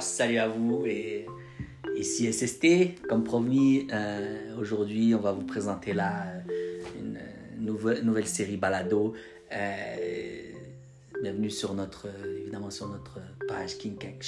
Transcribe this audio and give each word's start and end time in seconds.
Salut 0.00 0.38
à 0.38 0.48
vous 0.48 0.86
et 0.86 1.24
ici 1.96 2.32
SST. 2.32 3.00
Comme 3.08 3.22
promis, 3.22 3.86
euh, 3.92 4.58
aujourd'hui 4.58 5.14
on 5.14 5.20
va 5.20 5.30
vous 5.30 5.44
présenter 5.44 5.92
là 5.92 6.24
euh, 6.26 6.40
une 6.98 7.64
nouvelle, 7.64 8.26
série 8.26 8.56
balado. 8.56 9.14
Euh, 9.52 10.52
bienvenue 11.22 11.50
sur 11.50 11.74
notre, 11.74 12.08
évidemment 12.40 12.70
sur 12.70 12.88
notre 12.88 13.20
page 13.46 13.78
King 13.78 13.96
Kang. 13.96 14.18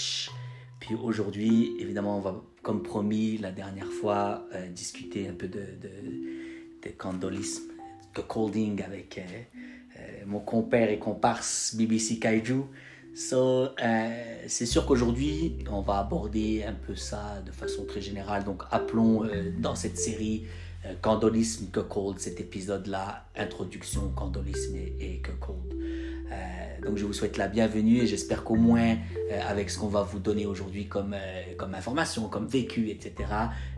Puis 0.78 0.94
aujourd'hui, 0.94 1.72
évidemment, 1.80 2.18
on 2.18 2.20
va, 2.20 2.40
comme 2.62 2.84
promis 2.84 3.36
la 3.38 3.50
dernière 3.50 3.90
fois, 3.90 4.46
discuter 4.72 5.26
un 5.26 5.34
peu 5.34 5.48
de, 5.48 5.58
de, 5.58 6.88
de 6.88 7.40
de 8.14 8.20
colding 8.22 8.82
avec 8.82 9.20
mon 10.26 10.40
compère 10.40 10.90
et 10.90 10.98
comparse 10.98 11.74
BBC 11.74 12.20
Kaiju. 12.20 12.66
So, 13.14 13.68
euh, 13.82 14.42
c'est 14.46 14.66
sûr 14.66 14.86
qu'aujourd'hui, 14.86 15.56
on 15.70 15.80
va 15.80 15.98
aborder 15.98 16.64
un 16.64 16.72
peu 16.72 16.94
ça 16.94 17.42
de 17.44 17.50
façon 17.50 17.84
très 17.84 18.00
générale. 18.00 18.44
Donc, 18.44 18.62
appelons 18.70 19.24
euh, 19.24 19.50
dans 19.58 19.74
cette 19.74 19.98
série 19.98 20.46
euh, 20.86 20.94
Candolisme 21.00 21.70
que 21.70 21.80
Cold, 21.80 22.20
cet 22.20 22.40
épisode-là, 22.40 23.26
Introduction, 23.36 24.12
Candolisme 24.14 24.76
et, 24.76 25.20
que 25.22 25.32
Cold. 25.32 25.74
donc, 26.84 26.96
je 26.96 27.04
vous 27.04 27.12
souhaite 27.12 27.36
la 27.36 27.48
bienvenue 27.48 27.98
et 27.98 28.06
j'espère 28.06 28.44
qu'au 28.44 28.54
moins, 28.54 28.96
avec 29.46 29.70
ce 29.70 29.78
qu'on 29.78 29.88
va 29.88 30.02
vous 30.02 30.20
donner 30.20 30.46
aujourd'hui 30.46 30.86
comme, 30.86 31.16
comme 31.58 31.74
information, 31.74 32.28
comme 32.28 32.46
vécu, 32.46 32.88
etc., 32.90 33.12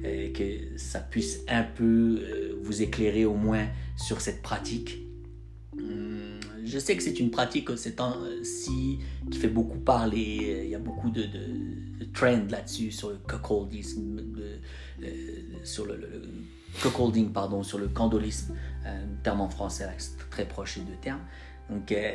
que 0.02 0.78
ça 0.78 1.00
puisse 1.00 1.40
un 1.48 1.64
peu 1.64 2.20
vous 2.62 2.82
éclairer 2.82 3.24
au 3.24 3.34
moins 3.34 3.66
sur 3.96 4.20
cette 4.20 4.42
pratique. 4.42 4.98
Hum, 5.78 6.38
je 6.72 6.78
sais 6.78 6.96
que 6.96 7.02
c'est 7.02 7.20
une 7.20 7.30
pratique 7.30 7.68
ces 7.76 7.94
temps-ci 7.94 8.98
qui 9.30 9.38
fait 9.38 9.48
beaucoup 9.48 9.78
parler. 9.78 10.62
Il 10.64 10.70
y 10.70 10.74
a 10.74 10.78
beaucoup 10.78 11.10
de, 11.10 11.24
de, 11.24 12.04
trends 12.14 12.46
là-dessus 12.48 12.90
sur 12.90 13.10
le 13.10 13.18
cuckoldisme, 13.28 14.20
euh, 15.02 15.08
sur 15.64 15.84
le, 15.84 15.98
cuckolding, 16.80 17.30
pardon, 17.30 17.62
sur 17.62 17.78
le 17.78 17.88
candolisme, 17.88 18.54
un 18.86 19.22
terme 19.22 19.42
en 19.42 19.50
français 19.50 19.86
très 20.30 20.46
proche 20.46 20.78
des 20.78 20.84
deux 20.84 20.96
termes. 21.02 21.20
Donc, 21.68 21.92
euh, 21.92 22.12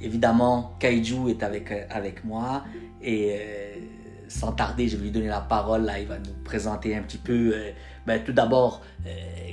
évidemment, 0.00 0.76
Kaiju 0.80 1.28
est 1.28 1.42
avec, 1.42 1.70
avec 1.90 2.24
moi 2.24 2.64
et 3.02 3.32
euh, 3.32 3.74
sans 4.30 4.52
tarder, 4.52 4.88
je 4.88 4.96
vais 4.96 5.04
lui 5.04 5.10
donner 5.10 5.28
la 5.28 5.40
parole. 5.40 5.82
Là, 5.82 5.98
il 5.98 6.06
va 6.06 6.18
nous 6.18 6.32
présenter 6.44 6.96
un 6.96 7.02
petit 7.02 7.18
peu, 7.18 7.52
ben, 8.06 8.22
tout 8.24 8.32
d'abord, 8.32 8.80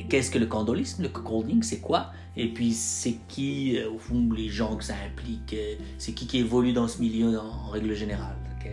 qu'est-ce 0.08 0.32
que 0.32 0.40
le 0.40 0.46
candolisme, 0.46 1.04
le 1.04 1.10
cuckolding, 1.10 1.64
c'est 1.64 1.80
quoi? 1.80 2.12
Et 2.40 2.54
puis, 2.54 2.72
c'est 2.72 3.18
qui, 3.28 3.80
euh, 3.80 3.90
au 3.90 3.98
fond, 3.98 4.30
les 4.32 4.48
gens 4.48 4.76
que 4.76 4.84
ça 4.84 4.94
implique 5.04 5.56
euh, 5.56 5.74
C'est 5.98 6.12
qui 6.12 6.28
qui 6.28 6.38
évolue 6.38 6.72
dans 6.72 6.88
ce 6.88 7.02
milieu 7.02 7.40
en, 7.40 7.70
règle 7.70 7.96
générale? 7.96 8.36
Euh, 8.64 8.70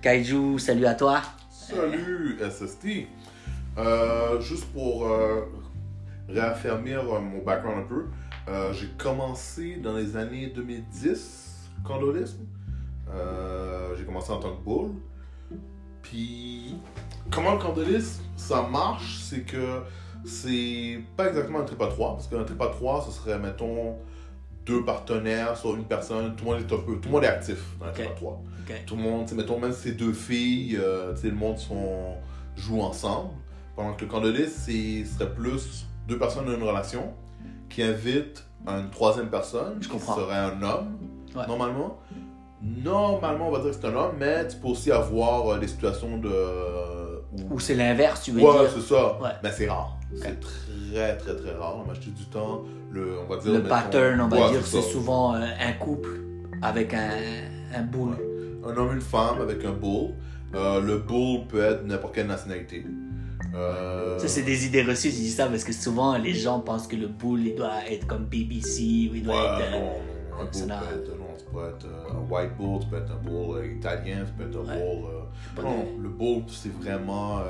Kaiju, 0.00 0.58
salut 0.58 0.86
à 0.86 0.94
toi. 0.94 1.20
Salut 1.50 2.38
SST. 2.40 3.06
juste 4.40 4.64
pour 4.72 5.08
réaffirmer 6.28 6.96
mon 6.96 7.42
background 7.44 7.84
un 7.84 7.86
peu, 7.86 8.06
j'ai 8.72 8.88
commencé 8.96 9.76
dans 9.76 9.96
les 9.96 10.16
années 10.16 10.46
2010, 10.54 11.70
candolisme. 13.08 13.96
j'ai 13.98 14.04
commencé 14.04 14.32
en 14.32 14.38
tant 14.38 14.52
que 14.52 14.62
bull. 14.62 14.90
Puis, 16.02 16.76
comment 17.30 17.52
le 17.52 17.58
candolisme, 17.58 18.22
ça 18.36 18.62
marche, 18.62 19.18
c'est 19.22 19.42
que 19.42 19.82
c'est 20.24 21.00
pas 21.16 21.28
exactement 21.28 21.60
un 21.60 21.64
trip 21.64 21.80
à 21.82 21.88
3, 21.88 22.14
parce 22.14 22.28
qu'un 22.28 22.44
trip 22.44 22.60
à 22.60 22.68
3, 22.68 23.06
ce 23.06 23.12
serait, 23.12 23.38
mettons, 23.38 23.96
deux 24.66 24.84
partenaires 24.84 25.56
sur 25.56 25.74
une 25.74 25.84
personne, 25.84 26.36
tout 26.36 26.44
le 26.44 26.50
monde 26.50 26.60
est 26.60 26.74
un 26.74 26.78
peu, 26.78 26.96
tout 26.96 27.08
le 27.08 27.10
monde 27.10 27.24
est 27.24 27.28
actif 27.28 27.58
dans 27.80 27.86
un 27.86 27.92
trip 27.92 28.06
à 28.06 28.14
3. 28.14 28.42
Tout 28.86 28.96
le 28.96 29.02
monde, 29.02 29.30
mettons, 29.32 29.58
même 29.58 29.72
ces 29.72 29.92
deux 29.92 30.12
filles, 30.12 30.78
euh, 30.80 31.14
le 31.22 31.30
monde 31.32 31.58
sont, 31.58 32.14
joue 32.56 32.80
ensemble. 32.80 33.30
Pendant 33.76 33.94
que 33.94 34.04
le 34.04 34.10
camp 34.10 34.20
de 34.20 34.30
liste, 34.30 34.66
ce 34.66 35.04
serait 35.04 35.32
plus 35.32 35.86
deux 36.06 36.18
personnes 36.18 36.46
dans 36.46 36.54
une 36.54 36.62
relation 36.62 37.14
qui 37.70 37.82
invitent 37.82 38.44
une 38.66 38.90
troisième 38.90 39.28
personne, 39.28 39.78
Je 39.80 39.88
qui 39.88 39.98
serait 39.98 40.36
un 40.36 40.62
homme, 40.62 40.98
normalement. 41.46 41.98
Normalement, 42.62 43.48
on 43.48 43.52
va 43.52 43.60
dire 43.60 43.70
que 43.70 43.76
c'est 43.80 43.86
un 43.86 43.94
homme, 43.94 44.16
mais 44.18 44.46
tu 44.48 44.56
peux 44.56 44.68
aussi 44.68 44.90
avoir 44.90 45.48
euh, 45.48 45.58
des 45.58 45.68
situations 45.68 46.18
de. 46.18 46.30
Ou 47.50 47.60
c'est 47.60 47.74
l'inverse, 47.74 48.22
tu 48.22 48.32
veux 48.32 48.40
dire. 48.40 48.48
Ouais, 48.48 48.66
c'est 48.74 48.94
ça. 48.94 49.18
Mais 49.42 49.50
c'est 49.52 49.68
rare. 49.68 49.98
C'est 50.16 50.40
très, 50.40 51.16
très, 51.16 51.36
très 51.36 51.52
rare. 51.52 51.84
Va 51.84 51.92
acheter 51.92 52.10
du 52.10 52.24
temps. 52.26 52.62
Le, 52.90 53.18
on 53.20 53.32
va 53.32 53.40
dire, 53.40 53.52
le 53.52 53.62
pattern, 53.62 54.20
on 54.20 54.28
va 54.28 54.50
dire, 54.50 54.64
c'est 54.64 54.82
souvent 54.82 55.34
euh, 55.34 55.44
un 55.60 55.72
couple 55.74 56.20
avec 56.62 56.94
un, 56.94 57.10
un 57.76 57.82
bull. 57.82 58.16
Un 58.66 58.76
homme, 58.76 58.94
une 58.94 59.00
femme 59.00 59.40
avec 59.40 59.64
un 59.64 59.72
bull. 59.72 60.14
Euh, 60.54 60.80
le 60.80 60.98
bull 60.98 61.46
peut 61.46 61.62
être 61.62 61.84
n'importe 61.84 62.14
quelle 62.14 62.26
nationalité. 62.26 62.84
Euh... 63.54 64.18
Ça, 64.18 64.28
c'est 64.28 64.42
des 64.42 64.66
idées 64.66 64.82
reçues, 64.82 65.10
je 65.10 65.16
dis 65.16 65.30
ça 65.30 65.46
parce 65.46 65.64
que 65.64 65.72
souvent 65.72 66.16
les 66.18 66.34
gens 66.34 66.60
pensent 66.60 66.86
que 66.86 66.96
le 66.96 67.06
bull 67.06 67.46
il 67.46 67.54
doit 67.54 67.86
être 67.88 68.06
comme 68.06 68.24
BBC 68.24 69.08
ou 69.10 69.16
il 69.16 69.22
doit 69.22 69.60
être. 69.60 69.70
Non, 69.70 69.92
un 70.40 70.44
bull 70.44 70.68
peut 70.68 71.00
être, 71.00 71.18
non, 71.18 71.36
ça 71.36 71.44
peut 71.52 71.68
être 71.68 71.86
un 72.10 72.32
white 72.32 72.56
bull, 72.56 72.80
ça 72.82 72.88
peut 72.90 72.96
être 72.96 73.12
un 73.12 73.28
bull 73.28 73.76
italien, 73.76 74.26
ça 74.26 74.32
peut 74.36 74.48
être 74.48 74.58
un 74.58 74.74
bull. 74.74 75.64
non, 75.64 75.86
le 76.00 76.08
bull, 76.08 76.42
c'est 76.48 76.72
vraiment 76.72 77.40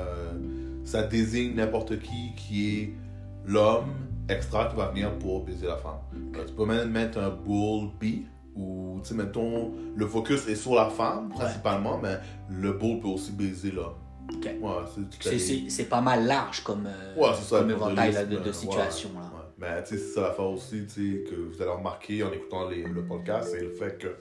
ça 0.83 1.03
désigne 1.03 1.55
n'importe 1.55 1.99
qui 1.99 2.33
qui 2.35 2.77
est 2.77 2.93
l'homme 3.45 3.93
extra 4.27 4.65
qui 4.67 4.75
va 4.75 4.87
venir 4.89 5.17
pour 5.19 5.43
baiser 5.43 5.67
la 5.67 5.77
femme. 5.77 5.99
Tu 6.47 6.53
peux 6.53 6.65
même 6.65 6.89
mettre 6.89 7.19
un 7.19 7.29
bull 7.29 7.89
B 7.99 8.25
ou, 8.55 8.99
tu 9.01 9.09
sais, 9.09 9.15
mettons, 9.15 9.71
le 9.95 10.07
focus 10.07 10.47
est 10.47 10.55
sur 10.55 10.75
la 10.75 10.89
femme 10.89 11.29
principalement, 11.29 11.97
mais 12.01 12.17
le 12.49 12.73
bull 12.73 12.99
peut 12.99 13.07
aussi 13.07 13.31
baiser 13.31 13.71
l'homme. 13.71 13.93
c'est 15.69 15.89
pas 15.89 16.01
mal 16.01 16.25
large 16.25 16.63
comme, 16.63 16.85
euh, 16.87 17.33
ça, 17.33 17.61
éventail 17.61 18.27
de, 18.27 18.37
de 18.37 18.51
situation. 18.51 19.09
Là. 19.15 19.38
Mais 19.59 19.83
tu 19.83 19.89
sais, 19.89 19.97
c'est 19.97 20.13
ça 20.13 20.21
l'affaire 20.21 20.45
aussi, 20.45 20.85
tu 20.85 20.89
sais, 20.89 21.23
que 21.29 21.35
vous 21.35 21.61
allez 21.61 21.71
remarquer 21.71 22.23
en 22.23 22.31
écoutant 22.31 22.69
le 22.69 23.03
podcast, 23.03 23.49
c'est 23.51 23.61
le 23.61 23.71
fait 23.71 23.97
que 23.97 24.15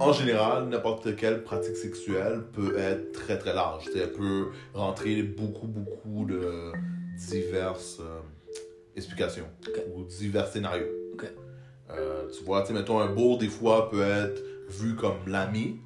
en 0.00 0.12
général, 0.12 0.68
n'importe 0.68 1.16
quelle 1.16 1.42
pratique 1.44 1.76
sexuelle 1.76 2.42
peut 2.52 2.76
être 2.76 3.12
très 3.12 3.38
très 3.38 3.54
large. 3.54 3.84
Elle 3.94 4.12
peut 4.12 4.48
rentrer 4.74 5.22
beaucoup 5.22 5.68
beaucoup 5.68 6.24
de 6.24 6.72
diverses 7.16 7.98
euh, 8.00 8.20
explications 8.96 9.46
ou 9.94 10.02
divers 10.04 10.48
scénarios. 10.48 10.86
Euh, 11.90 12.28
tu 12.36 12.44
vois, 12.44 12.62
tu 12.62 12.72
mettons 12.72 12.98
un 12.98 13.06
beau 13.06 13.36
des 13.36 13.48
fois 13.48 13.88
peut 13.88 14.02
être 14.02 14.42
vu 14.68 14.96
comme 14.96 15.18
l'ami 15.28 15.78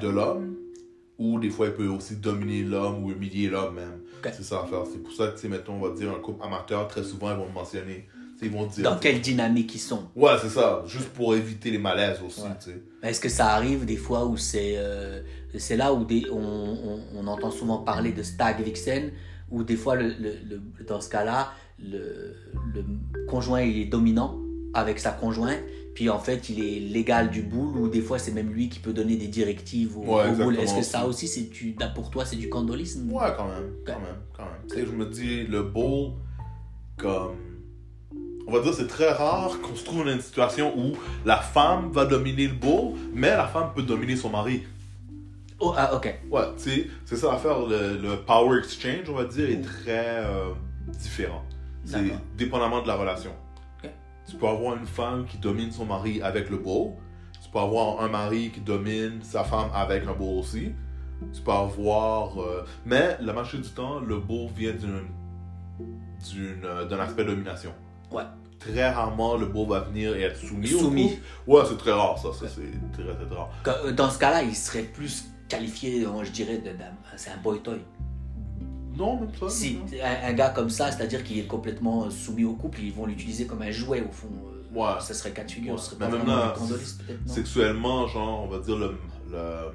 de 0.00 0.08
l'homme 0.08 0.56
ou 1.18 1.38
des 1.38 1.50
fois 1.50 1.66
il 1.66 1.74
peut 1.74 1.86
aussi 1.86 2.16
dominer 2.16 2.62
l'homme 2.62 3.04
ou 3.04 3.10
humilier 3.10 3.48
l'homme 3.48 3.74
même. 3.74 4.00
C'est 4.24 4.42
ça 4.42 4.62
à 4.62 4.66
faire. 4.66 4.84
C'est 4.90 5.02
pour 5.02 5.12
ça 5.12 5.28
que, 5.28 5.46
mettons, 5.46 5.74
on 5.74 5.88
va 5.88 5.94
dire 5.94 6.10
un 6.10 6.20
couple 6.20 6.44
amateur, 6.44 6.86
très 6.88 7.02
souvent 7.02 7.30
ils 7.32 7.38
vont 7.38 7.48
mentionner 7.48 8.08
ils 8.42 8.50
vont 8.50 8.66
dire, 8.66 8.84
dans 8.84 8.98
quelle 8.98 9.20
dynamique 9.20 9.74
ils 9.74 9.80
sont. 9.80 10.08
Ouais, 10.14 10.32
c'est 10.40 10.50
ça. 10.50 10.82
Juste 10.86 11.08
pour 11.08 11.34
éviter 11.34 11.70
les 11.70 11.78
malaises 11.78 12.20
aussi. 12.26 12.42
Est-ce 13.02 13.20
que 13.20 13.28
ça 13.28 13.48
arrive 13.48 13.84
des 13.84 13.96
fois 13.96 14.26
où 14.26 14.36
c'est 14.36 14.74
euh, 14.76 15.22
c'est 15.56 15.76
là 15.76 15.92
où 15.92 16.04
des, 16.04 16.26
on, 16.30 17.00
on, 17.14 17.26
entend 17.26 17.50
souvent 17.50 17.78
parler 17.78 18.12
de 18.12 18.22
stag 18.22 18.60
vixen, 18.62 19.12
où 19.50 19.62
des 19.62 19.76
fois, 19.76 19.94
le, 19.94 20.08
le, 20.08 20.60
dans 20.86 21.00
ce 21.00 21.08
cas-là, 21.08 21.52
le, 21.78 22.34
le, 22.74 22.84
conjoint 23.28 23.62
il 23.62 23.82
est 23.82 23.86
dominant 23.86 24.38
avec 24.74 24.98
sa 24.98 25.12
conjointe, 25.12 25.60
puis 25.96 26.10
en 26.10 26.18
fait 26.18 26.50
il 26.50 26.62
est 26.62 26.78
légal 26.78 27.30
du 27.30 27.40
boule, 27.40 27.78
ou 27.78 27.88
des 27.88 28.02
fois 28.02 28.18
c'est 28.18 28.30
même 28.30 28.50
lui 28.50 28.68
qui 28.68 28.80
peut 28.80 28.92
donner 28.92 29.16
des 29.16 29.28
directives 29.28 29.96
au, 29.96 30.02
boule. 30.02 30.58
Est-ce 30.58 30.74
que 30.74 30.82
ça 30.82 31.06
aussi, 31.06 31.26
c'est 31.26 31.48
pour 31.94 32.10
toi, 32.10 32.26
c'est 32.26 32.36
du 32.36 32.50
candolisme? 32.50 33.10
Ouais, 33.10 33.32
quand 33.34 33.48
même. 33.48 33.72
Quand 33.86 33.98
même, 33.98 34.20
quand 34.36 34.44
même. 34.44 34.86
je 34.86 34.92
me 34.92 35.06
dis, 35.06 35.44
le 35.46 35.62
boule, 35.62 36.12
comme 36.98 37.36
on 38.46 38.52
va 38.52 38.60
dire 38.60 38.74
c'est 38.74 38.86
très 38.86 39.10
rare 39.10 39.58
qu'on 39.62 39.74
se 39.74 39.84
trouve 39.84 40.04
dans 40.04 40.12
une 40.12 40.20
situation 40.20 40.78
où 40.78 40.92
la 41.24 41.38
femme 41.38 41.90
va 41.90 42.04
dominer 42.04 42.46
le 42.46 42.54
beau, 42.54 42.94
mais 43.14 43.30
la 43.30 43.46
femme 43.46 43.70
peut 43.74 43.82
dominer 43.82 44.16
son 44.16 44.28
mari. 44.28 44.64
Oh, 45.58 45.72
ah, 45.74 45.94
ok. 45.94 46.14
Ouais, 46.30 46.42
tu 46.62 46.70
sais, 46.70 46.86
c'est 47.06 47.16
ça 47.16 47.32
l'affaire. 47.32 47.66
Le, 47.66 47.96
le 47.96 48.16
power 48.16 48.58
exchange, 48.58 49.08
on 49.08 49.14
va 49.14 49.24
dire, 49.24 49.48
est 49.48 49.62
très 49.62 50.18
euh, 50.26 50.50
différent. 51.00 51.42
C'est 51.86 51.98
dépendamment 52.36 52.82
de 52.82 52.86
la 52.86 52.96
relation. 52.96 53.30
Tu 54.26 54.36
peux 54.36 54.48
avoir 54.48 54.76
une 54.76 54.86
femme 54.86 55.24
qui 55.26 55.38
domine 55.38 55.70
son 55.70 55.86
mari 55.86 56.20
avec 56.20 56.50
le 56.50 56.58
beau. 56.58 56.96
Tu 57.42 57.48
peux 57.50 57.58
avoir 57.58 58.00
un 58.02 58.08
mari 58.08 58.50
qui 58.50 58.60
domine 58.60 59.22
sa 59.22 59.44
femme 59.44 59.70
avec 59.72 60.06
un 60.06 60.14
beau 60.14 60.40
aussi. 60.40 60.72
Tu 61.32 61.40
peux 61.42 61.52
avoir. 61.52 62.40
Euh, 62.40 62.64
mais 62.84 63.16
la 63.20 63.32
majorité 63.32 63.68
du 63.68 63.74
temps, 63.74 64.00
le 64.00 64.18
beau 64.18 64.48
vient 64.54 64.74
euh, 66.34 66.84
d'un 66.86 66.98
aspect 66.98 67.24
de 67.24 67.30
domination. 67.30 67.72
Ouais. 68.10 68.24
Très 68.58 68.90
rarement, 68.90 69.36
le 69.36 69.46
beau 69.46 69.66
va 69.66 69.80
venir 69.80 70.16
et 70.16 70.22
être 70.22 70.36
soumis. 70.36 70.66
Soumis. 70.66 71.18
ouais, 71.46 71.62
c'est 71.68 71.78
très 71.78 71.92
rare, 71.92 72.18
ça. 72.18 72.32
ça 72.32 72.48
c'est 72.48 72.92
très, 72.92 73.04
très 73.04 73.34
rare. 73.34 73.50
Euh, 73.66 73.92
dans 73.92 74.10
ce 74.10 74.18
cas-là, 74.18 74.42
il 74.42 74.56
serait 74.56 74.82
plus 74.82 75.26
qualifié, 75.48 76.04
je 76.22 76.30
dirais, 76.30 76.58
de, 76.58 76.70
c'est 77.16 77.30
un 77.30 77.36
boy 77.36 77.60
toy. 77.60 77.80
Non, 78.96 79.20
même 79.20 79.30
pas. 79.32 79.48
Si, 79.50 79.78
un, 80.02 80.32
gars 80.32 80.50
comme 80.50 80.70
ça, 80.70 80.90
c'est-à-dire 80.90 81.22
qu'il 81.22 81.38
est 81.38 81.46
complètement 81.46 82.08
soumis 82.10 82.44
au 82.44 82.54
couple, 82.54 82.80
ils 82.80 82.92
vont 82.92 83.06
l'utiliser 83.06 83.46
comme 83.46 83.62
un 83.62 83.70
jouet, 83.70 84.02
au 84.02 84.12
fond. 84.12 84.28
Ouais. 84.74 85.00
Ça 85.00 85.14
serait 85.14 85.32
cas 85.32 85.44
de 85.44 85.50
figure. 85.50 85.76
même 86.00 86.26
là, 86.26 86.54
sexuellement, 87.26 88.06
genre, 88.06 88.44
on 88.44 88.48
va 88.48 88.58
dire, 88.58 88.76
le, 88.76 88.98
le, 89.30 89.72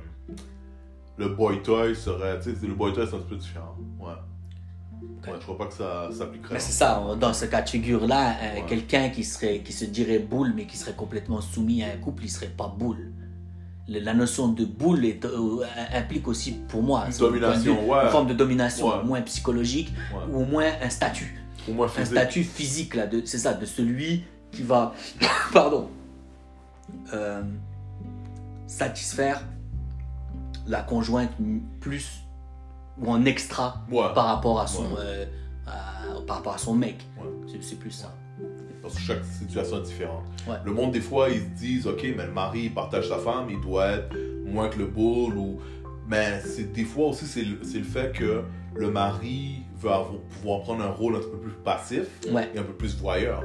le 1.17 1.29
boy 1.29 1.61
toy 1.63 1.95
serait. 1.95 2.39
Tu 2.39 2.55
sais, 2.55 2.67
le 2.67 2.73
boy 2.73 2.93
toy 2.93 3.07
c'est 3.09 3.15
un 3.15 3.19
peu 3.19 3.35
différent. 3.35 3.75
Ouais. 3.99 4.07
Ouais, 5.27 5.37
je 5.39 5.43
crois 5.43 5.57
pas 5.57 5.65
que 5.67 5.73
ça 5.73 6.09
s'appliquerait. 6.11 6.55
Mais 6.55 6.59
c'est 6.59 6.71
ça, 6.71 7.03
dans 7.19 7.33
ce 7.33 7.45
cas 7.45 7.61
de 7.61 7.69
figure-là, 7.69 8.31
euh, 8.41 8.55
Ouais. 8.55 8.65
quelqu'un 8.67 9.09
qui, 9.09 9.23
serait, 9.23 9.59
qui 9.59 9.71
se 9.71 9.85
dirait 9.85 10.17
boule, 10.19 10.51
mais 10.55 10.65
qui 10.65 10.77
serait 10.77 10.95
complètement 10.95 11.41
soumis 11.41 11.83
à 11.83 11.87
un 11.87 11.97
couple, 11.97 12.23
il 12.23 12.29
serait 12.29 12.47
pas 12.47 12.67
boule. 12.67 13.11
La 13.99 14.13
notion 14.13 14.47
de 14.47 14.63
boule 14.63 15.03
est, 15.05 15.25
euh, 15.25 15.65
implique 15.93 16.27
aussi, 16.27 16.53
pour 16.69 16.81
moi, 16.81 17.05
Une 17.07 17.11
de 17.13 17.19
ouais. 17.89 18.09
forme 18.09 18.27
de 18.27 18.33
domination, 18.33 18.87
Ouais. 18.87 18.95
au 19.03 19.05
moins 19.05 19.21
psychologique, 19.21 19.91
Ouais. 20.13 20.21
ou 20.33 20.41
au 20.41 20.45
moins 20.45 20.69
un 20.81 20.89
statut. 20.89 21.43
Au 21.69 21.73
moins 21.73 21.87
Un 21.97 22.05
statut 22.05 22.43
physique, 22.43 22.95
là, 22.95 23.05
c'est 23.25 23.37
ça, 23.37 23.53
de 23.53 23.65
celui 23.65 24.23
qui 24.51 24.63
va, 24.63 24.93
pardon, 25.53 25.89
euh, 27.13 27.41
satisfaire 28.67 29.43
la 30.67 30.81
conjointe 30.81 31.31
plus 31.79 32.07
ou 32.99 33.09
en 33.11 33.25
extra 33.25 33.83
par 34.13 34.25
rapport 34.27 34.59
à 34.61 34.67
son, 34.67 34.85
euh, 34.97 35.25
à- 35.67 36.21
par 36.25 36.37
rapport 36.37 36.53
à 36.53 36.57
son 36.57 36.73
mec. 36.75 37.05
C'est 37.61 37.77
plus 37.79 37.91
ça. 37.91 38.13
Parce 38.81 38.95
que 38.95 39.01
chaque 39.01 39.23
situation 39.25 39.77
est 39.77 39.83
différente. 39.85 40.23
Ouais. 40.47 40.55
Le 40.65 40.71
monde, 40.73 40.91
des 40.91 41.01
fois, 41.01 41.29
ils 41.29 41.39
se 41.41 41.45
disent, 41.61 41.87
OK, 41.87 42.01
mais 42.17 42.25
le 42.25 42.31
mari, 42.31 42.61
il 42.65 42.73
partage 42.73 43.07
sa 43.09 43.17
femme, 43.17 43.47
il 43.49 43.59
doit 43.61 43.87
être 43.91 44.15
moins 44.45 44.69
que 44.69 44.79
le 44.79 44.85
boule. 44.87 45.37
Ou... 45.37 45.59
Mais 46.07 46.41
c'est, 46.43 46.71
des 46.73 46.83
fois 46.83 47.07
aussi, 47.09 47.25
c'est 47.25 47.43
le, 47.43 47.59
c'est 47.63 47.77
le 47.77 47.83
fait 47.83 48.11
que 48.11 48.41
le 48.75 48.89
mari 48.91 49.57
veut 49.79 49.89
avoir- 49.91 50.13
pouvoir 50.39 50.61
prendre 50.61 50.83
un 50.83 50.89
rôle 50.89 51.15
un 51.15 51.19
peu 51.19 51.37
plus 51.37 51.51
passif 51.63 52.05
Ouais. 52.31 52.49
et 52.55 52.59
un 52.59 52.63
peu 52.63 52.73
plus 52.73 52.95
voyeur. 52.97 53.43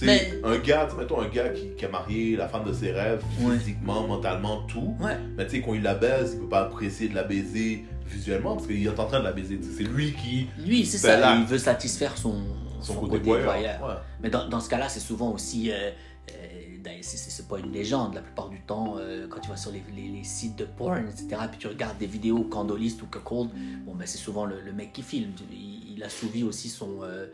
Mais- 0.00 0.32
un 0.42 0.58
gars, 0.58 0.88
mettons 0.98 1.20
un 1.20 1.28
gars 1.28 1.50
qui, 1.50 1.74
qui 1.76 1.84
a 1.84 1.88
marié 1.88 2.34
la 2.36 2.48
femme 2.48 2.64
de 2.64 2.72
ses 2.72 2.92
rêves, 2.92 3.22
Ouais. 3.40 3.56
physiquement, 3.58 4.06
mentalement, 4.06 4.62
tout. 4.62 4.96
Ouais. 5.00 5.16
Mais 5.36 5.44
tu 5.46 5.56
sais, 5.56 5.62
quand 5.62 5.74
il 5.74 5.82
la 5.82 5.94
baise, 5.94 6.32
il 6.34 6.40
peut 6.40 6.48
pas 6.48 6.62
apprécier 6.62 7.08
de 7.08 7.14
la 7.14 7.22
baiser 7.24 7.84
visuellement 8.06 8.54
parce 8.56 8.66
qu'il 8.66 8.84
est 8.84 8.98
en 8.98 9.06
train 9.06 9.20
de 9.20 9.24
la 9.24 9.32
baiser. 9.32 9.60
C'est 9.76 9.84
lui 9.84 10.12
qui. 10.12 10.48
Lui, 10.66 10.84
c'est 10.86 10.98
ça, 10.98 11.36
il 11.36 11.44
veut 11.46 11.58
satisfaire 11.58 12.16
son, 12.16 12.42
Son, 12.82 12.94
son 12.94 13.00
côté, 13.00 13.12
côté 13.18 13.24
voyeur. 13.24 13.44
voyeur. 13.52 13.82
Ouais. 13.82 14.02
Mais 14.22 14.30
dans, 14.30 14.48
dans 14.48 14.60
ce 14.60 14.68
cas-là, 14.68 14.88
c'est 14.88 15.00
souvent 15.00 15.30
aussi. 15.32 15.70
euh, 15.70 15.90
euh, 16.30 16.76
d'ailleurs, 16.82 17.00
c'est- 17.02 17.48
pas 17.48 17.58
une 17.58 17.72
légende. 17.72 18.14
La 18.14 18.20
plupart 18.22 18.48
du 18.48 18.60
temps, 18.60 18.94
euh, 18.98 19.26
quand 19.28 19.40
tu 19.40 19.50
vas 19.50 19.56
sur 19.56 19.72
les, 19.72 19.82
les- 19.94 20.08
les 20.08 20.24
sites 20.24 20.56
de 20.56 20.64
porn, 20.64 20.94
etc., 21.08 21.42
puis 21.50 21.58
tu 21.58 21.66
regardes 21.66 21.98
des 21.98 22.06
vidéos 22.06 22.44
Candolist 22.44 23.02
ou 23.02 23.06
Cuckold, 23.06 23.50
bon, 23.84 23.94
ben, 23.94 24.06
c'est 24.06 24.18
souvent 24.18 24.46
le, 24.46 24.60
le 24.60 24.72
mec 24.72 24.92
qui 24.92 25.02
filme. 25.02 25.32
Il, 25.50 25.94
il 25.96 26.02
assouvit 26.04 26.44
aussi 26.44 26.68
son. 26.68 27.02
euh, 27.02 27.26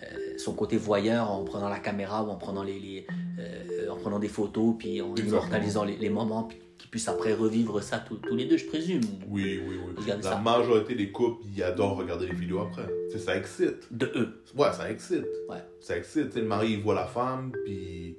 euh, 0.00 0.38
son 0.38 0.52
côté 0.54 0.76
voyeur 0.76 1.28
en 1.28 1.42
prenant 1.42 1.68
la 1.68 1.80
caméra 1.80 2.22
ou 2.22 2.30
en 2.30 2.36
prenant, 2.36 2.62
les, 2.62 2.78
les, 2.78 3.06
euh, 3.40 3.90
en 3.90 3.96
prenant 3.96 4.20
des 4.20 4.28
photos 4.28 4.76
puis 4.78 5.02
en 5.02 5.12
immortalisant 5.26 5.82
les, 5.82 5.96
les 5.96 6.08
moments 6.08 6.44
puis 6.44 6.56
qu'ils 6.78 6.90
puissent 6.90 7.08
après 7.08 7.34
revivre 7.34 7.82
ça 7.82 7.98
tous- 7.98 8.16
tous 8.16 8.36
les 8.36 8.46
deux 8.46 8.56
je 8.56 8.66
présume 8.66 9.00
Oui, 9.28 9.60
oui, 9.68 9.76
oui. 9.86 10.04
La 10.06 10.22
ça. 10.22 10.38
majorité 10.38 10.94
des 10.94 11.10
couples, 11.10 11.44
ils 11.54 11.62
adorent 11.62 11.96
regarder 11.96 12.26
les 12.26 12.34
vidéos 12.34 12.60
après. 12.60 12.86
Ça 13.18 13.36
excite. 13.36 13.88
de 13.90 14.06
eux 14.14 14.42
Ouais, 14.56 14.72
ça 14.72 14.90
excite. 14.90 15.26
Ouais. 15.48 15.58
Ça 15.80 15.96
excite. 15.98 16.34
Le 16.36 16.42
mari, 16.44 16.72
il 16.74 16.80
voit 16.80 16.94
la 16.94 17.06
femme, 17.06 17.52
puis 17.64 18.16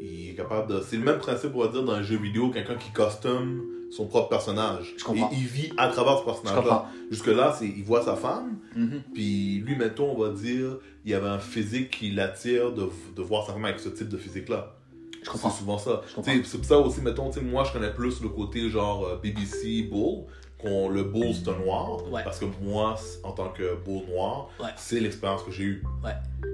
il 0.00 0.30
est 0.30 0.34
capable 0.34 0.72
de. 0.72 0.80
C'est 0.80 0.96
le 0.96 1.04
même 1.04 1.18
principe, 1.18 1.50
on 1.54 1.60
va 1.60 1.68
dire, 1.68 1.82
dans 1.84 1.92
un 1.92 2.02
jeu 2.02 2.16
vidéo, 2.16 2.50
quelqu'un 2.50 2.76
qui 2.76 2.90
custom 2.92 3.62
son 3.90 4.06
propre 4.06 4.28
personnage. 4.28 4.94
Je 4.96 5.04
comprends. 5.04 5.30
Et 5.30 5.34
il 5.34 5.46
vit 5.46 5.72
à 5.76 5.88
travers 5.88 6.18
ce 6.20 6.24
personnage-là. 6.24 6.86
Jusque-là, 7.10 7.54
c'est 7.58 7.66
il 7.66 7.82
voit 7.82 8.02
sa 8.02 8.14
femme, 8.16 8.58
Mhm. 8.76 9.02
puis 9.12 9.58
lui, 9.66 9.74
mettons, 9.76 10.12
on 10.12 10.18
va 10.18 10.30
dire, 10.30 10.78
il 11.04 11.10
y 11.10 11.14
avait 11.14 11.28
un 11.28 11.40
physique 11.40 11.90
qui 11.90 12.12
l'attire 12.12 12.72
de, 12.72 12.84
de 13.16 13.22
voir 13.22 13.44
sa 13.46 13.52
femme 13.52 13.64
avec 13.64 13.80
ce 13.80 13.88
type 13.88 14.08
de 14.08 14.16
physique-là. 14.16 14.76
Je 15.20 15.24
C'est 15.26 15.30
comprends 15.32 15.50
souvent 15.50 15.78
ça. 15.78 16.02
C'est 16.06 16.42
pour 16.56 16.64
ça 16.64 16.78
aussi, 16.78 17.00
mettons, 17.00 17.30
moi 17.42 17.64
je 17.64 17.72
connais 17.72 17.92
plus 17.92 18.20
le 18.22 18.28
côté 18.28 18.68
genre 18.70 19.04
euh, 19.06 19.16
BBC 19.22 19.82
Bull, 19.90 20.24
qu'on 20.58 20.88
le 20.88 21.04
Bull 21.04 21.34
c'est 21.34 21.48
un 21.50 21.58
noir, 21.58 22.10
Ouais. 22.10 22.22
parce 22.24 22.38
que 22.38 22.46
moi, 22.62 22.96
en 23.24 23.32
tant 23.32 23.48
que 23.50 23.76
Bull 23.84 24.04
noir, 24.08 24.50
Ouais. 24.60 24.68
c'est 24.76 25.00
l'expérience 25.00 25.42
que 25.42 25.50
j'ai 25.50 25.64
eue. 25.64 25.82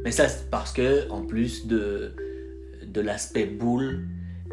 Mais 0.05 0.13
ça, 0.13 0.29
c'est 0.29 0.51
parce 0.51 0.73
que, 0.73 1.09
en 1.11 1.23
plus 1.25 1.67
de, 1.67 2.15
de 2.87 3.01
l'aspect 3.01 3.47
boule, 3.47 4.07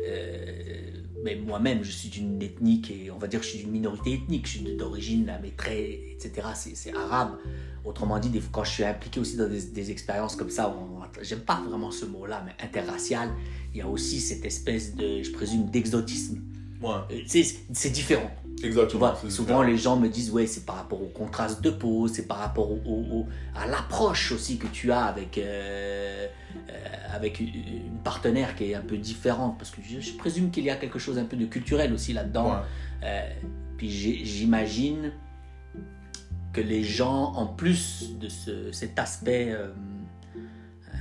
euh, 0.07 0.91
mais 1.23 1.35
moi-même, 1.35 1.83
je 1.83 1.91
suis 1.91 2.09
d'une 2.09 2.41
ethnique, 2.41 2.91
et 2.91 3.09
on 3.11 3.17
va 3.17 3.27
dire 3.27 3.41
je 3.43 3.47
suis 3.49 3.59
d'une 3.59 3.71
minorité 3.71 4.13
ethnique, 4.13 4.45
je 4.47 4.57
suis 4.57 4.75
d'origine, 4.75 5.31
mais 5.41 5.51
très, 5.51 5.81
etc., 6.11 6.47
c'est 6.55 6.75
c'est 6.75 6.93
arabe. 6.95 7.37
Autrement 7.85 8.17
dit, 8.19 8.31
quand 8.51 8.63
je 8.63 8.71
suis 8.71 8.83
impliqué 8.85 9.19
aussi 9.19 9.35
dans 9.35 9.47
des, 9.49 9.61
des 9.61 9.91
expériences 9.91 10.35
comme 10.37 10.49
ça, 10.49 10.73
j'aime 11.21 11.41
pas 11.41 11.61
vraiment 11.67 11.91
ce 11.91 12.05
mot-là, 12.05 12.41
mais 12.45 12.53
interracial, 12.63 13.29
il 13.73 13.79
y 13.79 13.81
a 13.81 13.87
aussi 13.87 14.19
cette 14.21 14.45
espèce 14.45 14.95
de, 14.95 15.21
je 15.21 15.31
présume, 15.31 15.69
d'exotisme. 15.69 16.39
Ouais, 16.81 16.89
Euh, 17.11 17.41
c'est 17.73 17.89
différent. 17.91 18.29
Tu 18.59 18.67
exactement. 18.67 18.99
vois, 18.99 19.15
souvent 19.29 19.43
différent. 19.45 19.61
les 19.63 19.77
gens 19.77 19.97
me 19.97 20.07
disent 20.09 20.31
ouais 20.31 20.45
c'est 20.47 20.65
par 20.65 20.75
rapport 20.75 21.01
au 21.01 21.07
contraste 21.07 21.61
de 21.61 21.69
peau, 21.71 22.07
c'est 22.07 22.27
par 22.27 22.37
rapport 22.37 22.69
au, 22.71 22.79
au- 22.85 23.19
au- 23.19 23.27
à 23.55 23.67
l'approche 23.67 24.31
aussi 24.31 24.57
que 24.57 24.67
tu 24.67 24.91
as 24.91 25.05
avec 25.05 25.37
euh, 25.37 26.27
euh, 26.69 26.73
avec 27.13 27.39
une- 27.39 27.97
partenaire 28.03 28.55
qui 28.55 28.65
est 28.71 28.75
un 28.75 28.81
peu 28.81 28.97
différente 28.97 29.57
parce 29.57 29.71
que 29.71 29.81
je, 29.81 29.99
je 30.01 30.13
présume 30.13 30.51
qu'il 30.51 30.65
y 30.65 30.69
a 30.69 30.75
quelque 30.75 30.99
chose 30.99 31.17
un 31.17 31.23
peu 31.25 31.35
de 31.37 31.45
culturel 31.45 31.93
aussi 31.93 32.11
là-dedans. 32.13 32.51
Ouais. 32.51 32.57
Euh, 33.05 33.29
puis 33.77 33.89
j'imagine 33.89 35.11
que 36.53 36.61
les 36.61 36.83
gens 36.83 37.33
en 37.35 37.47
plus 37.47 38.11
de 38.19 38.29
ce, 38.29 38.71
cet 38.71 38.99
aspect 38.99 39.51
euh, 39.51 39.67
euh, 40.93 40.97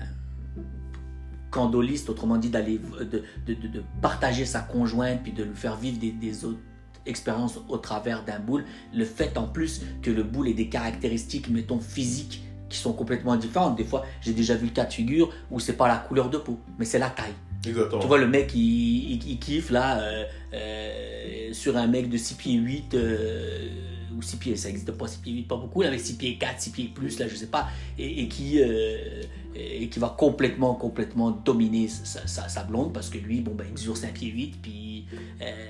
candoliste, 1.50 2.08
autrement 2.08 2.38
dit 2.38 2.48
d'aller 2.48 2.78
de, 2.78 3.04
de- 3.46 3.54
de- 3.54 3.68
de 3.68 3.82
partager 4.00 4.44
sa 4.46 4.60
conjointe 4.60 5.22
puis 5.22 5.32
de 5.32 5.44
lui 5.44 5.54
faire 5.54 5.76
vivre 5.76 5.98
des, 5.98 6.10
des 6.10 6.44
autres 6.44 6.58
expériences 7.04 7.58
au 7.68 7.76
travers 7.78 8.24
d'un 8.24 8.38
boule, 8.38 8.64
le 8.94 9.04
fait 9.04 9.36
en 9.36 9.46
plus 9.46 9.82
que 10.02 10.10
le 10.10 10.22
boule 10.22 10.48
ait 10.48 10.54
des 10.54 10.68
caractéristiques, 10.68 11.48
mettons, 11.50 11.80
physiques 11.80 12.42
qui 12.68 12.78
sont 12.78 12.92
complètement 12.94 13.36
différentes. 13.36 13.76
Des 13.76 13.84
fois, 13.84 14.06
j'ai 14.22 14.32
déjà 14.32 14.54
vu 14.54 14.66
le 14.66 14.72
cas 14.72 14.84
de 14.86 14.92
figure 14.92 15.30
où 15.50 15.60
c'est 15.60 15.74
pas 15.76 15.88
la 15.88 15.96
couleur 15.98 16.30
de 16.30 16.38
peau, 16.38 16.58
mais 16.78 16.84
c'est 16.86 16.98
la 17.00 17.10
taille. 17.10 17.34
Exactement. 17.66 18.00
Tu 18.00 18.06
vois, 18.06 18.18
le 18.18 18.26
mec, 18.28 18.54
il, 18.54 19.12
il- 19.12 19.30
il 19.32 19.38
kiffe 19.38 19.70
là, 19.70 20.00
euh, 20.00 21.52
sur 21.52 21.76
un 21.76 21.86
mec 21.88 22.08
de 22.08 22.16
6 22.16 22.34
pieds 22.34 22.54
8, 22.54 22.94
euh, 22.94 23.68
ou 24.16 24.22
6 24.22 24.36
pieds, 24.36 24.56
ça 24.56 24.68
existe 24.68 24.92
pas 24.92 25.08
6 25.08 25.18
pieds 25.18 25.32
8, 25.34 25.42
pas 25.48 25.56
beaucoup, 25.56 25.82
là, 25.82 25.90
mais 25.90 25.98
6 25.98 26.14
pieds 26.14 26.36
4, 26.38 26.60
6 26.60 26.70
pieds 26.70 26.88
plus, 26.94 27.18
là, 27.18 27.28
je 27.28 27.34
sais 27.34 27.46
pas, 27.46 27.68
et, 27.98 28.22
et 28.22 28.28
qui, 28.28 28.60
euh, 28.62 29.22
et 29.54 29.88
qui 29.88 29.98
va 29.98 30.14
complètement, 30.16 30.74
complètement 30.74 31.30
dominer 31.30 31.88
sa, 31.88 32.26
sa- 32.26 32.48
sa 32.48 32.64
blonde, 32.64 32.92
parce 32.92 33.08
que 33.10 33.18
lui, 33.18 33.40
bon, 33.40 33.54
ben, 33.54 33.64
il 33.68 33.72
mesure 33.72 33.96
5 33.96 34.14
pieds 34.14 34.30
8, 34.30 34.58
puis 34.62 35.06
euh, 35.40 35.66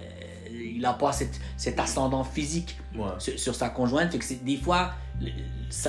il 0.52 0.80
n'a 0.80 0.92
pas 0.94 1.12
cette- 1.12 1.40
cet 1.56 1.78
ascendant 1.80 2.24
physique 2.24 2.76
Ouais. 2.94 3.06
sur, 3.18 3.38
sur 3.38 3.54
sa 3.54 3.68
conjointe. 3.70 4.12
Fait 4.12 4.18
que 4.18 4.44
des 4.44 4.56
fois, 4.56 4.92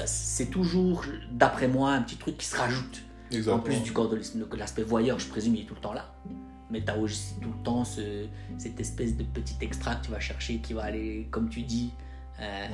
c'est 0.05 0.49
toujours, 0.49 1.03
d'après 1.31 1.67
moi, 1.67 1.91
un 1.93 2.01
petit 2.01 2.15
truc 2.17 2.37
qui 2.37 2.45
se 2.45 2.55
rajoute. 2.55 3.03
En 3.49 3.57
plus 3.59 3.81
du 3.81 3.91
cordolisme, 3.91 4.39
donc 4.41 4.55
l'aspect 4.55 4.83
voyeur, 4.83 5.17
je 5.17 5.27
présume, 5.27 5.55
il 5.55 5.61
est 5.61 5.65
tout 5.65 5.73
le 5.73 5.81
temps 5.81 5.93
là. 5.93 6.13
Mais 6.69 6.83
tu 6.83 6.91
as 6.91 6.97
aussi 6.97 7.33
tout 7.41 7.49
le 7.49 7.63
temps 7.63 7.83
ce- 7.83 8.27
cette 8.59 8.79
espèce 8.79 9.17
de 9.17 9.23
petit 9.23 9.55
extra 9.61 9.95
que 9.95 10.05
tu 10.05 10.11
vas 10.11 10.19
chercher 10.19 10.57
qui 10.59 10.73
va 10.73 10.83
aller, 10.83 11.27
comme 11.31 11.49
tu 11.49 11.61
dis, 11.63 11.91
euh, 12.41 12.65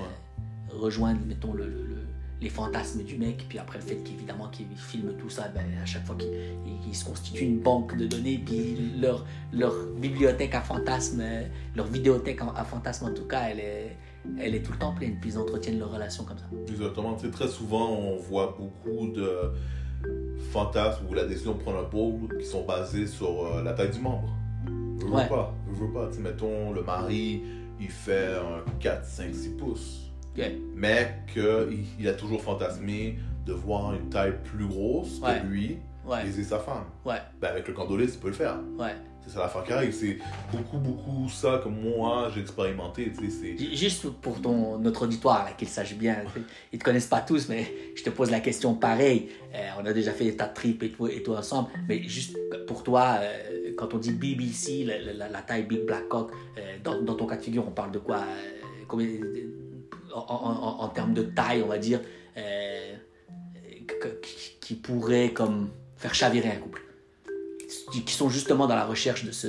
rejoindre, 0.72 1.20
mettons, 1.25 1.54
le, 1.54 1.66
le- 1.66 1.84
le- 1.86 1.96
les 2.42 2.50
fantasmes 2.50 3.04
du 3.04 3.18
mec. 3.18 3.46
Puis 3.50 3.60
après, 3.60 3.80
le 3.80 3.84
fait 3.84 3.98
qu'évidemment 3.98 4.48
qu'il 4.48 4.68
filme 4.75 5.12
tout 5.20 5.30
ça, 5.30 5.50
ben, 5.50 5.66
à 5.82 5.86
chaque 5.86 6.06
fois 6.06 6.16
qu'il 6.16 6.30
il- 6.66 6.88
il 6.89 6.96
se 6.96 7.04
constitue 7.06 7.44
une 7.44 7.60
banque 7.60 7.98
de 7.98 8.08
données, 8.08 8.42
puis 8.46 8.78
leur, 9.01 9.25
leur 9.51 9.74
bibliothèque 10.00 10.56
à 10.56 10.62
fantasmes, 10.62 11.20
euh, 11.22 11.44
leur 11.75 11.88
vidéothèque 11.88 12.39
à 12.56 12.63
fantasmes 12.63 13.06
en 13.08 13.13
tout 13.13 13.25
cas, 13.25 13.50
elle 13.50 13.60
est, 13.60 13.98
elle 14.39 14.56
est 14.56 14.62
tout 14.62 14.72
le 14.72 14.78
temps 14.78 14.94
pleine. 14.94 15.18
Puis 15.20 15.32
ils 15.32 15.38
entretiennent 15.38 15.80
leur 15.80 15.92
relation 15.92 16.24
comme 16.24 16.38
ça. 16.38 16.46
Exactement. 16.70 17.16
Tu 17.16 17.25
sais, 17.25 17.32
très 17.32 17.48
souvent, 17.50 17.89
on 17.92 18.16
voit 18.18 18.56
beaucoup 18.58 19.08
de 19.12 19.51
fantasmes 20.51 21.06
où 21.10 21.13
la 21.13 21.25
décision 21.25 21.54
de 21.54 21.60
prendre 21.60 21.80
un 21.80 21.84
bowl 21.89 22.38
qui 22.39 22.46
sont 22.46 22.66
basés 22.66 23.06
sur 23.08 23.46
euh, 23.46 23.63
la 23.63 23.74
taille 23.74 23.92
du 23.92 24.00
membre. 24.00 24.30
Je 25.00 25.06
veux 25.06 25.12
Ouais. 25.12 25.28
pas. 25.28 25.54
Je 25.74 25.84
veux 25.84 25.92
pas. 25.92 26.08
Tu 26.08 26.16
sais, 26.16 26.22
mettons, 26.22 26.72
le 26.72 26.84
mari, 26.84 27.44
il 27.80 27.90
fait 27.90 28.34
un 28.36 28.64
4, 28.80 29.06
5, 29.06 29.34
6 29.34 29.50
pouces. 29.58 30.06
Mais 30.76 31.16
qu'il 31.34 31.80
il 32.00 32.08
a 32.08 32.14
toujours 32.14 32.42
fantasmé 32.42 33.18
de 33.46 33.52
voir 33.54 33.94
une 33.94 34.10
taille 34.10 34.36
plus 34.46 34.68
grosse 34.68 35.20
Ouais. 35.20 35.42
que 35.42 35.48
lui 35.48 35.78
Ouais, 36.06 36.24
baiser 36.24 36.44
sa 36.44 36.60
femme. 36.60 36.86
ouais, 37.06 37.18
Ben, 37.42 37.50
avec 37.50 37.68
le 37.68 37.74
candoliste, 37.74 38.16
il 38.16 38.20
peut 38.22 38.28
le 38.30 38.34
faire. 38.34 38.58
ouais. 38.80 38.96
C'est 39.22 39.32
ça 39.36 39.42
l'affaire 39.42 39.64
qui 39.66 39.74
arrive. 39.74 39.92
C'est 39.94 40.18
beaucoup, 40.52 40.78
beaucoup 40.78 41.28
ça 41.30 41.60
que 41.62 41.68
moi, 41.68 42.32
j'ai 42.34 42.40
expérimenté. 42.42 43.12
Tu 43.12 43.76
Juste 43.76 44.10
pour 44.10 44.42
ton, 44.42 44.80
notre 44.80 45.04
auditoire, 45.04 45.44
là, 45.44 45.52
qu'ils 45.52 45.68
sachent 45.68 45.98
bien, 45.98 46.24
ils 46.72 46.80
te 46.80 46.84
connaissent 46.86 47.06
pas 47.06 47.20
tous, 47.20 47.50
mais 47.50 47.68
je 47.96 48.02
te 48.02 48.10
pose 48.10 48.32
la 48.32 48.40
question 48.40 48.74
pareil. 48.76 49.28
Euh, 49.54 49.68
on 49.80 49.86
a 49.86 49.92
déjà 49.94 50.14
fait 50.14 50.24
des 50.24 50.36
tas 50.38 50.48
de 50.48 50.54
trips 50.54 50.82
et 50.84 50.92
tout, 50.92 51.06
et 51.08 51.22
tout 51.22 51.34
ensemble, 51.34 51.70
mais 51.88 52.02
juste 52.08 52.38
pour 52.66 52.82
toi, 52.82 53.18
euh, 53.22 53.69
quand 53.80 53.94
on 53.94 53.98
dit 53.98 54.12
BBC, 54.12 54.84
la, 54.84 55.00
la- 55.14 55.30
la 55.30 55.42
taille 55.42 55.64
Big 55.64 55.86
Black 55.86 56.10
Cock, 56.10 56.32
euh, 56.58 56.78
dans, 56.84 57.02
dans 57.02 57.16
ton 57.16 57.26
cas 57.26 57.38
de 57.38 57.42
figure, 57.42 57.66
on 57.66 57.72
parle 57.72 57.92
de 57.92 58.00
quoi 58.00 58.18
euh, 58.18 58.84
combien, 58.90 59.08
en, 60.14 60.20
en- 60.20 60.26
en- 60.28 60.80
en 60.84 60.90
termes 60.90 61.14
de 61.14 61.24
taille, 61.24 61.62
on 61.64 61.68
va 61.68 61.78
dire, 61.78 62.02
euh, 62.38 62.96
qui 64.60 64.76
pourrait 64.76 65.32
comme 65.34 65.70
faire 65.98 66.14
chavirer 66.14 66.50
un 66.52 66.58
couple 66.60 66.82
qui, 68.06 68.14
sont 68.14 68.30
justement 68.30 68.68
dans 68.68 68.76
la 68.76 68.86
recherche 68.86 69.24
de 69.26 69.32
ce, 69.32 69.48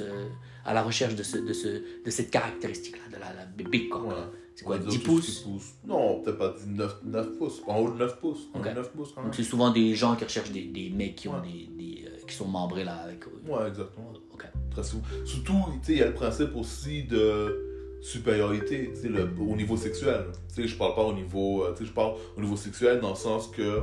à 0.65 0.73
la 0.75 0.83
recherche 0.83 1.15
de, 1.15 1.23
ce, 1.23 1.39
de, 1.39 1.53
ce, 1.53 1.69
de 2.05 2.11
cette 2.11 2.31
caractéristique-là, 2.31 3.03
de 3.17 3.21
la, 3.21 3.33
la 3.35 3.47
big 3.47 3.89
cock. 3.89 4.07
Ouais. 4.09 4.15
C'est 4.55 4.65
quoi, 4.65 4.77
On 4.77 4.79
va 4.79 4.85
10 4.85 4.91
dire 4.99 5.03
tout 5.07 5.21
ce 5.23 5.27
pouces? 5.27 5.41
pousse. 5.41 5.75
Non, 5.87 6.21
peut-être 6.21 6.39
pas 6.39 6.55
9, 6.67 6.97
9 7.05 7.39
pouces. 7.39 7.63
En 7.67 7.79
haut 7.81 7.91
de 7.91 7.97
9 7.99 8.19
pouces. 8.21 8.49
En 8.55 8.61
haut 8.61 8.63
de 8.63 8.69
Ok. 8.69 8.75
9 8.77 8.91
pouces 8.93 9.09
quand 9.15 9.21
même. 9.23 9.31
Donc 9.31 9.35
c'est 9.35 9.43
souvent 9.43 9.71
des 9.71 9.95
gens 9.95 10.15
qui 10.17 10.25
recherchent 10.25 10.53
des, 10.53 10.65
des 10.65 10.91
mecs 10.91 11.17
qui, 11.17 11.29
ont 11.29 11.35
Ouais. 11.35 11.41
des, 11.43 11.69
des, 11.83 12.05
qui 12.31 12.37
sont 12.37 12.49
membrés 12.49 12.85
là 12.85 12.95
avec 13.05 13.25
eux. 13.27 13.43
Ouais, 13.47 13.69
exactement. 13.69 14.13
Ok. 14.33 14.47
Très 14.71 14.83
souvent. 14.85 15.03
Surtout, 15.25 15.55
tu 15.83 15.87
sais, 15.87 15.93
il 15.93 15.99
y 15.99 16.03
a 16.03 16.07
le 16.07 16.15
principe 16.15 16.55
aussi 16.57 17.03
de 17.05 17.67
supériorité, 18.03 18.91
tu 18.95 19.03
sais, 19.03 19.09
le- 19.09 19.29
au 19.41 19.57
niveau 19.57 19.77
sexuel. 19.77 20.25
Tu 20.55 20.63
sais, 20.63 20.69
je 20.69 20.77
parle 20.77 20.95
pas 20.95 21.03
au 21.05 21.13
niveau, 21.13 21.65
euh, 21.65 21.73
tu 21.73 21.83
sais, 21.83 21.89
je 21.91 21.93
parle 21.95 22.15
au 22.37 22.41
niveau 22.41 22.57
sexuel 22.57 23.01
dans 23.01 23.11
le 23.11 23.15
sens 23.17 23.47
que 23.49 23.81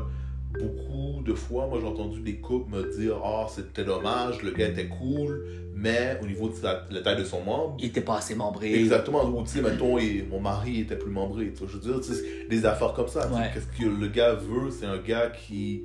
beaucoup 0.60 1.22
de 1.24 1.34
fois, 1.34 1.68
moi 1.68 1.78
j'ai 1.80 1.86
entendu 1.88 2.22
des 2.22 2.38
couples 2.38 2.72
me 2.76 2.98
dire, 2.98 3.18
ah, 3.24 3.46
c'était 3.54 3.84
dommage, 3.84 4.42
le 4.42 4.52
gars 4.52 4.70
était 4.70 4.88
cool, 4.88 5.46
mais 5.76 6.18
au 6.24 6.26
niveau 6.26 6.50
de 6.50 6.56
sa- 6.56 6.86
la 6.90 7.02
taille 7.02 7.18
de 7.20 7.24
son 7.24 7.44
membre, 7.44 7.76
Il 7.80 7.86
était 7.88 8.02
pas 8.02 8.18
assez 8.18 8.34
membré. 8.34 8.74
Exactement, 8.74 9.24
ou 9.26 9.44
tu 9.44 9.50
sais, 9.50 9.62
mettons, 9.62 9.98
et 10.00 10.26
mon 10.30 10.40
mari 10.40 10.82
était 10.82 10.96
plus 10.96 11.12
membré. 11.12 11.52
tu 11.54 11.60
vois, 11.60 11.68
Je 11.72 11.78
veux 11.78 12.00
dire, 12.00 12.14
des 12.50 12.66
affaires 12.66 12.94
comme 12.94 13.08
ça. 13.10 13.28
Ouais. 13.32 13.52
Qu'est-ce 13.54 13.68
que 13.84 13.88
le 13.88 14.08
gars 14.08 14.34
veut 14.34 14.72
C'est 14.72 14.86
un 14.88 14.98
gars 14.98 15.30
qui 15.30 15.84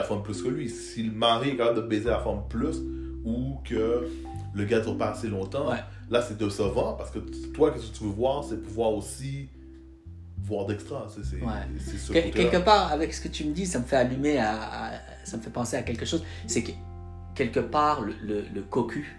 performe 0.00 0.22
plus 0.22 0.42
que 0.42 0.48
lui. 0.48 0.68
Si 0.68 1.02
le 1.02 1.12
mari 1.12 1.50
est 1.50 1.56
capable 1.56 1.76
de 1.82 1.86
baiser 1.88 2.10
la 2.10 2.18
femme 2.20 2.42
plus, 2.50 2.76
ou 3.24 3.58
que 3.64 4.06
le 4.54 4.64
gars 4.64 4.80
dure 4.80 4.96
pas 4.98 5.10
assez 5.12 5.28
longtemps, 5.28 5.70
Ouais. 5.70 5.78
là 6.10 6.20
c'est 6.22 6.36
décevant 6.36 6.92
parce 6.94 7.10
que 7.10 7.18
toi, 7.54 7.70
qu'est-ce 7.72 7.90
que 7.92 7.96
tu 7.96 8.04
veux 8.04 8.10
voir? 8.10 8.44
C'est 8.44 8.60
pouvoir 8.62 8.92
aussi 8.92 9.48
voir 10.42 10.66
d'extra. 10.66 11.06
C'est 11.08 11.36
Ouais. 11.42 11.50
ce 11.96 12.12
Que- 12.12 12.30
quelque 12.30 12.58
part, 12.58 12.92
avec 12.92 13.12
ce 13.14 13.20
que 13.22 13.28
tu 13.28 13.44
me 13.46 13.52
dis, 13.52 13.64
ça 13.66 13.78
me 13.78 13.84
fait 13.84 13.96
allumer, 13.96 14.38
à, 14.38 14.52
à- 14.52 14.90
ça 15.24 15.38
me 15.38 15.42
fait 15.42 15.50
penser 15.50 15.76
à 15.76 15.82
quelque 15.82 16.04
chose. 16.04 16.22
C'est 16.46 16.62
que 16.62 16.72
quelque 17.34 17.60
part, 17.60 18.02
le, 18.02 18.14
le, 18.22 18.44
le 18.54 18.62
cocu, 18.62 19.18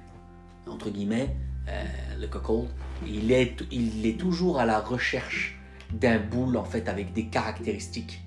entre 0.68 0.90
guillemets, 0.92 1.36
euh, 1.70 1.84
le 2.22 2.28
cockhold, 2.28 2.68
il 3.06 3.32
est, 3.32 3.56
il 3.72 4.06
est 4.06 4.18
toujours 4.18 4.60
à 4.60 4.66
la 4.66 4.80
recherche 4.80 5.60
d'un 5.92 6.20
boule, 6.20 6.56
en 6.56 6.64
fait, 6.66 6.88
avec 6.88 7.14
des 7.14 7.26
caractéristiques 7.26 8.22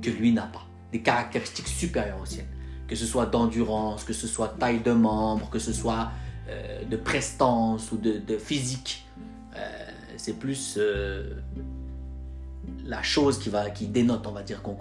que 0.00 0.10
lui 0.10 0.32
n'a 0.32 0.46
pas. 0.46 0.66
Des 0.92 1.00
caractéristiques 1.00 1.68
supérieures 1.68 2.20
aux 2.20 2.26
siennes. 2.26 2.46
Que 2.86 2.94
ce 2.96 3.06
soit 3.06 3.26
d'endurance, 3.26 4.04
que 4.04 4.12
ce 4.12 4.26
soit 4.26 4.48
taille 4.48 4.80
de 4.80 4.92
membre, 4.92 5.48
que 5.50 5.58
ce 5.58 5.72
soit 5.72 6.10
euh, 6.48 6.84
de 6.84 6.96
prestance 6.96 7.90
ou 7.92 7.96
de, 7.96 8.18
de 8.18 8.36
physique. 8.38 9.06
Euh, 9.56 9.90
c'est 10.18 10.38
plus 10.38 10.76
euh, 10.78 11.40
la 12.84 13.02
chose 13.02 13.38
qui, 13.38 13.48
va, 13.48 13.70
qui 13.70 13.86
dénote, 13.86 14.26
on 14.26 14.32
va 14.32 14.42
dire, 14.42 14.62
qu'on 14.62 14.74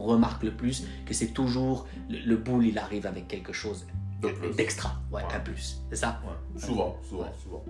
remarque 0.00 0.42
le 0.42 0.52
plus, 0.52 0.84
que 1.06 1.12
c'est 1.14 1.28
toujours 1.28 1.86
le, 2.08 2.18
le 2.18 2.36
boule, 2.36 2.66
il 2.66 2.78
arrive 2.78 3.06
avec 3.06 3.28
quelque 3.28 3.52
chose 3.52 3.86
d'extra, 4.56 4.96
ouais, 5.12 5.22
Ouais. 5.22 5.34
un 5.34 5.40
plus. 5.40 5.80
C'est 5.90 5.96
ça? 5.96 6.20
Ouais. 6.24 6.60
Souvent, 6.60 6.96
souvent, 7.08 7.32
souvent. 7.42 7.64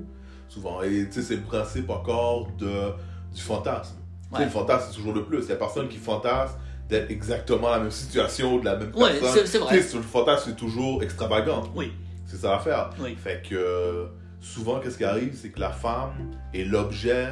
Souvent. 0.48 0.82
Et 0.82 1.06
tu 1.06 1.12
sais, 1.14 1.22
c'est 1.22 1.36
le 1.36 1.42
principe 1.42 1.88
encore 1.90 2.48
de, 2.58 2.92
du 3.34 3.40
fantasme. 3.40 3.96
Tu 3.96 4.28
sais, 4.30 4.38
Ouais. 4.38 4.44
le 4.44 4.50
fantasme, 4.50 4.86
c'est 4.90 4.96
toujours 4.96 5.12
le 5.14 5.24
plus. 5.24 5.44
Il 5.44 5.48
y 5.48 5.52
a 5.52 5.56
personne 5.56 5.88
qui 5.88 5.96
fantasme 5.98 6.54
d'être 6.90 7.10
exactement 7.10 7.70
la 7.70 7.78
même 7.78 7.90
situation, 7.90 8.58
de 8.58 8.64
la 8.64 8.76
même 8.76 8.92
Ouais, 8.94 9.12
personne. 9.18 9.30
c'est- 9.40 9.46
c'est 9.46 9.58
vrai. 9.58 9.76
Tu 9.78 9.82
sais, 9.84 9.96
le 9.96 10.02
fantasme, 10.02 10.50
c'est 10.50 10.56
toujours 10.56 11.02
extravagant. 11.02 11.62
Oui. 11.74 11.92
C'est 12.26 12.36
ça 12.36 12.50
l'affaire. 12.52 12.90
Oui. 13.00 13.16
Fait 13.16 13.42
que 13.48 13.54
euh, 13.54 14.06
souvent, 14.40 14.78
qu'est-ce 14.80 14.98
qui 14.98 15.04
arrive, 15.04 15.34
c'est 15.34 15.50
que 15.50 15.60
la 15.60 15.70
femme 15.70 16.12
est 16.54 16.64
l'objet 16.64 17.28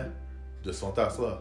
de 0.64 0.72
ce 0.72 0.80
fantasme-là. 0.80 1.40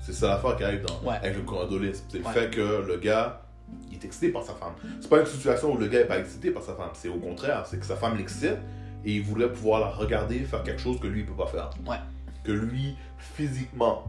C'est 0.00 0.12
ça 0.12 0.28
l'affaire 0.28 0.56
qui 0.56 0.64
arrive 0.64 0.82
dans, 0.84 1.08
Ouais. 1.08 1.16
avec 1.16 1.36
le 1.36 1.42
condolisme. 1.42 2.04
C'est 2.08 2.18
le 2.18 2.24
Ouais. 2.26 2.32
fait 2.32 2.50
que 2.50 2.84
le 2.86 2.96
gars, 2.96 3.42
il 3.90 3.94
est 3.94 4.04
excité 4.04 4.30
par 4.30 4.42
sa 4.42 4.52
femme. 4.54 4.72
C'est 5.00 5.08
pas 5.08 5.20
une 5.20 5.26
situation 5.26 5.72
où 5.72 5.78
le 5.78 5.86
gars 5.86 6.00
est 6.00 6.06
pas 6.06 6.18
excité 6.18 6.50
par 6.50 6.62
sa 6.62 6.74
femme. 6.74 6.90
C'est 6.94 7.08
au 7.08 7.16
contraire. 7.18 7.64
C'est 7.66 7.78
que 7.78 7.86
sa 7.86 7.96
femme 7.96 8.16
l'excite 8.18 8.58
et 9.04 9.12
il 9.12 9.22
voudrait 9.22 9.50
pouvoir 9.52 9.80
la 9.80 9.88
regarder 9.88 10.40
faire 10.40 10.62
quelque 10.62 10.80
chose 10.80 10.98
que 11.00 11.06
lui, 11.06 11.20
il 11.20 11.26
peut 11.26 11.32
pas 11.34 11.46
faire. 11.46 11.70
Ouais. 11.88 11.96
Que 12.44 12.52
lui, 12.52 12.96
physiquement, 13.36 14.04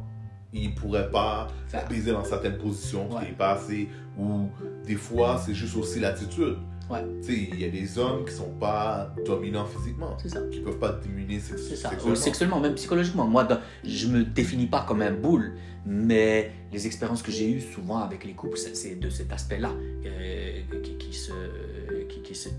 il 0.53 0.73
pourrait 0.75 1.09
pas 1.09 1.47
Faire. 1.67 1.87
baiser 1.87 2.11
dans 2.11 2.23
certaines 2.23 2.57
positions, 2.57 3.07
parce 3.09 3.25
Ouais. 3.25 3.31
pas 3.31 3.51
assez. 3.53 3.89
Ou 4.17 4.49
des 4.85 4.95
fois, 4.95 5.41
c'est 5.43 5.53
juste 5.55 5.75
aussi 5.75 5.99
l'attitude. 5.99 6.57
Ouais. 6.89 6.99
Il 7.27 7.59
y 7.59 7.65
a 7.65 7.69
des 7.69 7.97
hommes 7.97 8.25
qui 8.25 8.33
sont 8.33 8.51
pas 8.59 9.13
dominants 9.25 9.65
physiquement, 9.65 10.15
C'est 10.21 10.29
ça. 10.29 10.41
qui 10.51 10.59
peuvent 10.59 10.77
pas 10.77 10.99
sex- 11.39 11.75
ça. 11.75 11.89
sexuellement. 11.89 12.11
Ou 12.11 12.15
sexuellement, 12.15 12.59
même 12.59 12.75
psychologiquement. 12.75 13.25
Moi, 13.25 13.47
je 13.83 14.07
me 14.07 14.23
définis 14.23 14.67
pas 14.67 14.85
comme 14.87 15.01
un 15.01 15.11
boule, 15.11 15.53
mais 15.85 16.51
les 16.71 16.85
expériences 16.85 17.23
que 17.23 17.31
j'ai 17.31 17.49
eues 17.49 17.61
souvent 17.61 17.97
avec 17.99 18.25
les 18.25 18.33
couples, 18.33 18.57
c'est 18.57 18.99
de 18.99 19.09
cet 19.09 19.31
aspect-là 19.31 19.71
euh, 20.05 20.61
qui, 20.83 20.97
qui 20.97 21.13
se, 21.13 21.31
qui, 22.09 22.21
qui 22.21 22.35
se- 22.35 22.49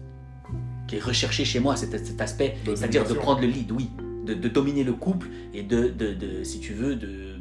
qui 0.89 0.97
est 0.97 1.01
recherché 1.03 1.45
chez 1.45 1.61
moi, 1.61 1.77
cet, 1.77 2.05
cet 2.05 2.21
aspect, 2.21 2.57
c'est-à-dire 2.65 3.07
de 3.07 3.15
prendre 3.15 3.41
le 3.43 3.47
lead, 3.47 3.71
oui, 3.73 3.91
de, 4.27 4.35
de 4.35 4.49
dominer 4.49 4.85
le 4.85 4.95
couple 4.95 5.29
et 5.53 5.63
de, 5.63 5.89
de, 5.89 6.15
de, 6.15 6.43
si 6.45 6.61
tu 6.61 6.73
veux, 6.73 6.97
de 6.97 7.34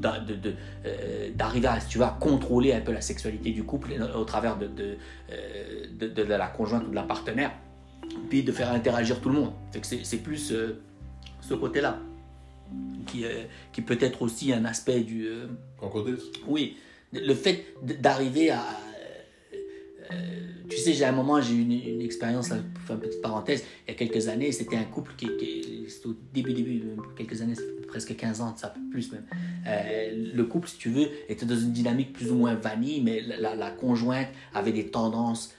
d'arriver 0.00 1.68
à, 1.68 1.78
tu 1.80 1.98
contrôler 2.18 2.72
un 2.72 2.80
peu 2.80 2.92
la 2.92 3.00
sexualité 3.00 3.50
du 3.50 3.64
couple 3.64 3.92
au 4.14 4.24
travers 4.24 4.56
de, 4.56 4.66
de, 4.66 4.96
euh, 5.30 5.86
de, 5.98 6.08
de 6.08 6.22
la 6.22 6.46
conjointe 6.48 6.84
ou 6.86 6.90
de 6.90 6.94
la 6.94 7.02
partenaire, 7.02 7.52
puis 8.28 8.42
de 8.42 8.52
faire 8.52 8.72
interagir 8.72 9.20
tout 9.20 9.28
le 9.28 9.36
monde. 9.36 9.52
C'est, 9.82 10.22
plus 10.22 10.52
euh, 10.52 10.80
ce 11.40 11.54
côté-là 11.54 11.98
qui, 13.06 13.24
euh, 13.24 13.44
qui 13.72 13.82
peut 13.82 13.98
être 14.00 14.22
aussi 14.22 14.52
un 14.52 14.64
aspect 14.64 15.00
du... 15.00 15.26
euh, 15.26 15.46
Concordisme. 15.78 16.26
oui, 16.46 16.76
le 17.12 17.34
fait 17.34 17.66
d'arriver 17.82 18.50
à... 18.50 18.62
euh, 20.12 20.40
tu 20.68 20.76
sais, 20.76 20.92
j'ai 20.92 21.04
un 21.04 21.12
moment, 21.12 21.40
j'ai 21.40 21.54
eu 21.54 21.62
une, 21.62 21.72
une 21.72 22.02
expérience, 22.02 22.48
pour 22.48 22.82
faire 22.84 22.96
une 22.96 23.02
petite 23.02 23.22
parenthèse, 23.22 23.64
il 23.86 23.92
y 23.92 23.94
a 23.94 23.98
quelques 23.98 24.28
années, 24.28 24.52
c'était 24.52 24.76
un 24.76 24.84
couple 24.84 25.12
qui, 25.16 25.26
qui 25.38 25.86
au 26.04 26.14
début, 26.32 26.52
début, 26.52 26.82
euh, 26.86 27.02
quelques 27.16 27.42
années, 27.42 27.54
presque 27.88 28.14
15 28.16 28.40
ans, 28.40 28.54
ça 28.56 28.68
peut 28.68 28.80
plus 28.90 29.10
même. 29.12 29.24
Euh, 29.66 30.32
le 30.34 30.44
couple, 30.44 30.68
si 30.68 30.78
tu 30.78 30.90
veux, 30.90 31.08
était 31.28 31.46
dans 31.46 31.58
une 31.58 31.72
dynamique 31.72 32.12
plus 32.12 32.30
ou 32.30 32.36
moins 32.36 32.54
vanille, 32.54 33.00
mais 33.00 33.20
la, 33.20 33.70
conjointe 33.70 34.28
avait 34.54 34.72
des 34.72 34.86
tendances 34.86 35.54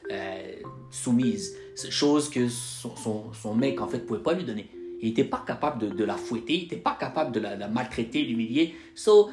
soumises, 0.90 1.56
chose 1.90 2.30
que 2.30 2.48
son, 2.48 2.96
son, 2.96 3.34
son 3.34 3.56
mec, 3.56 3.82
en 3.82 3.88
fait, 3.88 4.00
pouvait 4.00 4.22
pas 4.22 4.34
lui 4.34 4.44
donner. 4.44 4.70
Il 5.02 5.10
n'était 5.10 5.24
pas 5.24 5.44
capable 5.46 5.96
de, 5.96 6.04
la 6.04 6.16
fouetter, 6.16 6.54
il 6.54 6.62
n'était 6.64 6.78
pas 6.78 6.96
capable 6.98 7.32
de 7.32 7.40
la, 7.40 7.56
la 7.56 7.68
maltraiter, 7.68 8.24
l'humilier. 8.24 8.76
So, 8.94 9.32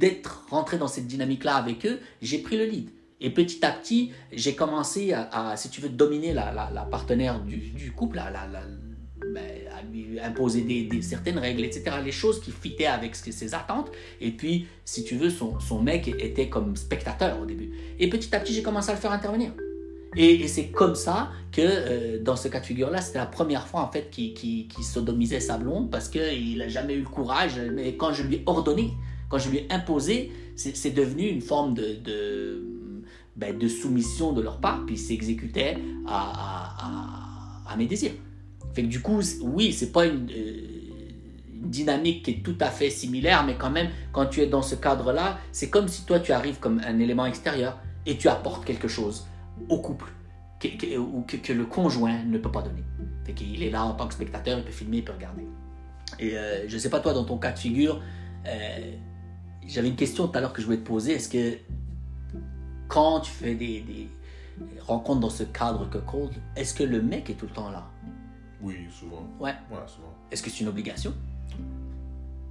d'être 0.00 0.46
rentré 0.48 0.78
dans 0.78 0.88
cette 0.88 1.06
dynamique-là 1.06 1.54
avec 1.54 1.86
eux, 1.86 2.00
j'ai 2.20 2.38
pris 2.38 2.56
le 2.56 2.64
lead. 2.64 2.90
Et 3.20 3.30
petit 3.30 3.64
à 3.64 3.70
petit, 3.70 4.12
j'ai 4.32 4.54
commencé 4.54 5.12
à, 5.12 5.54
si 5.56 5.68
tu 5.68 5.80
veux, 5.80 5.90
dominer 5.90 6.32
la, 6.32 6.52
la, 6.52 6.82
partenaire 6.82 7.40
du, 7.40 7.92
couple, 7.92 8.18
ben, 9.34 9.44
à 9.76 9.82
lui 9.82 10.18
imposer 10.20 10.62
des, 10.62 11.02
certaines 11.02 11.38
règles, 11.38 11.64
etc. 11.64 11.96
Les 12.02 12.12
choses 12.12 12.40
qui 12.40 12.50
fitaient 12.50 12.86
avec 12.86 13.14
ses 13.14 13.54
attentes. 13.54 13.90
Et 14.20 14.30
puis, 14.30 14.66
si 14.84 15.04
tu 15.04 15.16
veux, 15.16 15.30
son, 15.30 15.60
son 15.60 15.82
mec 15.82 16.08
était 16.08 16.48
comme 16.48 16.76
spectateur 16.76 17.38
au 17.40 17.44
début. 17.44 17.70
Et 17.98 18.08
petit 18.08 18.34
à 18.34 18.40
petit, 18.40 18.54
j'ai 18.54 18.62
commencé 18.62 18.90
à 18.90 18.94
le 18.94 19.00
faire 19.00 19.12
intervenir. 19.12 19.52
Et, 20.16 20.48
c'est 20.48 20.68
comme 20.68 20.94
ça 20.94 21.30
que, 21.52 21.60
euh, 21.62 22.22
dans 22.22 22.36
ce 22.36 22.48
cas 22.48 22.60
de 22.60 22.66
figure-là, 22.66 23.00
c'était 23.00 23.18
la 23.18 23.26
première 23.26 23.68
fois, 23.68 23.82
en 23.82 23.92
fait, 23.92 24.10
qu'il 24.10 24.66
sodomisait 24.82 25.40
sa 25.40 25.58
blonde 25.58 25.90
parce 25.90 26.08
qu'il 26.08 26.58
n'a 26.58 26.68
jamais 26.68 26.94
eu 26.94 27.00
le 27.00 27.08
courage. 27.08 27.60
Mais 27.74 27.96
quand 27.96 28.12
je 28.12 28.22
lui 28.22 28.36
ai 28.36 28.42
ordonné, 28.46 28.92
quand 29.28 29.38
je 29.38 29.50
lui 29.50 29.58
ai 29.58 29.66
imposé, 29.70 30.32
c'est 30.56 30.94
devenu 30.94 31.28
une 31.28 31.40
forme 31.40 31.74
de, 31.74 32.79
ben, 33.40 33.56
de 33.56 33.68
soumission 33.68 34.32
de 34.32 34.42
leur 34.42 34.58
part, 34.58 34.84
puis 34.84 34.96
il 34.96 34.98
s'exécutait 34.98 35.78
à, 36.06 37.74
mes 37.78 37.86
désirs. 37.86 38.12
Fait 38.74 38.82
que 38.82 38.88
du 38.88 39.00
coup, 39.00 39.20
oui, 39.40 39.72
c'est 39.72 39.92
pas 39.92 40.04
une, 40.04 40.28
euh, 40.30 40.80
une 41.54 41.70
dynamique 41.70 42.24
qui 42.24 42.30
est 42.32 42.42
tout 42.42 42.56
à 42.60 42.66
fait 42.66 42.90
similaire, 42.90 43.44
mais 43.44 43.56
quand 43.56 43.70
même, 43.70 43.88
quand 44.12 44.26
tu 44.26 44.40
es 44.42 44.46
dans 44.46 44.60
ce 44.60 44.74
cadre-là, 44.74 45.38
c'est 45.52 45.70
comme 45.70 45.88
si 45.88 46.04
toi, 46.04 46.20
tu 46.20 46.32
arrives 46.32 46.58
comme 46.58 46.82
un 46.86 46.98
élément 46.98 47.24
extérieur 47.24 47.78
et 48.04 48.18
tu 48.18 48.28
apportes 48.28 48.66
quelque 48.66 48.88
chose 48.88 49.26
au 49.70 49.78
couple 49.78 50.12
que, 50.60 50.98
ou 50.98 51.22
que 51.22 51.52
le 51.52 51.64
conjoint 51.64 52.22
ne 52.24 52.36
peut 52.36 52.52
pas 52.52 52.60
donner. 52.62 52.84
Fait 53.24 53.32
qu'il 53.32 53.62
est 53.62 53.70
là 53.70 53.84
en 53.84 53.94
tant 53.94 54.06
que 54.06 54.14
spectateur, 54.14 54.58
il 54.58 54.64
peut 54.64 54.70
filmer, 54.70 54.98
il 54.98 55.04
peut 55.04 55.12
regarder. 55.12 55.46
Et 56.18 56.36
euh, 56.36 56.68
je 56.68 56.76
sais 56.76 56.90
pas 56.90 57.00
toi, 57.00 57.14
dans 57.14 57.24
ton 57.24 57.38
cas 57.38 57.52
de 57.52 57.58
figure, 57.58 58.02
euh, 58.46 58.92
j'avais 59.66 59.88
une 59.88 59.96
question 59.96 60.28
tout 60.28 60.36
à 60.36 60.42
l'heure 60.42 60.52
que 60.52 60.60
je 60.60 60.66
voulais 60.66 60.78
te 60.78 60.86
poser. 60.86 61.12
Est-ce 61.12 61.28
que 61.30 61.56
quand 62.90 63.20
tu 63.20 63.30
fais 63.30 63.54
des, 63.54 63.80
des 63.80 64.08
rencontres 64.80 65.20
dans 65.20 65.30
ce 65.30 65.44
cadre 65.44 65.88
que 65.88 65.98
cold, 65.98 66.32
est-ce 66.56 66.74
que 66.74 66.82
le 66.82 67.00
mec 67.00 67.30
est 67.30 67.34
tout 67.34 67.46
le 67.46 67.52
temps 67.52 67.70
là? 67.70 67.86
Oui, 68.60 68.76
souvent. 68.90 69.22
Ouais. 69.38 69.54
Ouais, 69.70 69.78
souvent. 69.86 70.12
Est-ce 70.30 70.42
que 70.42 70.50
c'est 70.50 70.60
une 70.60 70.68
obligation? 70.68 71.14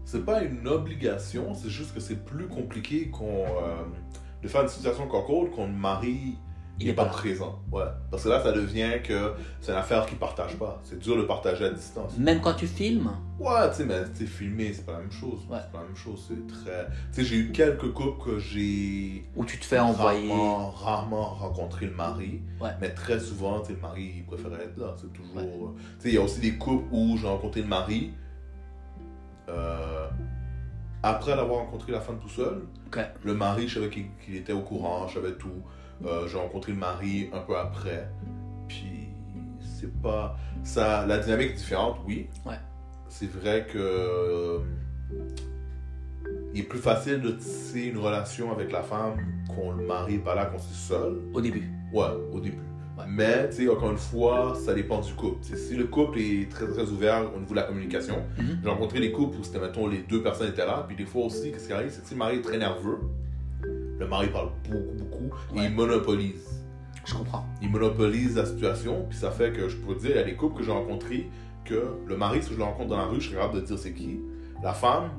C'est 0.06 0.26
pas 0.26 0.42
une 0.42 0.68
obligation, 0.68 1.54
c'est 1.54 1.70
juste 1.70 1.94
que 1.94 2.00
c'est 2.00 2.26
plus 2.26 2.48
compliqué 2.48 3.10
qu'on. 3.10 3.46
euh, 3.46 3.84
de 4.42 4.48
faire 4.48 4.62
une 4.64 4.70
situation 4.70 5.06
concord 5.08 5.52
qu'on 5.52 5.68
ne 5.68 5.76
marie 5.78 6.38
Il 6.80 6.84
il 6.86 6.88
est 6.88 6.92
est 6.92 6.96
pas, 6.96 7.06
présent. 7.06 7.60
Ouais. 7.72 7.84
Parce 8.10 8.24
que 8.24 8.30
là, 8.30 8.42
ça 8.42 8.52
devient 8.54 9.02
que 9.04 9.34
c'est 9.60 9.72
une 9.74 9.78
affaire 9.78 10.06
qu'ils 10.06 10.18
partagent 10.18 10.56
pas. 10.58 10.80
C'est 10.84 10.98
dur 10.98 11.18
de 11.18 11.24
partager 11.24 11.66
à 11.66 11.70
distance. 11.72 12.18
Même 12.18 12.40
quand 12.42 12.54
tu 12.54 12.68
filmes, 12.68 13.12
Ouais, 13.38 13.70
tu 13.70 13.76
sais, 13.78 13.86
mais 13.86 14.02
tu 14.18 14.26
filmer, 14.28 14.72
c'est 14.74 14.86
pas 14.86 14.94
la 14.94 15.00
même 15.00 15.12
chose. 15.12 15.40
Ouais. 15.50 15.58
C'est 15.62 15.72
pas 15.72 15.80
la 15.80 15.86
même 15.86 15.96
chose. 15.96 16.26
C'est 16.28 16.48
très. 16.48 16.88
Tu 17.14 17.22
sais, 17.22 17.24
j'ai 17.26 17.36
eu 17.38 17.52
quelques 17.52 17.92
couples 17.94 18.24
que 18.24 18.40
j'ai 18.40 19.26
où 19.36 19.44
tu 19.46 19.58
te 19.60 19.66
fais 19.66 19.80
envoyer. 19.80 20.32
rarement, 20.76 21.30
rencontré 21.36 21.86
le 21.88 21.94
mari. 21.96 22.42
Ouais. 22.62 22.72
Mais 22.82 22.90
très 22.94 23.20
souvent, 23.20 23.60
tu 23.62 23.68
sais, 23.68 23.74
le 23.74 23.80
mari, 23.82 24.14
il 24.18 24.26
préférait 24.26 24.64
être 24.64 24.78
là. 24.78 24.96
C'est 24.98 25.12
toujours. 25.12 25.38
euh, 25.38 25.76
Tu 25.98 26.04
sais, 26.04 26.10
il 26.10 26.16
y 26.16 26.18
a 26.18 26.22
aussi 26.22 26.40
des 26.40 26.56
couples 26.58 26.86
où 26.92 27.18
j'ai 27.18 27.28
rencontré 27.28 27.62
le 27.62 27.68
mari. 27.68 28.12
euh, 29.50 30.08
après 31.02 31.36
l'avoir 31.36 31.60
rencontré 31.62 31.92
la 31.94 32.02
femme 32.02 32.20
tout 32.20 32.30
seul, 32.30 32.64
Ok. 32.88 33.00
le 33.24 33.34
mari, 33.34 33.68
je 33.68 33.76
savais 33.80 33.90
qu'il 33.90 34.36
était 34.36 34.52
au 34.54 34.62
courant, 34.62 35.08
je 35.08 35.14
savais 35.16 35.32
tout. 35.34 35.64
Euh, 36.06 36.28
j'ai 36.28 36.38
rencontré 36.38 36.72
le 36.72 36.78
mari 36.78 37.30
un 37.34 37.40
peu 37.40 37.58
après. 37.58 38.10
Puis, 38.68 39.10
c'est 39.60 39.92
pas. 40.02 40.38
Ça, 40.64 41.06
la 41.06 41.18
dynamique 41.20 41.52
est 41.52 41.56
différente, 41.56 41.98
oui. 42.08 42.30
Ouais. 42.46 42.56
C'est 43.10 43.30
vrai 43.32 43.66
que. 43.72 43.78
euh, 43.78 44.60
il 46.54 46.62
est 46.62 46.64
plus 46.64 46.80
facile 46.80 47.22
de 47.22 47.32
tisser 47.32 47.84
une 47.86 47.98
relation 47.98 48.52
avec 48.52 48.72
la 48.72 48.82
femme 48.82 49.18
quand 49.48 49.72
le 49.72 49.86
mari 49.86 50.16
est 50.16 50.20
pas 50.20 50.36
là, 50.36 50.46
quand 50.46 50.58
c'est 50.60 50.74
seul. 50.94 51.20
Au 51.34 51.42
début. 51.42 51.70
Ouais, 51.94 52.08
au 52.32 52.40
début. 52.40 52.58
Ouais. 52.98 53.06
Mais, 53.08 53.50
tu 53.50 53.58
sais, 53.58 53.70
encore 53.70 53.92
une 53.92 53.98
fois, 53.98 54.56
ça 54.56 54.74
dépend 54.74 55.00
du 55.00 55.14
couple. 55.14 55.40
Tu 55.44 55.50
sais, 55.52 55.58
si 55.58 55.76
le 55.76 55.86
couple 55.86 56.20
est 56.20 56.50
très, 56.52 56.68
très 56.68 56.84
ouvert 56.90 57.32
au 57.36 57.40
niveau 57.40 57.52
de 57.52 57.56
la 57.56 57.64
communication, 57.64 58.16
Mhm. 58.38 58.60
j'ai 58.64 58.70
rencontré 58.70 59.00
des 59.00 59.12
couples 59.12 59.38
où 59.40 59.44
c'était, 59.44 59.60
mettons, 59.60 59.88
les 59.88 60.00
deux 60.00 60.22
personnes 60.22 60.50
étaient 60.50 60.66
là, 60.66 60.84
puis 60.88 60.96
des 60.98 61.06
fois 61.06 61.26
aussi, 61.26 61.52
qu'est-ce 61.52 61.68
qui 61.68 61.74
arrive, 61.74 61.90
c'est 61.92 62.02
que 62.02 62.08
si 62.08 62.14
le 62.16 62.20
mari 62.20 62.38
est 62.38 62.42
très 62.42 62.58
nerveux, 62.58 63.00
le 64.00 64.08
mari 64.08 64.28
parle 64.28 64.50
beaucoup, 64.70 64.94
beaucoup, 64.98 65.36
et 65.56 65.60
Ouais. 65.60 65.66
il 65.66 65.72
monopolise. 65.74 66.64
Je 67.06 67.14
comprends. 67.14 67.46
Il 67.62 67.70
monopolise 67.70 68.36
la 68.36 68.46
situation, 68.46 69.06
puis 69.10 69.18
ça 69.18 69.30
fait 69.32 69.52
que 69.52 69.68
je 69.68 69.78
peux 69.78 69.96
dire, 69.96 70.12
il 70.12 70.16
y 70.16 70.20
a 70.20 70.24
des 70.24 70.36
couples 70.36 70.58
que 70.60 70.64
j'ai 70.64 70.72
rencontrés, 70.72 71.30
que 71.66 71.96
le 72.08 72.18
mari, 72.18 72.42
si 72.42 72.54
je 72.54 72.58
le 72.58 72.64
rencontre 72.64 72.90
dans 72.90 72.98
la 72.98 73.06
rue, 73.06 73.20
je 73.20 73.28
suis 73.28 73.36
capable 73.36 73.56
de 73.62 73.66
dire 73.66 73.78
c'est 73.78 73.94
qui. 73.94 74.20
La 74.64 74.74
femme, 74.74 75.10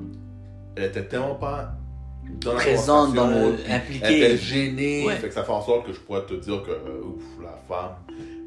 elle 0.75 0.85
était 0.85 1.05
tellement 1.05 1.35
pas 1.35 1.73
dans 2.41 2.51
la 2.53 2.59
Présente 2.59 3.13
dans 3.13 3.27
le. 3.27 3.55
puis 3.55 3.71
impliqué. 3.71 4.05
elle 4.05 4.13
était 4.33 4.37
gênée, 4.37 5.05
Ouais. 5.05 5.15
fait 5.17 5.27
que 5.27 5.33
ça 5.33 5.43
fait 5.43 5.51
en 5.51 5.61
sorte 5.61 5.85
que 5.87 5.93
je 5.93 5.99
pourrais 5.99 6.25
te 6.25 6.33
dire 6.35 6.61
que 6.63 6.71
euh, 6.71 7.01
ouf, 7.03 7.23
la 7.43 7.57
femme, 7.67 7.95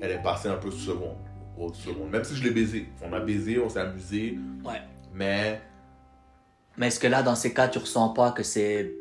elle 0.00 0.11
est 0.12 0.23
passée 0.23 0.49
un 0.49 0.57
peu 0.57 0.71
sous 0.71 0.79
seconde, 0.93 1.17
au 1.59 1.73
seconde. 1.73 2.11
Même 2.11 2.25
si 2.25 2.35
je 2.37 2.43
l'ai 2.45 2.50
baisé, 2.50 2.88
on 3.03 3.12
a 3.12 3.21
baisé, 3.21 3.59
on 3.59 3.69
s'est 3.69 3.81
amusé, 3.81 4.38
Ouais. 4.64 4.81
mais 5.12 5.61
Mais 6.76 6.87
est-ce 6.88 6.99
que 7.00 7.07
là, 7.07 7.23
dans 7.23 7.35
ces 7.37 7.53
cas, 7.55 7.69
tu 7.69 7.79
ressens 7.79 8.09
pas 8.11 8.33
que 8.33 8.43
c'est 8.43 8.93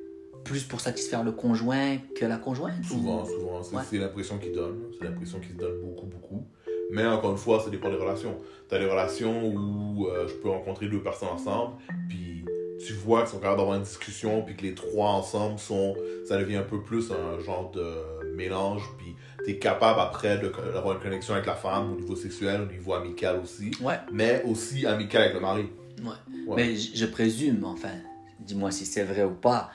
plus 0.43 0.63
pour 0.63 0.81
satisfaire 0.81 1.23
le 1.23 1.31
conjoint 1.31 1.97
que 2.15 2.25
la 2.25 2.37
conjointe 2.37 2.83
souvent, 2.83 3.25
souvent, 3.25 3.61
c'est 3.63 3.75
Ouais. 3.97 4.03
l'impression 4.03 4.37
qu'il 4.37 4.51
donne, 4.53 4.83
c'est 4.97 5.05
l'impression 5.05 5.39
qu'il 5.39 5.51
se 5.51 5.57
donne 5.57 5.81
beaucoup, 5.81 6.05
beaucoup. 6.05 6.45
Mais 6.91 7.05
encore 7.05 7.31
une 7.31 7.37
fois, 7.37 7.59
ça 7.59 7.69
dépend 7.69 7.89
des 7.89 7.95
relations. 7.95 8.37
T'as 8.69 8.77
des 8.79 8.85
relations 8.85 9.47
où 9.47 10.07
euh, 10.07 10.27
je 10.27 10.33
peux 10.35 10.49
rencontrer 10.49 10.87
deux 10.87 11.01
personnes 11.01 11.29
ensemble, 11.29 11.75
puis 12.09 12.43
tu 12.85 12.93
vois 12.93 13.21
qu'ils 13.21 13.29
sont 13.29 13.37
capables 13.39 13.57
d'avoir 13.57 13.77
une 13.77 13.83
discussion, 13.83 14.41
puis 14.43 14.55
que 14.55 14.63
les 14.63 14.75
trois 14.75 15.09
ensemble 15.11 15.57
sont, 15.59 15.95
ça 16.27 16.37
devient 16.37 16.57
un 16.57 16.63
peu 16.63 16.81
plus 16.81 17.11
un 17.11 17.39
genre 17.39 17.71
de 17.71 18.25
mélange, 18.35 18.83
puis 18.97 19.15
t'es 19.45 19.57
capable 19.57 19.99
après 20.01 20.37
d'avoir 20.37 20.95
une 20.97 21.01
connexion 21.01 21.33
avec 21.33 21.45
la 21.45 21.55
femme 21.55 21.93
au 21.93 21.95
niveau 21.95 22.15
sexuel, 22.15 22.61
au 22.61 22.65
niveau 22.71 22.93
amical 22.93 23.39
aussi, 23.41 23.71
Ouais. 23.81 23.95
mais 24.11 24.43
aussi 24.45 24.85
amical 24.85 25.21
avec 25.23 25.33
le 25.35 25.39
mari. 25.39 25.65
Ouais. 26.01 26.09
Ouais. 26.47 26.55
Mais 26.57 26.75
je 26.75 27.05
présume, 27.05 27.63
enfin, 27.63 27.91
dis-moi 28.39 28.71
si 28.71 28.85
c'est 28.85 29.03
vrai 29.03 29.23
ou 29.23 29.35
pas, 29.35 29.69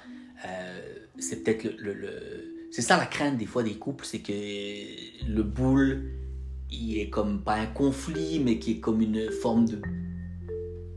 euh, 0.46 0.80
c'est 1.18 1.42
peut-être 1.42 1.64
le, 1.78 1.92
le- 1.92 2.68
C'est 2.70 2.82
ça 2.82 2.96
la 2.96 3.06
crainte 3.06 3.38
des 3.38 3.46
fois 3.46 3.62
des 3.62 3.74
couples, 3.74 4.04
c'est 4.04 4.20
que 4.20 4.32
le 4.32 5.42
boule, 5.42 6.10
il 6.70 6.98
est 6.98 7.10
comme 7.10 7.42
pas 7.42 7.54
un 7.54 7.66
conflit, 7.66 8.40
mais 8.40 8.58
qui 8.58 8.72
est 8.72 8.80
comme 8.80 9.00
une 9.00 9.30
forme 9.30 9.66
de 9.66 9.80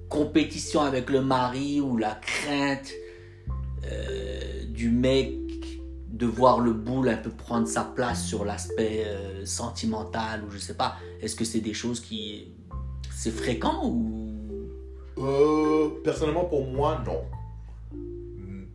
compétition 0.09 0.81
avec 0.81 1.09
le 1.09 1.21
mari 1.21 1.79
ou 1.79 1.95
la 1.97 2.15
crainte 2.15 2.91
euh, 3.89 4.65
du 4.65 4.89
mec 4.89 5.31
de 6.09 6.25
voir 6.25 6.59
le 6.59 6.73
boule 6.73 7.07
un 7.09 7.17
peu 7.17 7.29
prendre 7.29 7.67
sa 7.67 7.83
place 7.83 8.25
sur 8.27 8.43
l'aspect 8.43 9.05
euh, 9.07 9.45
sentimental 9.45 10.43
ou 10.43 10.51
je 10.51 10.57
sais 10.57 10.75
pas. 10.75 10.97
Est-ce 11.21 11.35
que 11.35 11.45
c'est 11.45 11.61
des 11.61 11.73
choses 11.73 12.01
qui... 12.01 12.51
C'est 13.11 13.31
fréquent 13.31 13.87
ou... 13.87 14.29
Personnellement, 16.03 16.45
pour 16.45 16.67
moi, 16.67 17.01
non. 17.05 17.21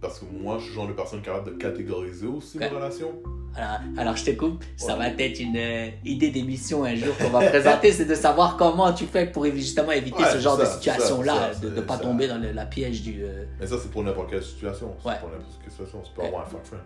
Parce 0.06 0.20
que 0.20 0.24
moi, 0.26 0.56
je 0.58 0.62
suis 0.64 0.70
le 0.70 0.74
genre 0.76 0.86
de 0.86 0.92
personne 0.92 1.20
capable 1.20 1.46
de 1.52 1.56
catégoriser 1.56 2.26
aussi 2.28 2.58
mes 2.58 2.68
relations. 2.68 3.12
Alors, 3.56 3.78
alors, 3.96 4.16
je 4.16 4.24
te 4.26 4.30
coupe, 4.32 4.62
ça 4.76 4.92
Ouais. 4.96 4.98
va 5.16 5.22
être 5.24 5.40
une 5.40 5.56
euh, 5.56 5.88
idée 6.04 6.30
d'émission 6.30 6.84
un 6.84 6.94
jour 6.94 7.16
qu'on 7.18 7.30
va 7.30 7.40
présenter, 7.48 7.90
c'est 7.90 8.04
de 8.04 8.14
savoir 8.14 8.56
comment 8.56 8.92
tu 8.92 9.06
fais 9.06 9.26
pour 9.26 9.44
justement 9.46 9.90
éviter 9.92 10.22
Ouais, 10.22 10.30
ce 10.30 10.38
genre 10.38 10.56
ça, 10.58 10.62
de 10.64 10.68
situation-là, 10.68 11.54
de 11.60 11.70
ne 11.70 11.74
c'est- 11.74 11.82
pas 11.82 11.96
ça. 11.96 12.02
tomber 12.04 12.28
dans 12.28 12.38
le- 12.38 12.52
la 12.52 12.66
piège 12.66 13.02
du... 13.02 13.24
euh, 13.24 13.44
Mais 13.58 13.66
ça, 13.66 13.76
c'est 13.82 13.90
pour 13.90 14.04
n'importe 14.04 14.30
quelle 14.30 14.42
situation. 14.44 14.94
C'est 15.02 15.08
Ouais. 15.08 15.14
pour 15.18 15.28
n'importe 15.30 15.58
quelle 15.62 15.70
situation. 15.72 16.00
Tu 16.04 16.12
peux 16.12 16.20
Ouais. 16.22 16.28
avoir 16.28 16.42
un 16.42 16.46
fuck 16.46 16.64
friend. 16.64 16.82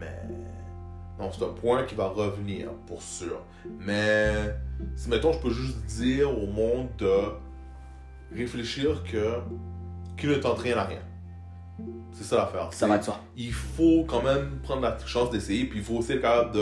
Mais. 0.00 0.06
Non, 1.20 1.30
c'est 1.32 1.44
un 1.44 1.48
point 1.48 1.84
qui 1.84 1.94
va 1.94 2.08
revenir, 2.08 2.72
pour 2.88 3.00
sûr. 3.00 3.40
Mais. 3.78 4.32
Si, 4.96 5.08
mettons, 5.08 5.32
je 5.32 5.38
peux 5.38 5.50
juste 5.50 5.84
dire 5.86 6.30
au 6.36 6.46
monde 6.46 6.88
de 6.98 7.12
réfléchir 8.34 9.02
que. 9.04 9.34
Qui 10.16 10.26
ne 10.28 10.34
tente 10.36 10.58
rien 10.60 10.78
à 10.78 10.84
rien. 10.84 10.98
C'est 12.12 12.24
ça 12.24 12.36
l'affaire. 12.36 12.72
ça 12.72 12.86
va 12.86 12.96
de 12.98 13.04
soi. 13.04 13.20
il 13.36 13.52
faut 13.52 14.04
quand 14.08 14.22
même 14.22 14.58
prendre 14.62 14.80
la 14.82 14.96
chance 15.06 15.30
d'essayer, 15.30 15.66
puis 15.66 15.80
il 15.80 15.84
faut 15.84 15.94
aussi 15.96 16.12
être 16.12 16.22
capable 16.22 16.52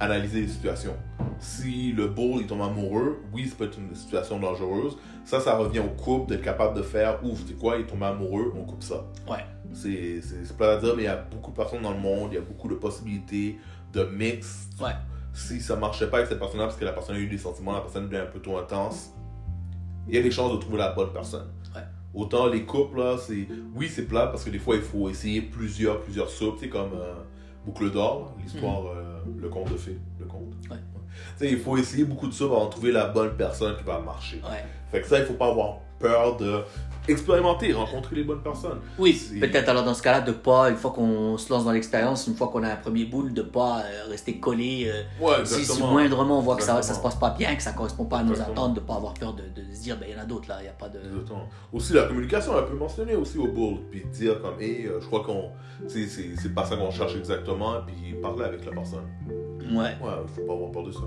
d'analyser 0.00 0.40
les 0.42 0.48
situations. 0.48 0.96
Si 1.38 1.92
le 1.92 2.08
bull 2.08 2.40
il 2.40 2.46
tombe 2.46 2.62
amoureux, 2.62 3.18
oui, 3.32 3.46
ça 3.46 3.56
peut 3.56 3.64
être 3.64 3.78
une 3.78 3.94
situation 3.94 4.38
dangereuse. 4.40 4.96
Ça, 5.26 5.40
ça 5.40 5.56
revient 5.56 5.80
au 5.80 5.90
couple 6.02 6.30
d'être 6.30 6.42
capable 6.42 6.76
de 6.76 6.82
faire 6.82 7.22
ouf, 7.24 7.42
tu 7.44 7.48
sais 7.52 7.58
quoi, 7.58 7.76
il 7.76 7.84
tombe 7.84 8.02
amoureux, 8.02 8.52
on 8.56 8.64
coupe 8.64 8.82
ça. 8.82 9.04
Ouais. 9.28 9.44
C'est 9.74 10.20
c'est- 10.22 10.44
c'est 10.44 10.56
pas 10.56 10.74
à 10.74 10.76
dire, 10.78 10.94
mais 10.96 11.02
il 11.02 11.06
y 11.06 11.08
a 11.08 11.16
beaucoup 11.16 11.50
de 11.50 11.56
personnes 11.56 11.82
dans 11.82 11.92
le 11.92 11.98
monde, 12.00 12.28
il 12.32 12.36
y 12.36 12.38
a 12.38 12.42
beaucoup 12.42 12.68
de 12.68 12.74
possibilités 12.74 13.58
de 13.92 14.04
mix. 14.04 14.68
Ouais. 14.80 14.92
Si 15.34 15.60
ça 15.60 15.76
marchait 15.76 16.08
pas 16.08 16.18
avec 16.18 16.28
cette 16.28 16.38
personne-là, 16.38 16.66
parce 16.66 16.76
que 16.78 16.84
la 16.84 16.92
personne 16.92 17.16
a 17.16 17.18
eu 17.18 17.26
des 17.28 17.38
sentiments, 17.38 17.72
la 17.72 17.80
personne 17.80 18.04
devient 18.08 18.22
un 18.22 18.26
peu 18.26 18.40
trop 18.40 18.56
intense, 18.58 19.10
il 20.08 20.14
y 20.14 20.18
a 20.18 20.22
des 20.22 20.30
chances 20.30 20.52
de 20.52 20.56
trouver 20.58 20.78
la 20.78 20.92
bonne 20.92 21.12
personne. 21.12 21.48
Ouais. 21.74 21.82
Autant 22.14 22.46
les 22.46 22.64
couples, 22.64 22.98
là, 22.98 23.16
c'est. 23.18 23.46
Oui, 23.74 23.88
c'est 23.88 24.06
plat 24.06 24.28
parce 24.28 24.44
que 24.44 24.50
des 24.50 24.58
fois, 24.58 24.76
il 24.76 24.82
faut 24.82 25.08
essayer 25.08 25.42
plusieurs, 25.42 26.00
plusieurs 26.00 26.30
soupes, 26.30 26.60
sais, 26.60 26.68
comme 26.68 26.92
euh, 26.94 27.14
Boucle 27.66 27.90
d'or, 27.90 28.34
l'histoire, 28.42 28.86
euh, 28.86 29.20
le 29.38 29.48
conte 29.48 29.72
de 29.72 29.76
fées, 29.76 29.98
le 30.20 30.26
conte. 30.26 30.54
Mhm. 30.64 30.72
Ouais. 30.72 30.78
Tu 31.38 31.44
sais, 31.44 31.50
il 31.52 31.58
faut 31.58 31.76
essayer 31.76 32.04
beaucoup 32.04 32.26
de 32.26 32.32
soupes 32.32 32.52
avant 32.52 32.66
de 32.66 32.70
trouver 32.70 32.92
la 32.92 33.06
bonne 33.06 33.36
personne 33.36 33.76
qui 33.76 33.84
va 33.84 33.98
marcher. 34.00 34.36
Ouais. 34.44 34.64
Fait 34.90 35.00
que 35.00 35.06
ça, 35.06 35.18
il 35.18 35.24
faut 35.24 35.34
pas 35.34 35.48
avoir 35.48 35.78
peur 36.08 36.36
de 36.36 36.62
expérimenter, 37.06 37.72
rencontrer 37.74 38.16
les 38.16 38.24
bonnes 38.24 38.42
personnes. 38.42 38.78
Oui, 38.98 39.12
peut-être 39.38 39.68
alors 39.68 39.84
dans 39.84 39.92
ce 39.92 40.02
cas-là, 40.02 40.22
de 40.22 40.32
pas, 40.32 40.70
une 40.70 40.76
fois 40.76 40.90
qu'on 40.90 41.36
se 41.36 41.52
lance 41.52 41.64
dans 41.66 41.72
l'expérience, 41.72 42.26
une 42.26 42.34
fois 42.34 42.48
qu'on 42.48 42.62
a 42.62 42.70
un 42.72 42.76
premier 42.76 43.04
boule, 43.04 43.34
de 43.34 43.42
pas 43.42 43.80
euh, 43.80 44.08
rester 44.08 44.40
collé. 44.40 44.86
euh, 44.88 45.02
Ouais, 45.22 45.44
si, 45.44 45.64
si 45.66 45.82
moindrement 45.82 46.38
on 46.38 46.40
voit 46.40 46.56
que 46.56 46.62
ça, 46.62 46.80
ça 46.80 46.94
se 46.94 47.00
passe 47.00 47.16
pas 47.16 47.30
bien, 47.38 47.54
que 47.56 47.62
ça 47.62 47.72
correspond 47.72 48.06
pas 48.06 48.18
à 48.18 48.22
nos 48.24 48.40
attentes, 48.40 48.74
de 48.74 48.80
pas 48.80 48.94
avoir 48.94 49.12
peur 49.14 49.34
de, 49.34 49.42
de 49.42 49.74
se 49.74 49.82
dire, 49.82 49.98
ben 49.98 50.06
il 50.08 50.14
y 50.16 50.18
en 50.18 50.22
a 50.22 50.24
d'autres 50.24 50.48
là, 50.48 50.56
il 50.62 50.64
y 50.64 50.68
a 50.68 50.72
pas 50.72 50.88
de. 50.88 50.98
Exactement. 50.98 51.46
Aussi, 51.74 51.92
la 51.92 52.04
communication, 52.04 52.52
elle 52.58 52.66
peut 52.66 52.76
mentionner 52.76 53.14
aussi 53.16 53.36
au 53.36 53.48
bull, 53.48 53.80
puis 53.90 54.02
dire 54.10 54.40
comme, 54.40 54.58
hé, 54.60 54.86
euh, 54.86 54.98
je 55.00 55.06
crois 55.06 55.22
qu'on. 55.24 55.50
C'est 55.88 56.06
c'est 56.08 56.54
pas 56.54 56.64
ça 56.64 56.76
qu'on 56.76 56.90
cherche 56.90 57.16
exactement, 57.16 57.74
puis 57.86 58.14
parler 58.22 58.44
avec 58.44 58.64
la 58.64 58.72
personne. 58.72 59.04
Ouais. 59.70 59.92
Ouais, 60.02 60.16
faut 60.34 60.42
pas 60.46 60.52
avoir 60.54 60.70
peur 60.70 60.84
de 60.84 60.92
ça. 60.92 61.00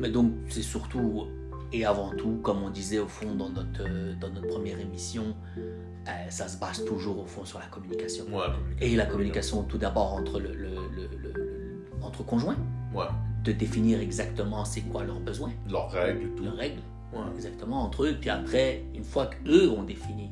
Mais 0.00 0.10
donc, 0.10 0.32
c'est 0.48 0.62
surtout 0.62 1.26
et 1.72 1.84
avant 1.84 2.10
tout, 2.16 2.38
comme 2.42 2.62
on 2.62 2.70
disait 2.70 2.98
au 2.98 3.06
fond 3.08 3.34
dans 3.34 3.48
notre, 3.48 3.82
euh, 3.86 4.14
dans 4.20 4.30
notre 4.30 4.48
première 4.48 4.78
émission, 4.80 5.34
euh, 5.56 6.10
ça 6.30 6.48
se 6.48 6.58
base 6.58 6.84
toujours 6.84 7.20
au 7.20 7.24
fond 7.26 7.44
sur 7.44 7.58
la 7.58 7.66
communication. 7.66 8.24
Ouais, 8.26 8.32
la 8.38 8.46
communication. 8.50 8.86
Et 8.86 8.96
la 8.96 9.06
communication 9.06 9.62
tout 9.64 9.78
d'abord 9.78 10.14
entre, 10.14 10.40
le, 10.40 10.52
le- 10.54 10.88
le- 10.96 11.86
entre 12.02 12.24
conjoints, 12.24 12.56
Ouais, 12.94 13.04
de 13.44 13.52
définir 13.52 14.00
exactement 14.00 14.64
c'est 14.64 14.80
quoi 14.82 15.04
leurs 15.04 15.20
besoins, 15.20 15.52
leurs 15.70 15.90
règles 15.90 16.28
leurs 16.42 16.56
règles, 16.56 16.80
Ouais. 17.12 17.20
exactement 17.34 17.82
entre 17.84 18.04
eux. 18.04 18.16
Puis 18.20 18.30
après, 18.30 18.82
une 18.94 19.04
fois 19.04 19.26
qu'eux 19.26 19.68
ont 19.70 19.84
défini, 19.84 20.30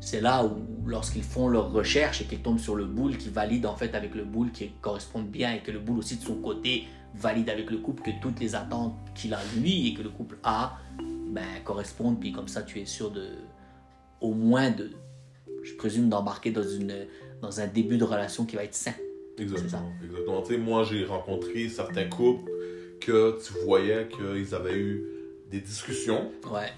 c'est 0.00 0.20
là 0.20 0.44
où, 0.44 0.64
lorsqu'ils 0.88 1.22
font 1.24 1.48
leurs 1.48 1.72
recherches 1.72 2.20
et 2.22 2.24
qu'ils 2.26 2.40
tombent 2.42 2.60
sur 2.60 2.76
le 2.76 2.84
boule 2.84 3.16
qui 3.16 3.28
valide 3.30 3.66
en 3.66 3.74
fait 3.74 3.94
avec 3.96 4.14
le 4.14 4.24
boule 4.24 4.52
qui 4.52 4.70
correspondent 4.80 5.28
bien 5.28 5.54
et 5.54 5.60
que 5.60 5.72
le 5.72 5.80
boule 5.80 5.98
aussi 5.98 6.16
de 6.18 6.22
son 6.22 6.36
côté 6.36 6.84
valide 7.18 7.50
avec 7.50 7.70
le 7.70 7.78
couple 7.78 8.02
que 8.02 8.10
toutes 8.20 8.40
les 8.40 8.54
attentes 8.54 8.94
qu'il 9.14 9.34
a 9.34 9.40
lui 9.58 9.88
et 9.88 9.94
que 9.94 10.02
le 10.02 10.10
couple 10.10 10.36
a 10.42 10.78
ben, 11.30 11.44
correspondent. 11.64 12.20
Puis 12.20 12.32
comme 12.32 12.48
ça, 12.48 12.62
tu 12.62 12.80
es 12.80 12.84
sûr 12.84 13.10
de, 13.10 13.28
au 14.20 14.32
moins 14.32 14.70
de, 14.70 14.90
je 15.62 15.74
présume, 15.74 16.08
d'embarquer 16.08 16.50
dans, 16.50 16.66
une, 16.66 17.06
dans 17.40 17.60
un 17.60 17.66
début 17.66 17.98
de 17.98 18.04
relation 18.04 18.44
qui 18.44 18.56
va 18.56 18.64
être 18.64 18.74
sain. 18.74 18.94
Exactement. 19.38 19.92
Exactement. 20.02 20.42
Tu 20.42 20.54
sais, 20.54 20.58
moi, 20.58 20.84
j'ai 20.84 21.04
rencontré 21.04 21.68
certains 21.68 22.08
couples 22.08 22.50
que 23.00 23.38
tu 23.44 23.52
voyais 23.64 24.08
qu'ils 24.08 24.54
avaient 24.54 24.78
eu 24.78 25.04
des 25.50 25.60
discussions. 25.60 26.30
Ouais, 26.50 26.72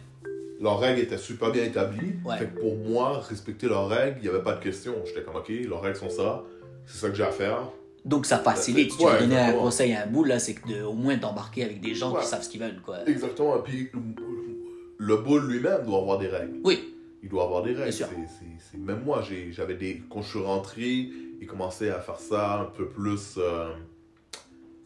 Leurs 0.61 0.79
règles 0.79 1.01
étaient 1.01 1.19
super 1.19 1.53
bien 1.53 1.65
établies. 1.65 2.15
Ouais. 2.25 2.37
Fait 2.39 2.47
que 2.47 2.59
pour 2.61 2.77
moi, 2.77 3.21
respecter 3.21 3.69
leurs 3.69 3.89
règles, 3.89 4.19
il 4.21 4.23
n'y 4.23 4.29
avait 4.29 4.43
pas 4.43 4.55
de 4.55 4.63
question. 4.63 4.95
J'étais 5.07 5.23
comme, 5.23 5.37
OK, 5.37 5.49
leurs 5.49 5.81
règles 5.81 5.97
sont 5.97 6.11
ça. 6.11 6.45
C'est 6.87 6.99
ça 6.99 7.11
que 7.11 7.15
j'ai 7.15 7.23
à 7.23 7.31
faire. 7.31 7.71
Donc 8.05 8.27
ça 8.27 8.39
facilite. 8.39 8.93
Si 8.93 8.99
tu 8.99 9.05
veux 9.05 9.11
Ouais, 9.11 9.19
donner 9.21 9.39
un 9.39 9.53
conseil 9.53 9.93
à 9.95 10.05
un 10.05 10.07
boule, 10.07 10.29
là, 10.29 10.39
c'est 10.39 10.55
que 10.55 10.69
de- 10.69 10.83
au 10.83 10.93
moins 10.95 11.17
d'embarquer 11.17 11.65
avec 11.65 11.81
des 11.81 11.95
gens 11.95 12.15
Ouais. 12.15 12.21
qui 12.23 12.27
savent 12.27 12.43
ce 12.43 12.49
qu'ils 12.49 12.61
veulent. 12.61 12.81
Quoi. 12.85 12.99
Exactement. 13.07 13.57
Et 13.59 13.63
puis, 13.63 13.89
le 14.99 15.17
boule 15.17 15.47
lui-même 15.51 15.85
doit 15.85 15.99
avoir 15.99 16.19
des 16.19 16.29
règles. 16.29 16.59
Oui, 16.65 16.95
Il 17.21 17.29
doit 17.29 17.43
avoir 17.45 17.63
des 17.65 17.75
règles. 17.75 17.93
C'est- 17.93 18.05
c'est- 18.05 18.71
c'est- 18.71 18.79
Même 18.79 19.03
moi, 19.05 19.23
j'ai- 19.29 19.51
j'avais 19.51 19.75
des. 19.75 20.03
Quand 20.09 20.23
je 20.23 20.29
suis 20.29 20.39
rentré, 20.39 21.09
il 21.41 21.47
commençait 21.49 21.91
à 21.91 21.99
faire 21.99 22.21
ça 22.21 22.61
un 22.61 22.65
peu 22.67 22.87
plus. 22.89 23.35
Euh... 23.39 23.73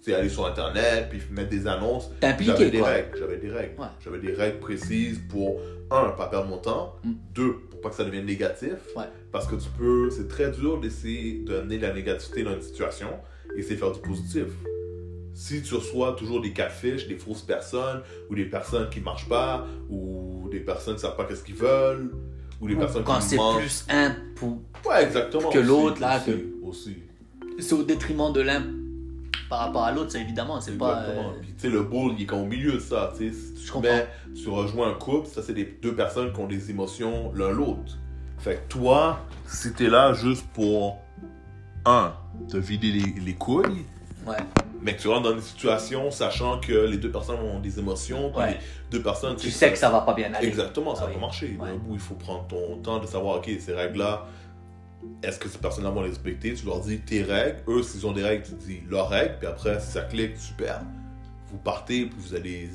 C'est 0.00 0.14
aller 0.14 0.30
sur 0.30 0.46
Internet, 0.46 1.08
puis 1.10 1.20
mettre 1.30 1.50
des 1.50 1.66
annonces. 1.66 2.10
t'es 2.20 2.34
J'avais 2.40 2.70
des 2.70 2.78
Quoi. 2.78 2.88
règles. 2.88 3.18
J'avais 3.18 3.36
des 3.36 3.50
règles. 3.50 3.78
Ouais. 3.78 3.86
J'avais 4.02 4.18
des 4.18 4.32
règles 4.32 4.58
précises 4.60 5.20
pour, 5.28 5.60
un, 5.90 6.08
pas 6.12 6.26
perdre 6.26 6.48
mon 6.48 6.56
temps. 6.56 6.94
Mm. 7.04 7.12
Deux, 7.34 7.56
pas 7.82 7.90
que 7.90 7.96
ça 7.96 8.04
devienne 8.04 8.26
négatif. 8.26 8.72
Ouais. 8.96 9.04
Parce 9.30 9.46
que 9.46 9.56
tu 9.56 9.68
peux. 9.76 10.08
C'est 10.10 10.28
très 10.28 10.50
dur 10.50 10.80
d'essayer 10.80 11.40
d'amener 11.40 11.78
la 11.78 11.92
négativité 11.92 12.42
dans 12.44 12.54
une 12.54 12.62
situation 12.62 13.08
et 13.56 13.60
de 13.62 13.66
faire 13.66 13.92
du 13.92 14.00
positif. 14.00 14.44
Si 15.34 15.62
tu 15.62 15.74
reçois 15.74 16.12
toujours 16.18 16.40
des 16.42 16.52
fiches, 16.70 17.08
des 17.08 17.16
fausses 17.16 17.42
personnes, 17.42 18.02
ou 18.28 18.34
des 18.34 18.44
personnes 18.44 18.88
qui 18.90 19.00
marchent 19.00 19.28
pas, 19.28 19.66
ou 19.90 20.48
des 20.50 20.60
personnes 20.60 20.94
qui 20.96 21.00
savent 21.00 21.16
pas 21.16 21.24
qu'est-ce 21.24 21.42
qu'ils 21.42 21.54
veulent, 21.54 22.10
ou 22.60 22.68
des 22.68 22.76
personnes 22.76 23.02
Quand 23.04 23.18
qui 23.18 23.28
c'est 23.28 23.36
mentent. 23.36 23.60
plus 23.60 23.86
un 23.88 24.14
pour... 24.36 24.58
Ouais, 24.86 25.02
exactement. 25.04 25.48
que 25.50 25.58
l'autre, 25.58 26.00
là, 26.00 26.18
aussi, 26.18 26.26
que- 26.32 26.54
Aussi. 26.62 26.96
C'est 27.58 27.74
au 27.74 27.82
détriment 27.82 28.32
de 28.32 28.40
l'un 28.42 28.62
par 29.48 29.60
rapport 29.60 29.84
à 29.84 29.92
l'autre, 29.92 30.14
évidemment. 30.16 30.60
C'est 30.60 30.78
pas. 30.78 31.00
Exactement. 31.00 31.30
euh, 31.30 31.40
Puis 31.42 31.52
tu 31.54 31.60
sais, 31.62 31.68
le 31.68 31.82
bull, 31.82 32.14
il 32.18 32.22
est 32.24 32.32
au 32.32 32.44
milieu 32.44 32.72
de 32.72 32.78
ça. 32.78 33.12
Tu 33.16 33.30
sais, 33.32 33.36
si 33.56 33.70
tu 33.70 33.78
mets, 33.78 34.06
rejoins 34.50 34.90
un 34.90 34.94
couple, 34.94 35.28
ça, 35.28 35.42
c'est 35.42 35.54
des 35.54 35.78
deux 35.82 35.94
personnes 35.94 36.32
qui 36.32 36.40
ont 36.40 36.46
des 36.46 36.70
émotions 36.70 37.32
l'un 37.34 37.50
l'autre. 37.50 37.98
Fait 38.38 38.56
que 38.56 38.72
toi, 38.72 39.20
si 39.46 39.72
t'es 39.72 39.88
là 39.88 40.12
juste 40.14 40.46
pour, 40.52 40.98
un, 41.84 42.12
te 42.48 42.56
vider 42.56 42.92
les, 42.92 43.20
les 43.20 43.34
couilles, 43.34 43.84
Ouais. 44.26 44.36
mais 44.80 44.94
que 44.94 45.02
tu 45.02 45.08
rentres 45.08 45.22
dans 45.28 45.32
une 45.34 45.40
situation 45.40 46.12
sachant 46.12 46.60
que 46.60 46.72
les 46.72 46.96
deux 46.96 47.10
personnes 47.10 47.40
ont 47.40 47.58
des 47.58 47.78
émotions, 47.80 48.30
puis 48.30 48.38
Ouais. 48.40 48.50
les 48.52 48.58
deux 48.98 49.02
personnes... 49.02 49.34
Tu 49.34 49.50
sais 49.50 49.70
que 49.72 49.76
ça 49.78 49.90
va 49.90 50.02
pas 50.02 50.14
bien 50.14 50.32
aller. 50.32 50.46
Exactement, 50.46 50.94
ça 50.94 51.02
Ah 51.02 51.06
va 51.06 51.10
oui. 51.10 51.14
pas 51.16 51.20
marcher. 51.22 51.56
Ouais. 51.60 51.68
D'un 51.70 51.74
bout, 51.76 51.94
il 51.94 51.98
faut 52.00 52.14
prendre 52.14 52.46
ton 52.46 52.76
temps 52.78 53.00
de 53.00 53.06
savoir, 53.06 53.38
ok, 53.38 53.50
ces 53.58 53.72
règles-là, 53.74 54.24
est-ce 55.22 55.38
que 55.38 55.48
ces 55.48 55.58
personnes-là 55.58 55.90
vont 55.90 56.02
les 56.02 56.08
respecter 56.10 56.54
Tu 56.54 56.66
leur 56.66 56.80
dis 56.80 57.00
tes 57.00 57.22
règles. 57.22 57.58
Eux, 57.68 57.82
s'ils 57.82 58.06
ont 58.06 58.12
des 58.12 58.22
règles, 58.22 58.44
tu 58.44 58.54
dis 58.54 58.80
leurs 58.88 59.08
règles. 59.08 59.36
Puis 59.38 59.46
après, 59.46 59.80
si 59.80 59.92
ça 59.92 60.02
clique, 60.02 60.36
super. 60.36 60.82
Vous 61.50 61.58
partez, 61.58 62.06
puis 62.06 62.16
vous 62.18 62.34
allez 62.34 62.68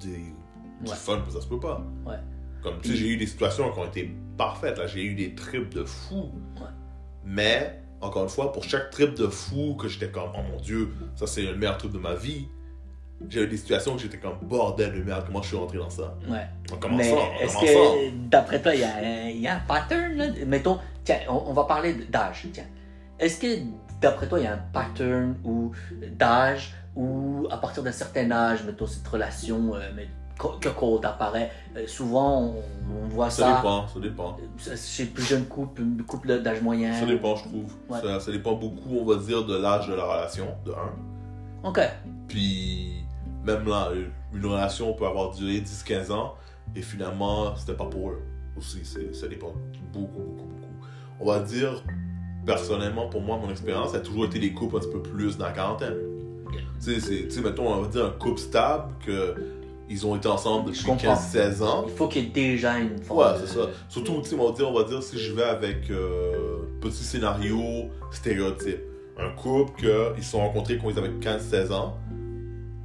des, 0.00 0.10
du 0.10 0.90
Ouais. 0.90 0.96
fun, 0.96 1.20
puis 1.24 1.32
ça 1.32 1.40
se 1.40 1.46
peut 1.46 1.60
pas. 1.60 1.84
Ouais. 2.06 2.16
Comme 2.62 2.80
tu 2.80 2.90
sais, 2.90 2.96
j'ai 2.96 3.08
eu 3.08 3.16
des 3.16 3.26
situations 3.26 3.70
qui 3.72 3.78
ont 3.78 3.86
été 3.86 4.14
parfaites. 4.36 4.78
Là, 4.78 4.86
j'ai 4.86 5.04
eu 5.04 5.14
des 5.14 5.34
trips 5.34 5.74
de 5.74 5.84
fou. 5.84 6.30
Ouais. 6.56 6.66
Mais, 7.24 7.82
encore 8.00 8.22
une 8.24 8.28
fois, 8.30 8.52
pour 8.52 8.64
chaque 8.64 8.90
trip 8.90 9.14
de 9.14 9.26
fou 9.26 9.74
que 9.74 9.88
j'étais 9.88 10.10
comme, 10.10 10.30
oh 10.34 10.40
mon 10.50 10.60
Dieu, 10.60 10.90
ça 11.16 11.26
c'est 11.26 11.42
le 11.42 11.54
meilleur 11.56 11.76
trip 11.78 11.92
de 11.92 11.98
ma 11.98 12.14
vie. 12.14 12.48
J'ai 13.28 13.42
eu 13.42 13.46
des 13.46 13.56
situations 13.56 13.94
que 13.96 14.02
j'étais 14.02 14.16
comme, 14.18 14.38
bordel 14.42 14.92
de 14.94 15.02
merde, 15.02 15.24
comment 15.26 15.42
je 15.42 15.48
suis 15.48 15.56
rentré 15.56 15.78
dans 15.78 15.90
ça? 15.90 16.16
Ouais. 16.28 16.46
En 16.72 16.76
commençant, 16.76 17.18
est-ce 17.40 17.58
que, 17.58 18.10
d'après 18.28 18.60
toi, 18.62 18.74
il 18.74 18.80
y, 18.80 18.84
a 18.84 18.96
un- 18.96 19.28
il 19.28 19.40
y 19.40 19.46
a 19.48 19.56
un 19.56 19.60
pattern 19.60 20.14
là? 20.14 20.26
Mettons, 20.46 20.78
tiens, 21.04 21.18
on, 21.28 21.42
on 21.48 21.52
va 21.52 21.64
parler 21.64 21.92
d'âge. 22.10 22.46
Tiens. 22.52 22.64
Est-ce 23.18 23.38
que, 23.40 23.46
d'après 24.00 24.26
toi, 24.26 24.38
il 24.40 24.44
y 24.44 24.48
a 24.48 24.54
un 24.54 24.62
pattern 24.72 25.36
ou 25.44 25.72
d'âge 26.18 26.74
ou 26.96 27.46
à 27.50 27.58
partir 27.58 27.82
d'un 27.82 27.92
certain 27.92 28.30
âge, 28.30 28.64
mettons, 28.64 28.86
cette 28.86 29.06
relation 29.06 29.74
euh, 29.74 29.80
mais, 29.94 30.08
que 30.60 30.70
code 30.70 31.04
apparaît 31.04 31.50
Euh, 31.76 31.86
Souvent, 31.86 32.40
on, 32.44 32.54
on 33.04 33.08
voit 33.08 33.28
ça, 33.28 33.42
Ça 33.44 33.56
dépend, 33.56 33.86
ça 33.86 34.00
dépend. 34.00 34.36
euh, 34.66 34.74
chez 34.76 35.04
plus 35.04 35.22
jeune 35.24 35.44
couple, 35.44 35.82
couple 36.06 36.40
d'âge 36.40 36.62
moyen. 36.62 36.94
Ça 36.98 37.04
dépend, 37.04 37.36
je 37.36 37.44
trouve. 37.44 37.72
Ouais. 37.90 38.00
Ça, 38.00 38.18
ça 38.20 38.32
dépend 38.32 38.54
beaucoup, 38.54 38.96
on 38.98 39.04
va 39.04 39.16
dire, 39.16 39.44
de 39.44 39.56
l'âge 39.58 39.86
de 39.88 39.94
la 39.94 40.04
relation, 40.04 40.46
de 40.64 40.72
un. 40.72 41.68
Ok. 41.68 41.78
Puis, 42.26 43.04
même 43.44 43.66
là, 43.68 43.90
une 44.32 44.46
relation 44.46 44.92
peut 44.94 45.06
avoir 45.06 45.30
duré 45.32 45.60
10-15 45.60 46.10
ans, 46.12 46.34
et 46.76 46.82
finalement, 46.82 47.54
c'était 47.56 47.74
pas 47.74 47.86
pour 47.86 48.10
eux. 48.10 48.20
Aussi, 48.56 48.80
ça 48.84 49.28
dépend 49.28 49.52
beaucoup, 49.92 50.20
beaucoup, 50.20 50.44
beaucoup. 50.46 50.86
On 51.20 51.26
va 51.26 51.40
dire, 51.40 51.82
personnellement, 52.46 53.08
pour 53.08 53.20
moi, 53.20 53.38
mon 53.38 53.50
expérience, 53.50 53.90
ça 53.92 53.98
a 53.98 54.00
toujours 54.00 54.26
été 54.26 54.38
des 54.38 54.52
couples 54.52 54.76
un 54.76 54.80
petit 54.80 54.90
peu 54.90 55.02
plus 55.02 55.36
dans 55.38 55.46
la 55.46 55.52
quarantaine. 55.52 55.94
Tu 56.82 57.00
sais, 57.00 57.40
mettons, 57.42 57.72
on 57.74 57.82
va 57.82 57.88
dire 57.88 58.06
un 58.06 58.10
couple 58.10 58.38
stable, 58.40 58.92
que 59.04 59.34
ils 59.88 60.06
ont 60.06 60.14
été 60.14 60.28
ensemble 60.28 60.70
depuis 60.70 60.84
comprends. 60.84 61.14
15-16 61.14 61.62
ans. 61.62 61.84
Il 61.88 61.92
faut 61.94 62.06
qu'il 62.08 62.22
y 62.24 62.26
ait 62.26 62.30
déjà 62.30 62.78
une 62.78 62.96
forme 63.02 63.20
Ouais, 63.20 63.40
de- 63.40 63.46
c'est 63.46 63.54
ça. 63.58 63.66
Surtout, 63.88 64.20
tu 64.22 64.30
sais, 64.30 64.36
on 64.36 64.46
va 64.48 64.52
dire, 64.52 64.68
on 64.70 64.72
va 64.72 64.84
dire 64.84 65.02
si 65.02 65.18
je 65.18 65.32
vais 65.32 65.42
avec 65.42 65.90
euh, 65.90 66.58
petit 66.80 67.02
scénario 67.02 67.90
stéréotype. 68.12 68.80
Un 69.18 69.30
couple 69.30 69.82
que 69.82 70.12
ils 70.16 70.22
se 70.22 70.30
sont 70.30 70.38
rencontrés 70.38 70.78
quand 70.78 70.88
ils 70.90 70.98
avaient 70.98 71.08
15-16 71.10 71.72
ans, 71.72 71.96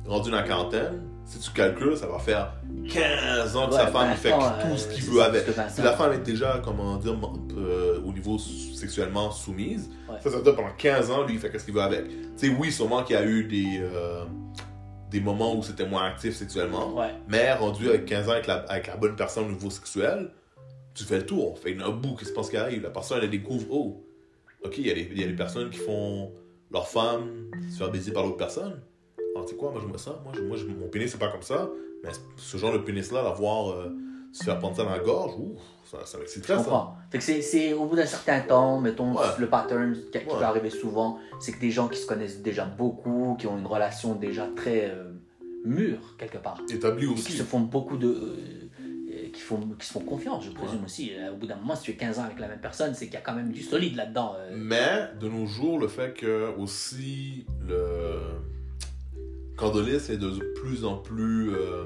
rendu 0.05 0.29
dans 0.31 0.37
la 0.37 0.43
quarantaine. 0.43 1.01
Si 1.25 1.39
tu 1.39 1.49
calcules, 1.51 1.97
ça 1.97 2.05
va 2.07 2.19
faire 2.19 2.53
15 2.87 3.55
ans 3.55 3.67
que 3.67 3.73
sa 3.73 3.87
femme 3.87 4.09
il 4.11 4.17
fait 4.17 4.29
20 4.29 4.37
ans, 4.37 4.53
tout 4.69 4.77
ce 4.77 4.87
qu'il 4.89 5.03
veut 5.05 5.23
avec. 5.23 5.47
20 5.49 5.69
Si 5.69 5.81
la 5.81 5.93
femme 5.93 6.13
est 6.13 6.19
déjà, 6.23 6.61
comment 6.63 6.97
dire, 6.97 7.15
euh, 7.57 7.99
au 8.05 8.11
niveau 8.13 8.37
sexuellement 8.37 9.31
soumise, 9.31 9.89
Ouais. 10.07 10.17
ça, 10.21 10.29
ça 10.29 10.37
veut 10.37 10.43
dire 10.43 10.55
pendant 10.55 10.73
15 10.77 11.09
ans, 11.09 11.23
lui, 11.25 11.33
il 11.33 11.39
fait 11.39 11.57
ce 11.57 11.65
qu'il 11.65 11.73
veut 11.73 11.81
avec. 11.81 12.07
Tu 12.07 12.15
sais, 12.35 12.49
oui, 12.49 12.71
sûrement 12.71 13.03
qu'il 13.03 13.15
y 13.15 13.19
a 13.19 13.25
eu 13.25 13.45
des, 13.45 13.79
euh, 13.81 14.23
des 15.09 15.19
moments 15.19 15.55
où 15.55 15.63
c'était 15.63 15.87
moins 15.87 16.05
actif 16.05 16.35
sexuellement. 16.35 16.93
Ouais. 16.95 17.09
Mais 17.27 17.51
rendu 17.53 17.89
avec 17.89 18.05
15 18.05 18.29
ans 18.29 18.33
avec 18.33 18.45
la, 18.45 18.57
avec 18.69 18.85
la 18.85 18.95
bonne 18.97 19.15
personne 19.15 19.45
au 19.45 19.51
niveau 19.51 19.71
sexuel, 19.71 20.29
tu 20.93 21.03
fais 21.05 21.17
le 21.17 21.25
tour. 21.25 21.57
Fait 21.57 21.75
un 21.81 21.89
bout, 21.89 22.15
qu'est-ce 22.15 22.49
qui 22.49 22.57
arrive? 22.57 22.83
La 22.83 22.91
personne, 22.91 23.19
elle 23.23 23.29
découvre, 23.31 23.65
oh, 23.71 24.05
ok, 24.63 24.77
il 24.77 24.85
y, 24.87 24.91
a 24.91 24.93
des- 24.93 25.09
il 25.11 25.19
y 25.19 25.23
a 25.23 25.27
des 25.27 25.33
personnes 25.35 25.71
qui 25.71 25.79
font 25.79 26.31
leur 26.71 26.87
femme 26.87 27.49
se 27.71 27.77
faire 27.79 27.89
baiser 27.89 28.11
par 28.13 28.23
l'autre 28.23 28.37
personne. 28.37 28.79
Alors, 29.35 29.45
tu 29.45 29.53
sais 29.53 29.57
quoi, 29.59 29.71
moi, 29.71 29.81
j'aime 29.85 29.97
ça. 29.97 30.19
Moi, 30.23 30.33
je- 30.35 30.41
moi 30.41 30.55
je- 30.57 30.65
mon 30.65 30.87
pénis, 30.87 31.11
c'est 31.11 31.17
pas 31.19 31.27
comme 31.27 31.41
ça. 31.41 31.69
Mais 32.03 32.09
ce 32.37 32.57
genre 32.57 32.71
de 32.73 32.77
pénis-là, 32.79 33.21
l'avoir 33.23 33.71
euh, 33.71 33.89
se 34.31 34.43
faire 34.43 34.57
prendre 34.59 34.75
ça 34.77 34.83
dans 34.83 34.91
la 34.91 34.99
gorge, 34.99 35.33
ouf, 35.37 35.59
ça, 35.85 36.05
ça 36.05 36.17
Je 36.17 36.21
m'exciterait, 36.21 36.53
ça. 36.57 36.63
comprends. 36.63 36.95
Fait 37.11 37.17
que 37.17 37.23
c'est- 37.23 37.73
au 37.73 37.85
bout 37.85 37.95
d'un 37.95 38.05
certain 38.05 38.39
temps, 38.41 38.79
mettons, 38.79 39.13
Ouais. 39.15 39.25
le 39.39 39.47
pattern 39.47 39.93
qui, 39.93 40.01
qui 40.11 40.17
Ouais. 40.19 40.23
peut 40.25 40.43
arriver 40.43 40.69
souvent, 40.69 41.19
c'est 41.39 41.51
que 41.51 41.59
des 41.59 41.71
gens 41.71 41.87
qui 41.87 41.97
se 41.99 42.05
connaissent 42.07 42.41
déjà 42.41 42.65
beaucoup, 42.65 43.35
qui 43.39 43.47
ont 43.47 43.57
une 43.57 43.65
relation 43.67 44.15
déjà 44.15 44.47
très 44.55 44.89
euh, 44.91 45.11
mûre, 45.65 46.15
quelque 46.17 46.37
part, 46.37 46.61
Établi 46.69 47.05
et 47.05 47.07
qui 47.07 47.13
aussi. 47.13 47.31
se 47.33 47.43
font 47.43 47.59
beaucoup 47.59 47.97
de. 47.97 48.07
euh, 48.07 49.29
qui, 49.33 49.41
font, 49.41 49.59
qui 49.79 49.85
se 49.87 49.91
font 49.93 49.99
confiance, 50.01 50.45
je 50.45 50.51
présume 50.51 50.83
aussi. 50.85 51.11
Euh, 51.13 51.33
Au 51.33 51.35
bout 51.35 51.47
d'un 51.47 51.55
moment, 51.55 51.75
si 51.75 51.83
tu 51.83 51.91
es 51.91 51.95
15 51.95 52.19
ans 52.19 52.23
avec 52.23 52.39
la 52.39 52.47
même 52.47 52.59
personne, 52.61 52.93
c'est 52.93 53.05
qu'il 53.05 53.15
y 53.15 53.17
a 53.17 53.21
quand 53.21 53.33
même 53.33 53.51
du 53.51 53.61
solide 53.63 53.95
là-dedans. 53.95 54.33
Mais, 54.53 55.09
de 55.19 55.27
nos 55.27 55.45
jours, 55.45 55.77
le 55.79 55.87
fait 55.89 56.13
que 56.13 56.53
aussi 56.57 57.45
le 57.67 58.19
candolis 59.57 60.09
est 60.09 60.17
de 60.17 60.29
plus 60.61 60.85
en 60.85 60.97
plus. 60.97 61.51
euh, 61.53 61.83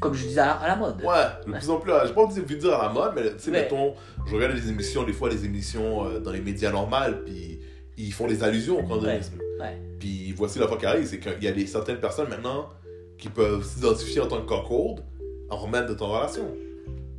Comme 0.00 0.14
je 0.14 0.26
disais 0.26 0.40
à, 0.40 0.52
à 0.52 0.68
la 0.68 0.76
mode. 0.76 0.96
Ouais, 1.02 1.14
de 1.46 1.52
plus 1.52 1.70
en 1.70 1.76
plus. 1.78 1.92
J'ai 2.06 2.12
pas 2.12 2.22
envie 2.22 2.40
de 2.40 2.54
dire 2.54 2.74
à 2.74 2.86
la 2.88 2.92
mode, 2.92 3.12
mais 3.14 3.22
tu 3.34 3.38
sais, 3.38 3.50
Ouais. 3.50 3.62
mettons, 3.62 3.94
je 4.26 4.34
regarde 4.34 4.54
des 4.54 4.68
émissions, 4.68 5.04
des 5.04 5.12
fois 5.12 5.28
des 5.28 5.44
émissions 5.44 6.06
euh, 6.06 6.18
dans 6.20 6.32
les 6.32 6.40
médias 6.40 6.70
normales, 6.72 7.22
puis 7.24 7.60
ils 7.96 8.12
font 8.12 8.26
des 8.26 8.42
allusions 8.42 8.78
au 8.78 8.82
candonisme. 8.86 9.34
Ouais. 9.60 9.78
Puis 10.00 10.32
voici 10.36 10.58
la 10.58 10.66
fois 10.66 10.76
qui 10.76 10.86
arrive, 10.86 11.06
c'est 11.06 11.18
qu'il 11.20 11.42
y 11.42 11.48
a 11.48 11.52
des, 11.52 11.66
certaines 11.66 11.98
personnes 12.00 12.28
maintenant 12.28 12.68
qui 13.18 13.28
peuvent 13.28 13.64
s'identifier 13.64 14.20
en 14.20 14.26
tant 14.26 14.40
que 14.40 14.48
cockhold 14.48 15.00
en 15.50 15.56
remettre 15.56 15.88
de 15.88 15.94
ton 15.94 16.06
relation. 16.08 16.42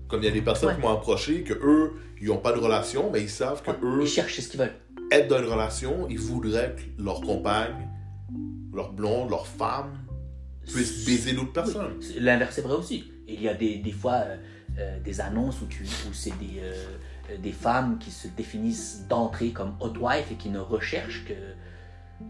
Comme 0.09 0.21
il 0.21 0.25
y 0.25 0.27
a 0.27 0.31
des 0.31 0.41
personnes 0.41 0.69
Ouais. 0.69 0.75
qui 0.75 0.81
m'ont 0.81 0.89
approché, 0.93 1.43
que 1.43 1.53
eux, 1.53 1.93
ils 2.21 2.27
n'ont 2.27 2.37
pas 2.37 2.51
de 2.51 2.59
relation, 2.59 3.09
mais 3.11 3.21
ils 3.21 3.29
savent 3.29 3.61
que 3.63 3.71
eux, 3.71 3.99
Ils 4.01 4.07
cherchent 4.07 4.39
ce 4.39 4.49
qu'ils 4.49 4.59
veulent. 4.59 4.73
être 5.11 5.27
dans 5.29 5.39
une 5.39 5.45
relation, 5.49 6.07
ils 6.09 6.19
voudraient 6.19 6.75
que 6.75 7.01
leur 7.01 7.21
compagne, 7.21 7.87
leur 8.73 8.91
blonde, 8.93 9.29
leur 9.29 9.45
femme 9.47 9.97
puisse 10.65 11.05
baiser 11.05 11.33
d'autres 11.33 11.53
personnes. 11.53 11.93
Oui, 11.99 12.15
L'inverse 12.19 12.57
est 12.57 12.61
vrai 12.61 12.75
aussi. 12.75 13.11
Il 13.27 13.41
y 13.41 13.47
a 13.49 13.53
des, 13.53 13.77
des 13.77 13.91
fois 13.91 14.13
euh, 14.25 14.37
euh, 14.79 14.99
des 15.01 15.21
annonces 15.21 15.61
où, 15.61 15.65
où 15.65 16.13
c'est 16.13 16.37
des, 16.39 16.59
euh, 16.61 17.37
des 17.37 17.51
femmes 17.51 17.97
qui 17.99 18.11
se 18.11 18.27
définissent 18.29 19.05
d'entrée 19.09 19.49
comme 19.51 19.75
hot 19.79 19.93
wife 19.99 20.31
et 20.31 20.35
qui 20.35 20.49
ne 20.49 20.59
recherchent 20.59 21.25
que. 21.25 21.33
euh, 21.33 22.25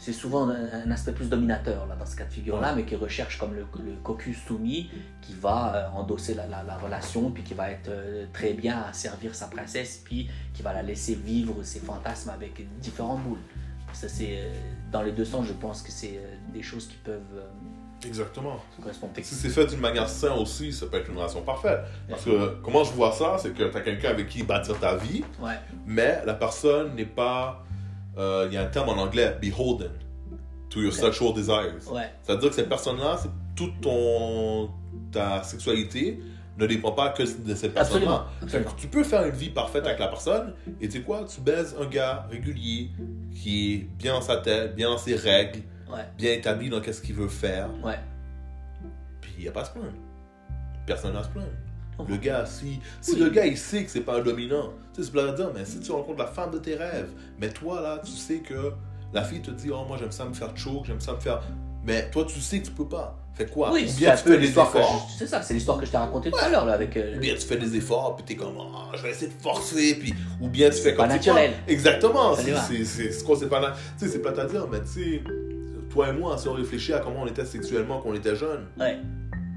c'est 0.00 0.12
souvent 0.12 0.48
un, 0.48 0.84
un 0.86 0.90
aspect 0.92 1.10
plus 1.10 1.28
dominateur 1.28 1.84
là, 1.88 1.96
dans 1.96 2.06
ce 2.06 2.14
cas 2.14 2.24
de 2.24 2.30
figure-là, 2.32 2.72
mais 2.76 2.84
qui 2.84 2.94
recherche 2.94 3.36
comme 3.36 3.52
le, 3.54 3.66
le 3.84 3.96
cocu 4.04 4.32
soumis 4.32 4.88
qui 5.20 5.34
va 5.34 5.92
endosser 5.92 6.34
la, 6.34 6.46
la- 6.46 6.62
la 6.62 6.76
relation, 6.78 7.32
puis 7.32 7.42
qui 7.42 7.52
va 7.54 7.72
être 7.72 7.90
très 8.32 8.52
bien 8.52 8.78
à 8.80 8.92
servir 8.92 9.34
sa 9.34 9.48
princesse, 9.48 10.00
puis 10.04 10.28
qui 10.54 10.62
va 10.62 10.72
la 10.72 10.84
laisser 10.84 11.16
vivre 11.16 11.64
ses 11.64 11.80
fantasmes 11.80 12.30
avec 12.30 12.64
différents 12.80 13.18
boules. 13.18 13.40
Ça, 13.92 14.08
c'est, 14.08 14.44
dans 14.90 15.02
les 15.02 15.12
deux 15.12 15.24
sens, 15.24 15.46
je 15.46 15.52
pense 15.52 15.82
que 15.82 15.90
c'est 15.90 16.16
euh, 16.16 16.34
des 16.52 16.62
choses 16.62 16.86
qui 16.88 16.96
peuvent 16.96 17.20
euh, 17.36 18.06
Exactement. 18.06 18.60
correspondre. 18.80 19.12
Si 19.22 19.34
c'est 19.34 19.48
fait 19.48 19.66
d'une 19.66 19.80
manière 19.80 20.08
saine 20.08 20.32
aussi, 20.32 20.72
ça 20.72 20.86
peut 20.86 20.98
être 20.98 21.08
une 21.10 21.16
relation 21.18 21.42
parfaite. 21.42 21.80
Parce 22.08 22.24
que 22.24 22.56
comment 22.62 22.84
je 22.84 22.92
vois 22.92 23.12
ça, 23.12 23.36
c'est 23.38 23.52
que 23.52 23.64
tu 23.64 23.76
as 23.76 23.80
quelqu'un 23.80 24.10
avec 24.10 24.28
qui 24.28 24.42
bâtir 24.44 24.78
ta 24.78 24.96
vie, 24.96 25.24
Ouais. 25.40 25.58
mais 25.86 26.20
la 26.24 26.34
personne 26.34 26.94
n'est 26.94 27.04
pas. 27.04 27.64
euh, 28.16 28.46
Il 28.48 28.54
y 28.54 28.56
a 28.56 28.62
un 28.62 28.66
terme 28.66 28.88
en 28.88 28.98
anglais, 28.98 29.36
beholden 29.40 29.90
to 30.70 30.80
your 30.80 30.92
sexual 30.92 31.32
desires. 31.34 31.74
C'est-à-dire 32.22 32.50
que 32.50 32.54
cette 32.54 32.68
personne-là, 32.68 33.16
c'est 33.20 33.30
toute 33.56 33.80
ton, 33.80 34.70
ta 35.10 35.42
sexualité 35.42 36.20
ne 36.58 36.66
dépend 36.66 36.92
pas 36.92 37.10
que 37.10 37.22
de 37.22 37.54
cette 37.54 37.72
personne-là. 37.74 38.26
Tu 38.76 38.88
peux 38.88 39.04
faire 39.04 39.24
une 39.24 39.34
vie 39.34 39.50
parfaite 39.50 39.86
avec 39.86 39.98
la 39.98 40.08
personne 40.08 40.54
et 40.80 40.88
tu 40.88 40.98
sais 40.98 41.02
quoi, 41.04 41.24
tu 41.24 41.40
baises 41.40 41.76
un 41.80 41.86
gars 41.86 42.26
régulier 42.30 42.90
qui 43.32 43.74
est 43.74 43.78
bien 43.98 44.14
dans 44.14 44.20
sa 44.20 44.38
tête, 44.38 44.74
bien 44.74 44.90
dans 44.90 44.98
ses 44.98 45.14
règles, 45.16 45.60
Ouais. 45.90 46.04
bien 46.18 46.32
établi 46.32 46.68
dans 46.68 46.80
qu'est-ce 46.82 47.00
qu'il 47.00 47.14
veut 47.14 47.28
faire. 47.28 47.70
Ouais. 47.82 47.98
Puis 49.20 49.32
il 49.38 49.42
n'y 49.44 49.48
a 49.48 49.52
pas 49.52 49.62
à 49.62 49.64
se 49.64 49.70
plaindre. 49.70 49.92
Personne 50.86 51.12
n'a 51.14 51.20
à 51.20 51.24
se 51.24 51.28
plaindre. 51.30 51.48
Oh. 51.98 52.04
Le 52.08 52.16
gars, 52.16 52.44
si, 52.46 52.78
si 53.00 53.14
Oui. 53.14 53.20
le 53.20 53.30
gars 53.30 53.46
il 53.46 53.56
sait 53.56 53.84
que 53.84 53.90
c'est 53.90 54.02
pas 54.02 54.18
un 54.18 54.22
dominant, 54.22 54.72
tu 54.94 55.02
sais, 55.02 55.10
c'est 55.12 55.26
de 55.30 55.36
dire, 55.36 55.50
mais 55.54 55.64
si 55.64 55.80
tu 55.80 55.90
rencontres 55.92 56.18
la 56.18 56.26
femme 56.26 56.50
de 56.50 56.58
tes 56.58 56.74
rêves, 56.76 57.10
mais 57.40 57.48
toi 57.50 57.80
là, 57.80 58.00
tu 58.04 58.12
sais 58.12 58.38
que 58.38 58.72
la 59.12 59.24
fille 59.24 59.40
te 59.42 59.50
dit, 59.50 59.70
oh 59.70 59.84
moi 59.86 59.96
j'aime 59.98 60.12
ça 60.12 60.24
me 60.24 60.34
faire 60.34 60.56
choke, 60.56 60.84
j'aime 60.86 61.00
ça 61.00 61.14
me 61.14 61.20
faire. 61.20 61.40
Mais 61.84 62.10
toi 62.10 62.24
tu 62.28 62.40
sais 62.40 62.60
que 62.60 62.66
tu 62.66 62.72
peux 62.72 62.86
pas. 62.88 63.18
Fais 63.38 63.46
quoi 63.46 63.70
Oui, 63.72 63.86
Ou 63.88 63.96
bien 63.96 64.16
tu 64.16 64.28
fais 64.28 64.38
des 64.38 64.48
efforts. 64.50 65.08
C'est 65.16 65.26
ça, 65.26 65.40
c'est 65.42 65.54
l'histoire 65.54 65.78
que 65.78 65.86
je 65.86 65.90
t'ai 65.92 65.96
racontée 65.96 66.30
tout 66.30 66.38
à 66.38 66.48
l'heure 66.48 66.64
là 66.66 66.72
avec. 66.74 66.96
euh, 66.96 67.16
Ou 67.16 67.20
bien 67.20 67.34
tu 67.34 67.46
fais 67.46 67.56
des 67.56 67.76
efforts, 67.76 68.16
puis 68.16 68.24
t'es 68.26 68.34
comme, 68.34 68.54
Ah, 68.58 68.90
je 68.96 69.02
vais 69.02 69.10
essayer 69.10 69.28
de 69.28 69.40
forcer, 69.42 69.94
puis. 69.94 70.12
Ou 70.40 70.48
bien 70.48 70.68
tu 70.70 70.76
fais 70.78 70.92
pas 70.94 71.06
comme. 71.06 71.16
tu 71.18 71.22
sais 71.24 71.30
naturel. 71.30 71.50
quoi, 71.52 71.72
Exactement. 71.72 72.34
Ça 72.34 72.42
C'est 72.42 72.50
va. 72.50 72.60
c'est- 72.62 72.84
c'est- 72.84 73.12
c'est 73.12 73.24
quoi, 73.24 73.36
c'est 73.38 73.48
pas. 73.48 73.60
na- 73.60 73.74
Tu 73.98 74.04
sais, 74.06 74.12
c'est 74.12 74.18
pas 74.22 74.30
à 74.38 74.44
dire, 74.44 74.66
mais 74.70 74.80
tu 74.80 74.88
sais, 74.88 75.22
toi 75.90 76.08
et 76.08 76.12
moi, 76.12 76.36
si 76.36 76.48
on 76.48 76.52
réfléchit 76.54 76.92
à 76.92 76.98
comment 76.98 77.22
on 77.22 77.26
était 77.26 77.44
sexuellement 77.44 78.00
quand 78.00 78.10
on 78.10 78.14
était 78.14 78.34
jeune, 78.36 78.66
Ouais, 78.78 78.98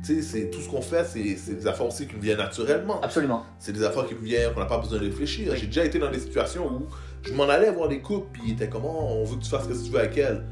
tu 0.05 0.15
sais, 0.15 0.21
c'est 0.21 0.49
tout 0.51 0.61
ce 0.61 0.69
qu'on 0.69 0.81
fait, 0.81 1.03
c'est 1.05 1.35
c'est 1.37 1.55
des 1.55 1.65
affaires 1.67 1.87
aussi 1.87 2.05
qui 2.07 2.15
nous 2.15 2.21
viennent 2.21 2.37
naturellement. 2.37 3.01
absolument. 3.01 3.43
C'est 3.59 3.71
des 3.73 3.83
affaires 3.83 4.05
qui 4.05 4.13
nous 4.15 4.21
viennent, 4.21 4.53
qu'on 4.53 4.59
n'a 4.59 4.65
pas 4.67 4.77
besoin 4.77 4.99
de 4.99 5.05
réfléchir. 5.05 5.51
Oui. 5.53 5.57
J'ai 5.59 5.65
déjà 5.67 5.85
été 5.85 5.97
dans 5.99 6.09
des 6.11 6.19
situations 6.19 6.67
où 6.67 6.87
je 7.23 7.33
m'en 7.33 7.49
allais 7.49 7.71
voir 7.71 7.87
des 7.89 7.99
couples, 7.99 8.27
puis 8.33 8.41
ils 8.47 8.51
étaient 8.53 8.69
comment, 8.69 9.11
on 9.19 9.23
veut 9.25 9.37
que 9.37 9.43
tu 9.43 9.49
fasses 9.49 9.63
ce 9.63 9.69
que 9.69 9.85
tu 9.85 9.91
veux 9.91 9.99
avec 9.99 10.17
elle. 10.17 10.43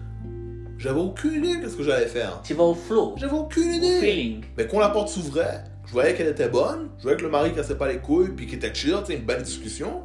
J'avais 0.79 0.99
aucune 0.99 1.43
idée 1.43 1.57
de 1.57 1.67
ce 1.67 1.75
que 1.75 1.83
j'allais 1.83 2.07
faire. 2.07 2.39
Tu 2.43 2.53
vas 2.53 2.63
au 2.63 2.73
flow, 2.73 3.13
J'avais 3.17 3.33
aucune 3.33 3.69
au 3.69 3.73
idée. 3.75 3.99
feeling. 3.99 4.43
Mais 4.57 4.65
quand 4.65 4.79
la 4.79 4.89
porte 4.89 5.09
s'ouvrait, 5.09 5.63
je 5.85 5.91
voyais 5.91 6.15
qu'elle 6.15 6.27
était 6.29 6.47
bonne, 6.47 6.89
je 6.97 7.03
voyais 7.03 7.17
que 7.17 7.23
le 7.23 7.29
mari 7.29 7.53
cassait 7.53 7.75
pas 7.77 7.89
les 7.89 7.97
couilles, 7.99 8.29
puis 8.29 8.45
qu'il 8.47 8.55
était 8.55 8.73
chill, 8.73 8.95
tu 9.05 9.13
une 9.13 9.25
belle 9.25 9.43
discussion. 9.43 10.03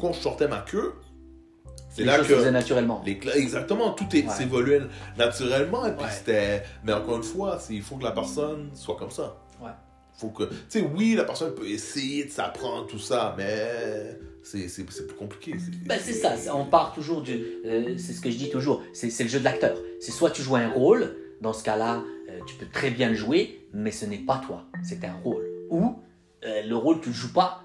Quand 0.00 0.12
je 0.12 0.20
sortais 0.20 0.46
ma 0.46 0.58
queue, 0.58 0.94
c'est 1.90 2.04
là 2.04 2.18
que. 2.18 2.48
naturellement. 2.50 3.02
Les 3.04 3.18
exactement, 3.34 3.90
tout 3.92 4.06
est- 4.14 4.24
Ouais. 4.26 4.32
s'évoluait 4.32 4.82
naturellement, 5.18 5.84
et 5.86 5.92
puis 5.92 6.04
Ouais. 6.04 6.10
c'était. 6.10 6.62
Mais 6.84 6.92
encore 6.92 7.16
une 7.16 7.22
fois, 7.24 7.58
il 7.70 7.82
faut 7.82 7.96
que 7.96 8.04
la 8.04 8.12
personne 8.12 8.70
soit 8.74 8.96
comme 8.96 9.10
ça. 9.10 9.34
Ouais. 9.60 9.70
Faut 10.16 10.28
que. 10.28 10.44
Tu 10.44 10.54
sais, 10.68 10.88
oui, 10.96 11.14
la 11.14 11.24
personne 11.24 11.54
peut 11.54 11.68
essayer 11.68 12.24
de 12.24 12.30
s'apprendre 12.30 12.86
tout 12.86 12.98
ça, 12.98 13.34
mais 13.36 14.18
c'est 14.42 14.84
plus 15.06 15.16
compliqué. 15.16 15.52
c'est- 15.58 15.86
Ben, 15.86 15.98
c'est 16.02 16.12
ça, 16.12 16.34
on 16.54 16.66
part 16.66 16.92
toujours 16.94 17.22
du. 17.22 17.32
euh, 17.64 17.96
c'est 17.98 18.12
ce 18.12 18.20
que 18.20 18.30
je 18.30 18.36
dis 18.36 18.50
toujours, 18.50 18.82
c'est 18.92 19.10
c'est 19.10 19.24
le 19.24 19.28
jeu 19.30 19.38
de 19.40 19.44
l'acteur. 19.44 19.76
C'est 20.00 20.12
soit 20.12 20.30
tu 20.30 20.42
joues 20.42 20.56
un 20.56 20.68
rôle, 20.68 21.16
dans 21.40 21.52
ce 21.52 21.64
cas-là, 21.64 22.02
euh, 22.30 22.38
tu 22.46 22.54
peux 22.54 22.66
très 22.72 22.90
bien 22.90 23.08
le 23.08 23.14
jouer, 23.16 23.66
mais 23.72 23.90
ce 23.90 24.06
n'est 24.06 24.18
pas 24.18 24.40
toi, 24.44 24.64
c'est 24.82 25.04
un 25.04 25.14
rôle. 25.14 25.44
Ou 25.70 25.96
euh, 26.44 26.62
le 26.62 26.76
rôle, 26.76 27.00
tu 27.00 27.08
ne 27.08 27.14
le 27.14 27.18
joues 27.18 27.32
pas, 27.32 27.64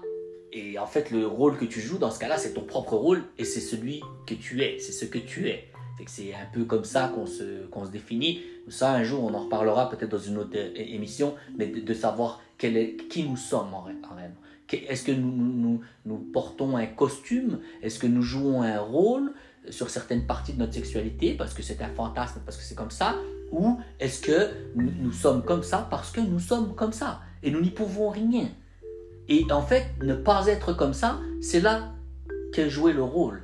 et 0.52 0.78
en 0.78 0.86
fait, 0.86 1.10
le 1.12 1.26
rôle 1.26 1.56
que 1.56 1.64
tu 1.66 1.80
joues, 1.80 1.98
dans 1.98 2.10
ce 2.10 2.18
cas-là, 2.18 2.36
c'est 2.38 2.54
ton 2.54 2.62
propre 2.62 2.94
rôle, 2.96 3.22
et 3.38 3.44
c'est 3.44 3.60
celui 3.60 4.00
que 4.26 4.34
tu 4.34 4.60
es, 4.62 4.78
c'est 4.80 4.92
ce 4.92 5.04
que 5.04 5.18
tu 5.18 5.48
es. 5.48 5.68
C'est 6.06 6.32
un 6.34 6.46
peu 6.52 6.64
comme 6.64 6.84
ça 6.84 7.10
qu'on 7.14 7.26
se, 7.26 7.66
qu'on 7.66 7.84
se 7.84 7.90
définit. 7.90 8.40
Ça, 8.68 8.92
un 8.92 9.02
jour, 9.02 9.24
on 9.24 9.34
en 9.34 9.44
reparlera 9.44 9.88
peut-être 9.90 10.10
dans 10.10 10.18
une 10.18 10.38
autre 10.38 10.56
euh, 10.56 10.70
émission, 10.76 11.34
mais 11.58 11.66
de, 11.66 11.94
savoir 11.94 12.40
qui 12.58 13.24
nous 13.24 13.36
sommes 13.36 13.72
en, 13.74 13.86
en. 13.88 14.16
Que- 14.68 14.76
Est-ce 14.88 15.02
que 15.04 15.12
nous, 15.12 15.80
nous, 16.04 16.16
portons 16.32 16.76
un 16.76 16.86
costume? 16.86 17.60
Est-ce 17.82 17.98
que 17.98 18.06
nous 18.06 18.22
jouons 18.22 18.62
un 18.62 18.78
rôle 18.80 19.32
sur 19.68 19.90
certaines 19.90 20.26
parties 20.26 20.52
de 20.52 20.58
notre 20.58 20.74
sexualité 20.74 21.34
parce 21.34 21.52
que 21.54 21.62
c'est 21.62 21.82
un 21.82 21.88
fantasme, 21.88 22.40
parce 22.44 22.56
que 22.56 22.62
c'est 22.62 22.76
comme 22.76 22.90
ça? 22.90 23.16
Ou 23.52 23.78
est-ce 23.98 24.20
que 24.20 24.48
nous, 24.76 24.90
nous 25.00 25.12
sommes 25.12 25.42
comme 25.44 25.62
ça 25.64 25.88
parce 25.90 26.12
que 26.12 26.20
nous 26.20 26.38
sommes 26.38 26.74
comme 26.76 26.92
ça 26.92 27.20
et 27.42 27.50
nous 27.50 27.60
n'y 27.60 27.70
pouvons 27.70 28.10
rien? 28.10 28.48
Et 29.28 29.44
en 29.50 29.62
fait, 29.62 29.86
ne 30.02 30.14
pas 30.14 30.46
être 30.46 30.72
comme 30.72 30.94
ça, 30.94 31.18
c'est 31.40 31.60
là 31.60 31.92
qu'est 32.52 32.70
jouer 32.70 32.92
le 32.92 33.02
rôle. 33.02 33.42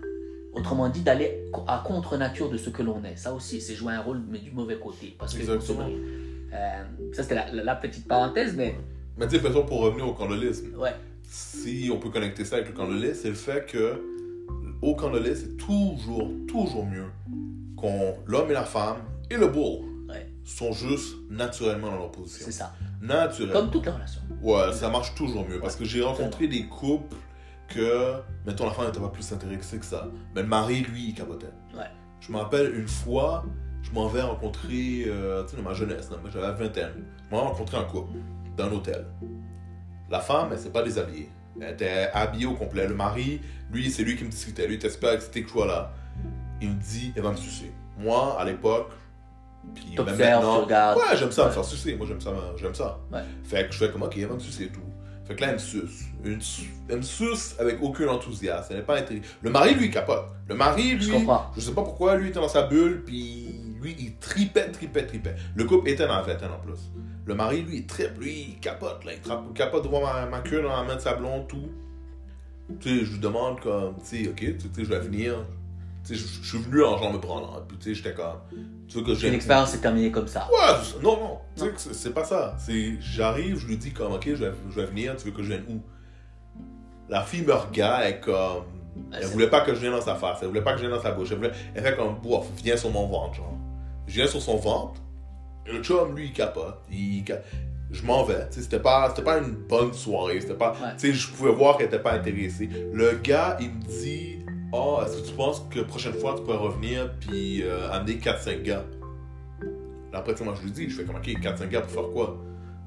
Autrement 0.56 0.88
dit, 0.88 1.02
d'aller 1.02 1.44
à 1.66 1.82
contre-nature 1.86 2.48
de 2.50 2.56
ce 2.56 2.70
que 2.70 2.82
l'on 2.82 3.02
est. 3.04 3.16
Ça 3.16 3.32
aussi, 3.32 3.60
c'est 3.60 3.74
jouer 3.74 3.92
un 3.92 4.00
rôle, 4.00 4.22
mais 4.28 4.38
du 4.38 4.50
mauvais 4.50 4.78
côté. 4.78 5.14
Parce 5.18 5.34
que 5.34 5.40
Exactement. 5.40 5.88
Euh, 6.54 6.84
ça, 7.12 7.22
c'était 7.22 7.34
la, 7.34 7.52
la- 7.52 7.76
petite 7.76 8.08
parenthèse, 8.08 8.54
mais 8.56 8.74
Mais 9.18 9.26
tu 9.28 9.36
sais, 9.36 9.42
pour 9.66 9.80
revenir 9.80 10.06
au 10.08 10.14
candolisme, 10.14 10.74
ouais, 10.78 10.94
si 11.22 11.90
on 11.92 11.98
peut 11.98 12.08
connecter 12.10 12.44
ça 12.44 12.56
avec 12.56 12.68
le 12.68 12.74
candolisme, 12.74 13.14
c'est 13.22 13.28
le 13.28 13.34
fait 13.34 13.66
que 13.66 14.00
au 14.82 14.94
c'est 15.34 15.56
toujours, 15.56 16.30
toujours 16.48 16.86
mieux 16.86 17.06
quand 17.76 18.14
l'homme 18.26 18.50
et 18.50 18.54
la 18.54 18.64
femme 18.64 18.98
et 19.30 19.36
le 19.36 19.48
Ouais. 20.08 20.26
sont 20.44 20.72
juste 20.72 21.16
naturellement 21.30 21.90
dans 21.90 21.98
leur 21.98 22.12
position. 22.12 22.46
c'est 22.46 22.52
ça. 22.52 22.72
Naturellement. 23.02 23.60
Comme 23.60 23.70
toute 23.70 23.86
la 23.86 23.92
relation. 23.92 24.20
Ouais, 24.42 24.72
ça 24.72 24.88
marche 24.88 25.14
toujours 25.14 25.46
mieux. 25.48 25.60
Parce 25.60 25.76
que 25.76 25.84
j'ai 25.84 26.02
rencontré 26.02 26.46
des 26.48 26.66
couples 26.66 27.16
que, 27.68 28.14
mettons, 28.46 28.66
la 28.66 28.72
femme 28.72 28.86
n'était 28.86 29.00
pas 29.00 29.08
plus 29.08 29.32
intéressée 29.32 29.78
que 29.78 29.84
ça. 29.84 30.08
Mais 30.34 30.42
le 30.42 30.48
mari, 30.48 30.80
lui, 30.82 31.08
il 31.08 31.14
capotait. 31.14 31.46
Ouais. 31.74 31.90
Je 32.20 32.32
me 32.32 32.38
rappelle 32.38 32.74
une 32.74 32.88
fois, 32.88 33.44
je 33.82 33.90
m'en 33.92 34.08
vais 34.08 34.22
rencontrer, 34.22 35.04
euh, 35.06 35.44
tu 35.44 35.50
sais, 35.50 35.56
dans 35.56 35.62
ma 35.62 35.74
jeunesse, 35.74 36.10
moi, 36.10 36.30
j'avais 36.32 36.46
la 36.46 36.52
vingtaine. 36.52 37.04
Je 37.24 37.34
m'en 37.34 37.42
vais 37.42 37.48
rencontrer 37.48 37.76
un 37.76 37.84
couple 37.84 38.18
dans 38.56 38.64
un 38.64 38.72
hôtel. 38.72 39.06
La 40.10 40.20
femme, 40.20 40.48
elle 40.52 40.58
s'est 40.58 40.70
pas 40.70 40.82
déshabillée. 40.82 41.30
Elle 41.60 41.72
était 41.72 42.10
habillée 42.12 42.46
au 42.46 42.54
complet. 42.54 42.86
Le 42.86 42.94
mari, 42.94 43.40
lui, 43.72 43.90
c'est 43.90 44.02
lui 44.02 44.16
qui 44.16 44.24
me 44.24 44.30
discutait. 44.30 44.66
Lui, 44.66 44.74
il 44.74 44.76
était 44.76 44.90
super 44.90 45.12
excité 45.12 45.42
que 45.42 45.48
je 45.48 45.52
sois 45.52 45.66
là. 45.66 45.92
Il 46.60 46.70
me 46.70 46.74
dit, 46.74 47.12
elle 47.16 47.22
va 47.22 47.30
me 47.30 47.36
sucer. 47.36 47.72
Moi, 47.98 48.38
à 48.38 48.44
l'époque, 48.44 48.90
puis 49.74 49.96
même 49.96 50.16
maintenant, 50.16 50.58
tu 50.58 50.64
regardes. 50.64 50.98
Ouais, 50.98 51.16
j'aime 51.16 51.32
ça 51.32 51.46
me 51.46 51.50
faire 51.50 51.64
sucer. 51.64 51.96
Moi, 51.96 52.06
j'aime 52.06 52.20
ça. 52.20 52.30
J'aime 52.56 52.74
ça. 52.74 52.98
Ouais. 53.12 53.20
Fait 53.44 53.66
que 53.66 53.72
je 53.72 53.78
fais 53.78 53.90
comme, 53.90 54.02
ok, 54.02 54.16
elle 54.16 54.26
va 54.26 54.34
me 54.34 54.38
sucer 54.40 54.64
et 54.64 54.68
tout. 54.68 54.80
Fait 55.26 55.34
que 55.34 55.40
là, 55.40 55.48
elle 55.48 55.54
me 55.54 55.58
suce. 55.58 56.04
Une 56.24 56.40
elle 56.88 56.96
me 56.98 57.02
suce 57.02 57.56
avec 57.58 57.78
aucun 57.82 58.06
enthousiasme. 58.08 58.66
Elle 58.70 58.76
n'est 58.78 58.82
pas 58.84 58.98
intéressée. 58.98 59.26
Le 59.42 59.50
mari, 59.50 59.74
lui, 59.74 59.90
capote. 59.90 60.24
Le 60.48 60.54
mari, 60.54 60.92
lui, 60.94 61.02
Je 61.02 61.12
comprends. 61.12 61.50
je 61.56 61.60
sais 61.60 61.72
pas 61.72 61.82
pourquoi, 61.82 62.16
lui, 62.16 62.26
il 62.26 62.30
était 62.30 62.38
dans 62.38 62.48
sa 62.48 62.62
bulle, 62.62 63.02
puis 63.04 63.48
lui, 63.80 63.96
il 63.98 64.16
tripait, 64.16 64.70
tripait, 64.70 65.04
tripait. 65.06 65.34
Le 65.56 65.64
couple 65.64 65.88
était 65.88 66.06
dans 66.06 66.14
la 66.16 66.22
vingtaine 66.22 66.50
en 66.52 66.58
plus. 66.64 66.78
Le 67.26 67.34
mari, 67.34 67.62
lui, 67.62 67.78
il 67.78 67.86
tripe, 67.86 68.18
lui, 68.20 68.50
il 68.50 68.60
capote, 68.60 69.04
là. 69.04 69.12
Il 69.14 69.20
trappe- 69.20 69.44
il 69.48 69.52
capote 69.54 69.82
de 69.82 69.88
voir 69.88 70.02
ma, 70.02 70.26
ma 70.26 70.38
queue 70.40 70.62
dans 70.62 70.76
la 70.76 70.84
main 70.84 70.94
de 70.94 71.00
sa 71.00 71.14
blonde, 71.14 71.48
tout. 71.48 71.70
Tu 72.80 72.88
sais, 73.00 73.04
je 73.04 73.12
lui 73.12 73.18
demande 73.18 73.60
comme, 73.60 73.94
tu 74.08 74.24
sais, 74.24 74.28
ok, 74.28 74.36
tu 74.36 74.60
sais, 74.60 74.84
je 74.84 74.84
vais 74.84 74.98
venir. 75.00 75.34
Je 76.14 76.48
suis 76.48 76.58
venu 76.58 76.84
en 76.84 76.96
genre 76.98 77.12
me 77.12 77.18
prendre. 77.18 77.64
Puis, 77.68 77.76
tu 77.78 77.88
sais, 77.88 77.94
j'étais 77.94 78.14
comme, 78.14 78.36
tu 78.88 78.98
veux 78.98 79.04
que 79.04 79.14
je 79.14 79.26
Une 79.26 79.34
expérience 79.34 79.70
s'est 79.70 79.78
terminée 79.78 80.10
comme 80.10 80.28
ça. 80.28 80.48
Ouais, 80.50 81.00
non, 81.02 81.16
non, 81.18 81.38
tu 81.56 81.64
sais 81.76 81.92
c'est- 81.92 82.10
pas 82.14 82.24
ça. 82.24 82.56
J'arrive, 83.00 83.58
je 83.58 83.66
lui 83.66 83.76
dis 83.76 83.92
comme, 83.92 84.12
ok, 84.12 84.24
je 84.26 84.34
vais, 84.44 84.52
je 84.70 84.80
vais 84.80 84.86
venir, 84.86 85.16
tu 85.16 85.24
veux 85.26 85.32
que 85.32 85.42
je 85.42 85.48
vienne 85.48 85.64
où? 85.68 85.80
La 87.08 87.22
fille 87.22 87.42
me 87.42 87.52
regarde, 87.52 88.02
elle 88.04 88.20
comme, 88.20 88.64
Ah, 89.12 89.16
elle 89.20 89.26
voulait 89.26 89.50
pas 89.50 89.60
que 89.60 89.74
je 89.74 89.80
vienne 89.80 89.92
dans 89.92 90.00
sa 90.00 90.14
face, 90.14 90.38
elle 90.42 90.48
voulait 90.48 90.62
pas 90.62 90.72
que 90.72 90.78
je 90.78 90.86
vienne 90.86 90.96
dans 90.96 91.02
sa 91.02 91.12
bouche, 91.12 91.28
elle, 91.30 91.36
voulait, 91.36 91.52
elle 91.74 91.82
fait 91.82 91.96
comme, 91.96 92.18
bof, 92.20 92.46
viens 92.62 92.76
sur 92.76 92.90
mon 92.90 93.06
ventre, 93.06 93.34
genre. 93.34 93.54
Je 94.06 94.14
viens 94.14 94.26
sur 94.26 94.40
son 94.40 94.56
ventre, 94.56 95.00
et 95.66 95.72
le 95.72 95.82
chum, 95.82 96.16
lui, 96.16 96.26
il 96.26 96.32
capote, 96.32 96.78
il, 96.90 97.22
je 97.90 98.02
m'en 98.02 98.24
vais, 98.24 98.46
c'était 98.50 98.80
pas, 98.80 99.10
pas 99.10 99.38
une 99.38 99.52
bonne 99.52 99.92
soirée, 99.92 100.40
c'était 100.40 100.54
pas, 100.54 100.72
Ouais. 100.72 100.96
tu 100.98 101.08
sais, 101.08 101.12
je 101.12 101.30
pouvais 101.30 101.52
voir 101.52 101.76
qu'elle 101.76 101.86
était 101.86 101.98
pas 102.00 102.12
intéressée. 102.14 102.68
Le 102.92 103.12
gars, 103.22 103.56
il 103.60 103.70
me 103.70 103.80
dit, 103.82 104.25
oh, 104.76 105.00
est-ce 105.04 105.22
que 105.22 105.26
tu 105.28 105.34
penses 105.34 105.66
que 105.70 105.78
la 105.78 105.84
prochaine 105.84 106.14
fois, 106.14 106.34
tu 106.36 106.42
pourrais 106.42 106.56
revenir, 106.56 107.10
puis 107.20 107.62
euh, 107.62 107.90
amener 107.90 108.14
4-5 108.14 108.62
gars? 108.62 108.84
Là, 110.12 110.18
après, 110.18 110.32
tu 110.32 110.38
sais, 110.38 110.44
moi, 110.44 110.54
je 110.58 110.62
lui 110.62 110.70
dis, 110.70 110.88
je 110.88 110.96
fais 110.96 111.04
comme, 111.04 111.16
ok, 111.16 111.26
4-5 111.26 111.68
gars 111.68 111.80
pour 111.80 111.90
faire 111.90 112.10
quoi? 112.12 112.36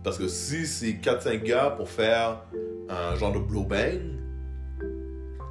Parce 0.04 0.18
que 0.18 0.28
si 0.28 0.66
c'est 0.66 0.94
4-5 0.94 1.44
gars 1.44 1.72
pour 1.72 1.90
faire 1.90 2.44
un 2.90 3.16
genre 3.16 3.34
de 3.34 3.40
blow 3.40 3.64
bang, 3.64 4.00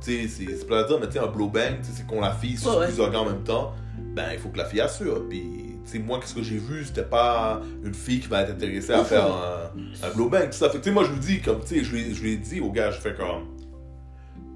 tu 0.01 0.29
sais, 0.29 0.47
c'est 0.49 0.67
pas 0.67 0.81
à 0.81 0.85
dire, 0.85 0.99
mais 1.01 1.07
tu 1.07 1.15
sais, 1.15 1.19
un 1.19 1.27
blow 1.27 1.49
bang, 1.49 1.81
tu 1.81 1.89
sais, 1.89 1.93
c'est 1.97 2.07
qu'on 2.07 2.21
la 2.21 2.33
fille 2.33 2.57
sur 2.57 2.79
ouais. 2.79 2.87
plusieurs 2.87 3.11
gars 3.11 3.21
en 3.21 3.27
même 3.27 3.45
temps, 3.45 3.75
ben, 4.15 4.29
il 4.33 4.39
faut 4.39 4.49
que 4.49 4.59
la 4.59 4.65
fille 4.65 4.81
assure. 4.81 5.29
Puis, 5.29 5.43
tu 5.85 5.91
sais, 5.93 5.99
moi, 5.99 6.19
qu'est-ce 6.21 6.35
que 6.35 6.43
j'ai 6.43 6.59
vu, 6.59 6.85
c'était 6.85 7.03
pas 7.03 7.61
une 7.85 7.95
fille 7.95 8.21
qui 8.21 8.29
va 8.29 8.43
être 8.43 8.53
intéressée 8.53 8.93
à 8.93 9.05
faire 9.05 9.27
un, 9.27 9.71
un 10.03 10.11
blow 10.15 10.29
bang, 10.29 10.47
tout 10.47 10.57
ça. 10.57 10.71
Fait 10.71 10.79
que, 10.79 10.83
tu 10.85 10.89
sais, 10.89 10.95
moi, 10.95 11.05
je 11.05 11.13
lui 11.13 11.21
dis, 11.21 11.41
comme, 11.41 11.61
tu 11.61 11.77
sais, 11.77 11.85
je 11.85 11.93
lui, 11.93 12.15
je 12.15 12.23
lui 12.23 12.33
ai 12.33 12.37
dit 12.37 12.61
au 12.61 12.71
gars, 12.71 12.91
je 12.91 13.01
fais 13.01 13.15
comme, 13.15 13.58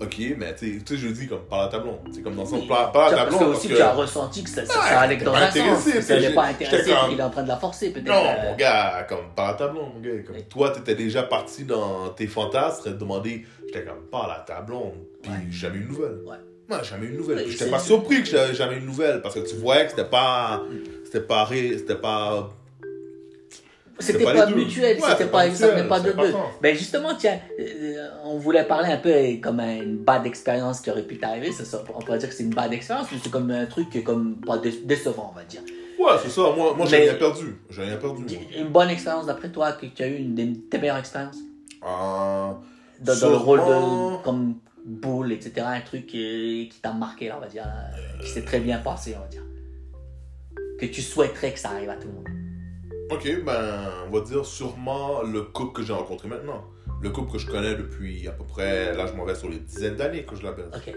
ok, 0.02 0.16
mais 0.38 0.54
tu 0.54 0.78
sais, 0.78 0.84
tu 0.84 0.96
je 0.96 1.08
dis, 1.08 1.26
comme, 1.26 1.44
par 1.48 1.62
la 1.62 1.68
tablon. 1.68 1.98
C'est 2.12 2.22
comme 2.22 2.34
dans 2.36 2.44
son 2.46 2.66
plan, 2.66 2.90
par 2.92 3.10
la 3.10 3.16
Parce 3.16 3.24
tablon. 3.24 3.38
que 3.38 3.44
parce 3.44 3.58
aussi 3.58 3.68
que- 3.68 3.74
tu 3.74 3.80
as 3.82 3.92
ressenti 3.92 4.44
que 4.44 4.50
ça, 4.50 4.64
ça, 4.66 4.80
allait 5.00 5.16
dans 5.18 5.34
un 5.34 5.50
sens. 5.50 5.88
ça 6.00 6.18
n'est 6.20 6.30
pas 6.34 6.46
intéressé, 6.46 6.90
comme- 6.90 7.12
il 7.12 7.18
est 7.18 7.22
en 7.22 7.30
train 7.30 7.42
de 7.42 7.48
la 7.48 7.56
forcer 7.56 7.90
peut-être. 7.90 8.06
Non, 8.06 8.14
euh, 8.24 8.50
mon 8.50 8.56
gars, 8.56 9.06
comme 9.08 9.18
par 9.36 9.48
la 9.48 9.54
tablon, 9.54 9.92
mon 9.94 10.00
gars. 10.00 10.22
Comme 10.26 10.42
toi, 10.42 10.70
t'étais 10.70 10.94
déjà 10.94 11.22
parti 11.22 11.64
dans 11.64 12.08
tes 12.10 12.26
fantasmes, 12.26 12.82
t'as 12.84 12.90
demandé, 12.92 13.44
j'étais 13.66 13.84
comme 13.84 14.02
par 14.10 14.28
la 14.28 14.40
tablon, 14.40 14.92
puis 15.22 15.30
Ouais. 15.30 15.38
jamais 15.50 15.78
eu 15.78 15.84
de 15.84 15.88
nouvelles. 15.88 16.18
Ouais. 16.26 16.36
Moi, 16.68 16.82
jamais. 16.84 17.08
Oui, 17.08 17.34
Puis 17.44 17.50
j'étais 17.52 17.70
pas 17.70 17.78
surpris 17.80 18.22
que 18.22 18.28
j'avais 18.28 18.54
jamais 18.54 18.76
eu 18.76 18.80
de 18.80 18.86
nouvelles, 18.86 19.20
parce 19.20 19.34
que 19.34 19.40
tu 19.40 19.56
voyais 19.56 19.84
que 19.84 19.90
c'était 19.90 20.04
pas. 20.04 20.62
C'était 21.04 21.20
pas. 21.20 21.46
C'était 21.50 21.96
pas. 21.96 22.48
C'était 24.02 24.24
pas 24.24 24.32
pas, 24.34 24.46
mutuel, 24.50 24.96
Ouais, 25.00 25.08
c'était 25.10 25.24
pas, 25.26 25.44
pas 25.48 25.50
ça 25.54 25.66
venait 25.68 25.82
mutuel, 25.82 25.88
pas 25.88 25.98
c'est 26.00 26.06
de 26.06 26.10
pas 26.12 26.22
deux. 26.26 26.32
ça. 26.32 26.38
Ben 26.60 26.76
justement, 26.76 27.14
tiens, 27.18 27.38
euh, 27.58 28.08
on 28.24 28.36
voulait 28.38 28.64
parler 28.64 28.90
un 28.92 28.96
peu 28.98 29.12
comme 29.42 29.60
une 29.60 29.96
bad 29.98 30.26
expérience 30.26 30.80
qui 30.80 30.90
aurait 30.90 31.02
pu 31.04 31.18
t'arriver. 31.18 31.52
Ça, 31.52 31.64
ça, 31.64 31.82
on 31.94 32.00
pourrait 32.00 32.18
dire 32.18 32.28
que 32.28 32.34
c'est 32.34 32.42
une 32.44 32.54
bad 32.54 32.72
expérience, 32.72 33.06
mais 33.12 33.18
c'est 33.22 33.30
comme 33.30 33.50
un 33.50 33.66
truc 33.66 33.88
qui 33.90 33.98
est 33.98 34.02
comme 34.02 34.36
pas 34.36 34.58
dé- 34.58 34.82
décevant, 34.84 35.30
on 35.32 35.36
va 35.38 35.44
dire. 35.44 35.62
Ouais, 35.98 36.12
c'est 36.22 36.30
ça. 36.30 36.40
Moi, 36.56 36.74
moi 36.76 36.86
j'ai 36.86 36.96
rien 36.96 37.14
perdu. 37.14 37.56
J'ai 37.70 37.82
rien 37.82 37.96
perdu. 37.96 38.24
Une 38.58 38.68
bonne 38.68 38.90
expérience 38.90 39.26
d'après 39.26 39.50
toi, 39.50 39.72
que 39.72 39.86
tu 39.86 40.02
as 40.02 40.08
eu 40.08 40.16
une 40.16 40.34
des 40.34 40.52
tes 40.70 40.78
meilleures 40.78 40.96
expériences? 40.98 41.36
Euh, 41.84 41.86
Dans, 41.86 43.18
dans 43.20 43.30
le 43.30 43.36
rôle 43.36 43.60
de. 43.60 44.22
comme 44.24 44.56
Bull, 44.84 45.30
etc. 45.32 45.64
Un 45.64 45.80
truc 45.80 46.06
qui, 46.08 46.68
qui 46.72 46.80
t'a 46.80 46.92
marqué, 46.92 47.28
là, 47.28 47.36
on 47.38 47.40
va 47.40 47.46
dire. 47.46 47.64
euh, 47.66 48.22
Qui 48.22 48.28
s'est 48.30 48.42
très 48.44 48.58
bien 48.58 48.78
passé, 48.78 49.14
on 49.16 49.20
va 49.20 49.28
dire. 49.28 49.42
Que 50.80 50.86
tu 50.86 51.02
souhaiterais 51.02 51.52
que 51.52 51.58
ça 51.60 51.70
arrive 51.70 51.90
à 51.90 51.94
tout 51.94 52.08
le 52.08 52.14
monde. 52.14 52.28
Ok, 53.12 53.44
ben, 53.44 53.84
on 54.06 54.10
va 54.10 54.20
dire 54.20 54.44
sûrement 54.46 55.22
le 55.22 55.42
couple 55.42 55.72
que 55.80 55.82
j'ai 55.82 55.92
rencontré 55.92 56.28
maintenant. 56.28 56.64
Le 57.00 57.10
couple 57.10 57.32
que 57.32 57.38
je 57.38 57.46
connais 57.46 57.74
depuis 57.74 58.28
à 58.28 58.32
peu 58.32 58.44
près, 58.44 58.94
là 58.94 59.06
je 59.06 59.12
m'en 59.14 59.24
vais 59.24 59.34
sur 59.34 59.48
les 59.48 59.58
dizaines 59.58 59.96
d'années 59.96 60.24
que 60.24 60.36
je 60.36 60.42
l'appelle. 60.42 60.70
Ok. 60.74 60.92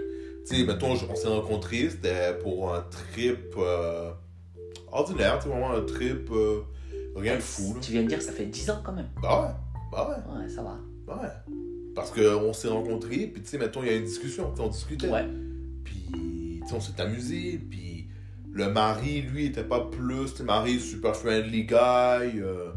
Tu 0.47 0.55
sais, 0.57 0.63
mettons, 0.63 0.91
on 0.91 1.15
s'est 1.15 1.27
rencontrés, 1.27 1.89
c'était 1.89 2.37
pour 2.43 2.73
un 2.73 2.81
trip 2.81 3.55
euh, 3.57 4.11
ordinaire, 4.91 5.39
tu 5.39 5.49
vraiment 5.49 5.71
un 5.71 5.81
trip, 5.81 6.29
euh, 6.31 6.61
rien 7.15 7.35
de 7.37 7.41
fou. 7.41 7.73
Là. 7.73 7.79
Tu 7.81 7.91
viens 7.91 8.03
de 8.03 8.07
dire 8.07 8.19
que 8.19 8.23
ça 8.23 8.31
fait 8.31 8.45
10 8.45 8.69
ans 8.69 8.81
quand 8.83 8.93
même. 8.93 9.09
Bah 9.21 9.41
ouais, 9.41 9.81
bah 9.91 10.09
ouais, 10.27 10.41
Ouais, 10.43 10.49
ça 10.49 10.61
va. 10.61 10.77
bah 11.07 11.19
ouais. 11.23 11.53
Parce 11.95 12.11
qu'on 12.11 12.53
s'est 12.53 12.67
rencontrés, 12.67 13.25
puis 13.27 13.41
tu 13.41 13.47
sais, 13.47 13.57
mettons, 13.57 13.81
il 13.81 13.87
y 13.87 13.91
a 13.91 13.95
une 13.95 14.03
discussion, 14.05 14.53
on 14.59 14.67
discutait. 14.67 15.09
Ouais. 15.09 15.25
Puis, 15.83 16.11
tu 16.61 16.67
sais, 16.67 16.75
on 16.75 16.81
s'est 16.81 16.99
amusé, 17.01 17.57
puis 17.57 17.94
le 18.55 18.69
mari, 18.69 19.21
lui, 19.21 19.47
était 19.47 19.63
pas 19.65 19.81
plus, 19.81 20.29
sais, 20.33 20.43
mari, 20.43 20.79
super 20.79 21.13
friendly 21.15 21.65
guy, 21.65 22.39
euh, 22.39 22.71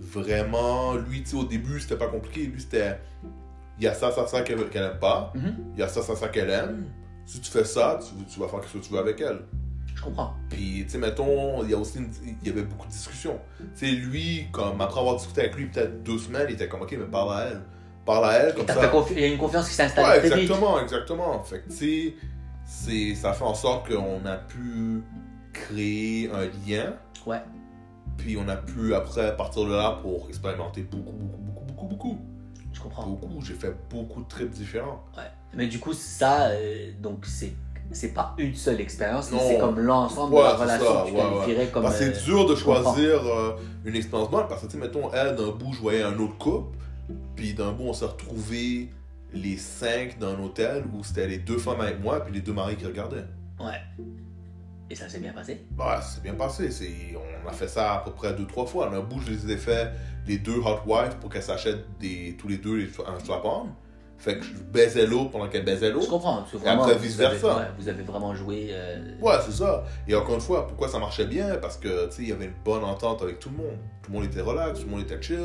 vraiment, 0.00 0.94
lui, 0.94 1.22
tu 1.22 1.34
au 1.36 1.44
début, 1.44 1.80
c'était 1.80 1.96
pas 1.96 2.06
compliqué, 2.06 2.46
lui, 2.46 2.60
c'était, 2.60 2.98
il 3.78 3.84
y 3.84 3.88
a 3.88 3.94
ça, 3.94 4.10
ça, 4.12 4.26
ça 4.26 4.42
qu'elle 4.42 4.68
qu'elle 4.70 4.84
aime 4.84 4.98
pas, 5.00 5.32
Mhm. 5.34 5.54
il 5.74 5.80
y 5.80 5.82
a 5.82 5.88
ça, 5.88 6.00
ça, 6.02 6.14
ça 6.16 6.28
qu'elle 6.28 6.50
aime, 6.50 6.84
si 7.24 7.40
tu 7.40 7.50
fais 7.50 7.64
ça, 7.64 7.98
tu, 8.00 8.24
tu 8.24 8.38
vas 8.40 8.46
faire 8.48 8.60
ce 8.64 8.78
que 8.78 8.84
tu 8.84 8.92
veux 8.92 9.00
avec 9.00 9.20
elle. 9.20 9.40
Je 9.96 10.00
comprends. 10.02 10.32
Puis, 10.48 10.84
tu 10.84 10.90
sais, 10.90 10.98
mettons, 10.98 11.62
il 11.64 11.70
y 11.70 11.74
a 11.74 11.78
aussi 11.78 11.98
une- 11.98 12.10
il 12.42 12.46
y 12.48 12.50
avait 12.52 12.62
beaucoup 12.62 12.86
de 12.86 12.92
discussions. 12.92 13.38
Tu 13.58 13.86
sais, 13.86 13.86
lui, 13.92 14.46
comme 14.52 14.80
après 14.80 15.00
avoir 15.00 15.16
discuté 15.16 15.40
avec 15.40 15.56
lui 15.56 15.66
peut-être 15.66 16.02
deux 16.04 16.18
semaines, 16.18 16.46
il 16.50 16.54
était 16.54 16.68
comme, 16.68 16.82
ok, 16.82 16.92
mais 16.92 17.06
parle 17.06 17.32
à 17.34 17.44
elle. 17.46 17.62
Parle 18.04 18.24
à 18.26 18.32
elle, 18.34 18.54
comme 18.54 18.66
ça. 18.68 18.92
Il 19.10 19.20
y 19.20 19.24
a 19.24 19.26
une 19.26 19.38
confiance 19.38 19.68
qui 19.68 19.74
s'est 19.74 19.82
installée 19.82 20.06
Ouais, 20.20 20.24
exactement, 20.24 20.80
exactement. 20.80 21.42
Fait 21.42 21.60
que, 21.62 21.70
tu 21.70 21.76
sais, 21.76 22.14
c'est- 22.66 23.14
ça 23.14 23.32
fait 23.32 23.44
en 23.44 23.54
sorte 23.54 23.88
qu'on 23.88 24.24
a 24.26 24.36
pu 24.36 25.02
créer 25.52 26.30
un 26.30 26.44
lien. 26.66 26.94
Ouais. 27.26 27.40
Puis 28.18 28.36
on 28.36 28.48
a 28.48 28.56
pu, 28.56 28.94
après, 28.94 29.36
partir 29.36 29.64
de 29.66 29.72
là 29.72 29.98
pour 30.02 30.26
expérimenter 30.28 30.82
beaucoup, 30.82 31.12
beaucoup, 31.12 31.38
beaucoup, 31.42 31.64
beaucoup, 31.64 31.86
beaucoup. 31.86 32.18
Je 32.72 32.80
comprends. 32.80 33.06
Beaucoup. 33.06 33.40
J'ai 33.42 33.54
fait 33.54 33.74
beaucoup 33.90 34.22
de 34.22 34.28
trips 34.28 34.50
différents. 34.50 35.02
Ouais. 35.16 35.22
Mais 35.54 35.66
du 35.66 35.78
coup, 35.78 35.92
ça, 35.92 36.48
euh, 36.48 36.90
donc 37.00 37.24
c'est 37.26 37.52
c'est 37.92 38.12
pas 38.12 38.34
une 38.38 38.52
seule 38.56 38.80
expérience, 38.80 39.26
c'est 39.28 39.58
comme 39.58 39.78
l'ensemble 39.78 40.34
Ouais, 40.34 40.40
de 40.40 40.44
la 40.44 40.56
c'est 40.56 40.62
relation 40.64 40.92
ça, 40.92 41.02
que 41.04 41.08
tu 41.08 41.14
ouais, 41.14 41.20
qualifierais 41.22 41.66
comme. 41.68 41.82
Parce 41.84 41.98
que 42.00 42.04
euh, 42.04 42.12
c'est 42.14 42.24
dur 42.24 42.44
de 42.46 42.56
choisir 42.56 43.24
euh, 43.24 43.52
une 43.84 43.94
expérience 43.94 44.28
bonne 44.28 44.48
parce 44.48 44.62
que, 44.62 44.66
tu 44.66 44.72
sais, 44.72 44.78
mettons, 44.78 45.12
elle, 45.12 45.36
d'un 45.36 45.52
bout, 45.52 45.72
je 45.72 45.80
voyais 45.80 46.02
un 46.02 46.18
autre 46.18 46.36
couple, 46.36 46.76
puis 47.36 47.54
d'un 47.54 47.70
bout, 47.70 47.84
on 47.84 47.92
s'est 47.92 48.06
retrouvés 48.06 48.90
les 49.42 49.56
cinq 49.56 50.18
dans 50.18 50.28
un 50.34 50.40
hôtel 50.40 50.84
où 50.92 51.02
c'était 51.04 51.26
les 51.26 51.38
deux 51.38 51.58
femmes 51.58 51.80
avec 51.80 52.00
moi, 52.00 52.24
puis 52.24 52.34
les 52.34 52.40
deux 52.40 52.52
maris 52.52 52.76
qui 52.76 52.86
regardaient. 52.86 53.24
Ouais. 53.60 53.80
Et 54.88 54.94
ça 54.94 55.08
s'est 55.08 55.18
bien 55.18 55.32
passé? 55.32 55.64
Bah, 55.72 56.00
c'est 56.00 56.22
bien 56.22 56.34
passé. 56.34 56.70
C'est... 56.70 56.90
On 57.44 57.48
a 57.48 57.52
fait 57.52 57.66
ça 57.68 57.94
à 57.94 57.98
peu 58.04 58.12
près 58.12 58.32
deux, 58.34 58.46
trois 58.46 58.66
fois. 58.66 58.88
D'un 58.88 59.00
bout, 59.00 59.20
je 59.20 59.32
les 59.32 59.52
ai 59.52 59.56
fait 59.56 59.90
les 60.26 60.38
deux 60.38 60.58
hot 60.58 60.80
wives 60.86 61.16
pour 61.20 61.28
qu'elles 61.30 61.42
s'achètent 61.42 61.84
des, 61.98 62.36
tous 62.38 62.46
les 62.48 62.58
deux 62.58 62.76
les, 62.76 62.88
un 63.06 63.18
strap-on. 63.18 63.66
Fait 64.18 64.38
que 64.38 64.44
je 64.44 64.54
baisais 64.54 65.06
l'autre 65.06 65.30
pendant 65.32 65.48
qu'elle 65.48 65.64
baisait 65.64 65.88
Je 65.88 65.92
l'autre. 65.92 66.08
comprends. 66.08 66.36
Parce 66.38 66.52
que 66.52 66.56
Et 66.56 66.60
vraiment, 66.60 66.82
après, 66.84 66.94
avez- 66.94 67.36
ouais, 67.42 67.66
vous 67.78 67.88
avez 67.88 68.02
vraiment 68.04 68.34
joué. 68.34 68.68
euh, 68.70 69.12
Ouais, 69.20 69.34
c'est 69.44 69.52
ça. 69.52 69.84
Et 70.08 70.14
encore 70.14 70.36
une 70.36 70.40
fois, 70.40 70.66
pourquoi 70.68 70.88
ça 70.88 70.98
marchait 71.00 71.26
bien? 71.26 71.56
Parce 71.56 71.76
que, 71.76 72.06
tu 72.06 72.12
sais, 72.16 72.22
il 72.22 72.28
y 72.28 72.32
avait 72.32 72.46
une 72.46 72.54
bonne 72.64 72.84
entente 72.84 73.20
avec 73.22 73.40
tout 73.40 73.50
le 73.50 73.56
monde. 73.56 73.76
Tout 74.02 74.12
le 74.12 74.18
monde 74.18 74.26
était 74.26 74.40
relax, 74.40 74.78
tout 74.80 74.86
le 74.86 74.92
monde 74.92 75.00
était 75.02 75.20
chill. 75.20 75.36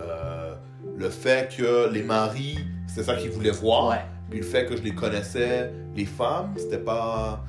Euh, 0.00 0.54
le 0.96 1.10
fait 1.10 1.54
que 1.56 1.90
les 1.92 2.02
maris, 2.02 2.58
c'était 2.86 3.04
ça 3.04 3.16
qu'ils 3.16 3.30
voulaient 3.30 3.50
voir. 3.50 3.88
Ouais. 3.90 4.00
Puis 4.30 4.38
le 4.40 4.44
fait 4.44 4.66
que 4.66 4.76
je 4.76 4.82
les 4.82 4.94
connaissais, 4.94 5.70
les 5.96 6.06
femmes, 6.06 6.54
c'était 6.56 6.78
pas. 6.78 7.44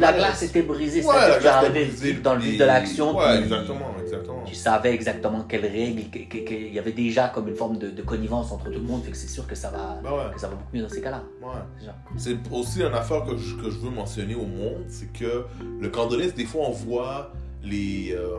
La 0.00 0.12
glace 0.12 0.42
était 0.42 0.62
brisée, 0.62 1.04
Ouais, 1.04 1.14
la 1.14 1.28
que 1.28 1.34
tu 1.36 1.40
glace 1.42 1.64
était 1.68 1.84
brisée 1.84 2.12
dans 2.14 2.34
le 2.34 2.40
vif 2.40 2.46
depuis- 2.48 2.58
de 2.58 2.64
l'action. 2.64 3.16
Ouais, 3.16 3.38
exactement, 3.38 3.94
exactement. 4.02 4.42
Tu 4.44 4.54
savais 4.56 4.92
exactement 4.92 5.42
quelles 5.44 5.66
règles, 5.66 6.02
qu'il 6.10 6.72
y 6.74 6.78
avait 6.78 6.92
déjà 6.92 7.28
comme 7.28 7.46
une 7.46 7.54
forme 7.54 7.78
de, 7.78 7.90
de 7.90 8.02
connivence 8.02 8.50
entre 8.50 8.64
tout 8.64 8.72
le 8.80 8.80
monde, 8.80 9.04
fait 9.04 9.12
que 9.12 9.16
c'est 9.16 9.28
sûr 9.28 9.46
que 9.46 9.54
ça 9.54 9.70
va, 9.70 10.00
Bah 10.02 10.10
ouais. 10.12 10.34
que 10.34 10.40
ça 10.40 10.48
va 10.48 10.54
beaucoup 10.56 10.74
mieux 10.74 10.82
dans 10.82 10.88
ces 10.88 11.02
cas-là. 11.02 11.22
Ouais. 11.40 11.88
C'est 12.16 12.36
aussi 12.50 12.80
une 12.80 12.94
affaire 12.94 13.22
que 13.24 13.36
je, 13.36 13.54
que 13.56 13.70
je 13.70 13.78
veux 13.78 13.90
mentionner 13.90 14.34
au 14.34 14.46
monde, 14.46 14.84
c'est 14.88 15.12
que 15.12 15.44
le 15.80 15.88
candonis, 15.88 16.32
des 16.32 16.44
fois, 16.46 16.62
on 16.66 16.72
voit 16.72 17.30
les 17.62 18.16
euh, 18.16 18.38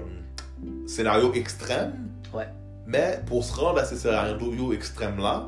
scénarios 0.85 1.33
extrêmes. 1.33 1.93
Ouais. 2.33 2.47
Mais 2.91 3.19
pour 3.27 3.43
se 3.43 3.53
rendre 3.53 3.79
à 3.79 3.85
ces 3.85 3.95
scénarios 3.95 4.73
extrêmes-là, 4.73 5.47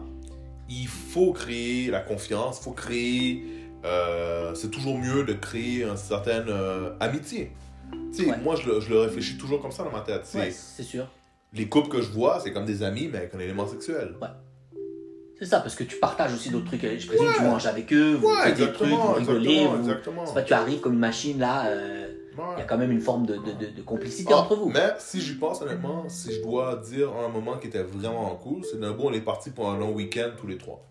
il 0.70 0.88
faut 0.88 1.34
créer 1.34 1.90
la 1.90 2.00
confiance, 2.00 2.60
il 2.60 2.64
faut 2.64 2.72
créer... 2.72 3.44
euh, 3.84 4.54
c'est 4.54 4.70
toujours 4.70 4.98
mieux 5.00 5.24
de 5.24 5.34
créer 5.34 5.84
une 5.84 5.98
certaine 5.98 6.46
euh, 6.50 6.92
amitié. 7.00 7.52
Ouais. 8.20 8.38
moi, 8.44 8.56
je 8.56 8.70
le, 8.70 8.80
je 8.80 8.90
le 8.90 9.00
réfléchis 9.00 9.38
toujours 9.38 9.60
comme 9.62 9.72
ça 9.72 9.84
dans 9.84 9.92
ma 9.92 10.02
tête. 10.02 10.22
C'est- 10.26 10.38
Ouais, 10.38 10.52
c'est 10.52 10.84
sûr. 10.84 11.08
Les 11.54 11.68
couples 11.68 11.90
que 11.90 12.02
je 12.02 12.10
vois, 12.12 12.40
c'est 12.42 12.54
comme 12.54 12.66
des 12.66 12.84
amis, 12.84 13.10
mais 13.12 13.18
avec 13.18 13.34
un 13.36 13.40
élément 13.40 13.68
sexuel. 13.68 14.14
C'est 15.38 15.46
ça, 15.48 15.60
parce 15.60 15.74
que 15.76 15.84
tu 15.84 15.96
partages 15.98 16.34
aussi 16.34 16.50
d'autres 16.52 16.68
trucs. 16.68 16.82
Je 16.82 17.08
présume 17.08 17.28
que 17.28 17.34
tu 17.38 17.42
Ouais. 17.42 17.50
manges 17.50 17.66
avec 17.66 17.92
eux, 17.92 18.14
vous 18.14 18.28
Ouais, 18.28 18.44
faites 18.44 18.58
des 18.58 18.72
trucs, 18.72 18.90
vous 18.90 19.14
rigolez. 19.14 19.50
exactement, 19.50 19.76
vous- 19.76 19.80
exactement. 19.90 20.26
C'est 20.28 20.34
pas 20.36 20.42
tu 20.44 20.54
arrives 20.54 20.80
comme 20.80 20.94
une 20.94 21.00
machine 21.00 21.40
là, 21.40 21.66
euh, 21.66 22.01
il 22.56 22.60
y 22.60 22.62
a 22.62 22.66
quand 22.66 22.78
même 22.78 22.92
une 22.92 23.02
forme 23.02 23.26
de, 23.26 23.36
de, 23.36 23.52
de- 23.52 23.72
de 23.76 23.82
complicité 23.82 24.32
Ah, 24.34 24.40
entre 24.40 24.56
vous. 24.56 24.70
Mais 24.70 24.94
si 25.00 25.20
j'y 25.22 25.36
pense 25.36 25.62
honnêtement, 25.62 26.08
si 26.10 26.34
je 26.34 26.42
dois 26.42 26.76
dire 26.78 27.10
un 27.14 27.28
moment 27.30 27.58
qui 27.58 27.68
était 27.68 27.84
vraiment 27.84 28.34
cool, 28.36 28.64
c'est 28.64 28.80
d'un 28.80 28.94
coup 28.94 29.04
on 29.06 29.14
est 29.14 29.22
parti 29.22 29.50
pour 29.50 29.70
un 29.70 29.78
long 29.78 29.92
week-end 29.94 30.30
tous 30.40 30.48
les 30.48 30.58
trois. 30.58 30.88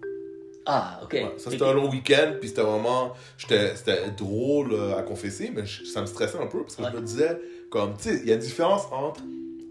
Ah, 0.66 1.00
ok. 1.02 1.12
Ouais, 1.14 1.34
ça 1.38 1.50
c'était 1.50 1.64
un 1.64 1.72
long 1.72 1.88
week-end, 1.90 2.34
puis 2.38 2.50
c'était 2.50 2.60
vraiment, 2.62 3.12
c'était 3.38 4.10
drôle 4.16 4.72
euh, 4.74 4.98
à 4.98 5.02
confesser, 5.02 5.50
mais 5.54 5.64
je- 5.66 5.84
ça 5.84 6.02
me 6.02 6.06
stressait 6.06 6.38
un 6.38 6.46
peu 6.46 6.62
parce 6.62 6.76
que 6.76 6.82
Ouais. 6.82 6.90
je 6.92 6.96
me 6.96 7.02
disais, 7.02 7.38
comme, 7.70 7.96
tu 7.96 8.10
sais, 8.10 8.20
il 8.22 8.28
y 8.28 8.30
a 8.30 8.34
une 8.34 8.40
différence 8.40 8.82
entre 8.92 9.22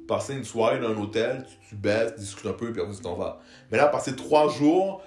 passer 0.07 0.33
une 0.33 0.43
soirée 0.43 0.79
dans 0.79 0.89
un 0.89 0.97
hôtel, 0.97 1.45
tu, 1.47 1.69
tu 1.69 1.75
baisses, 1.75 2.15
tu 2.15 2.21
discutes 2.21 2.47
un 2.47 2.53
peu, 2.53 2.71
puis 2.71 2.81
après 2.81 2.95
tu 2.95 3.01
t'en 3.01 3.13
vas. 3.13 3.39
Mais 3.71 3.77
là, 3.77 3.85
passer 3.87 4.15
trois 4.15 4.49
jours 4.49 5.03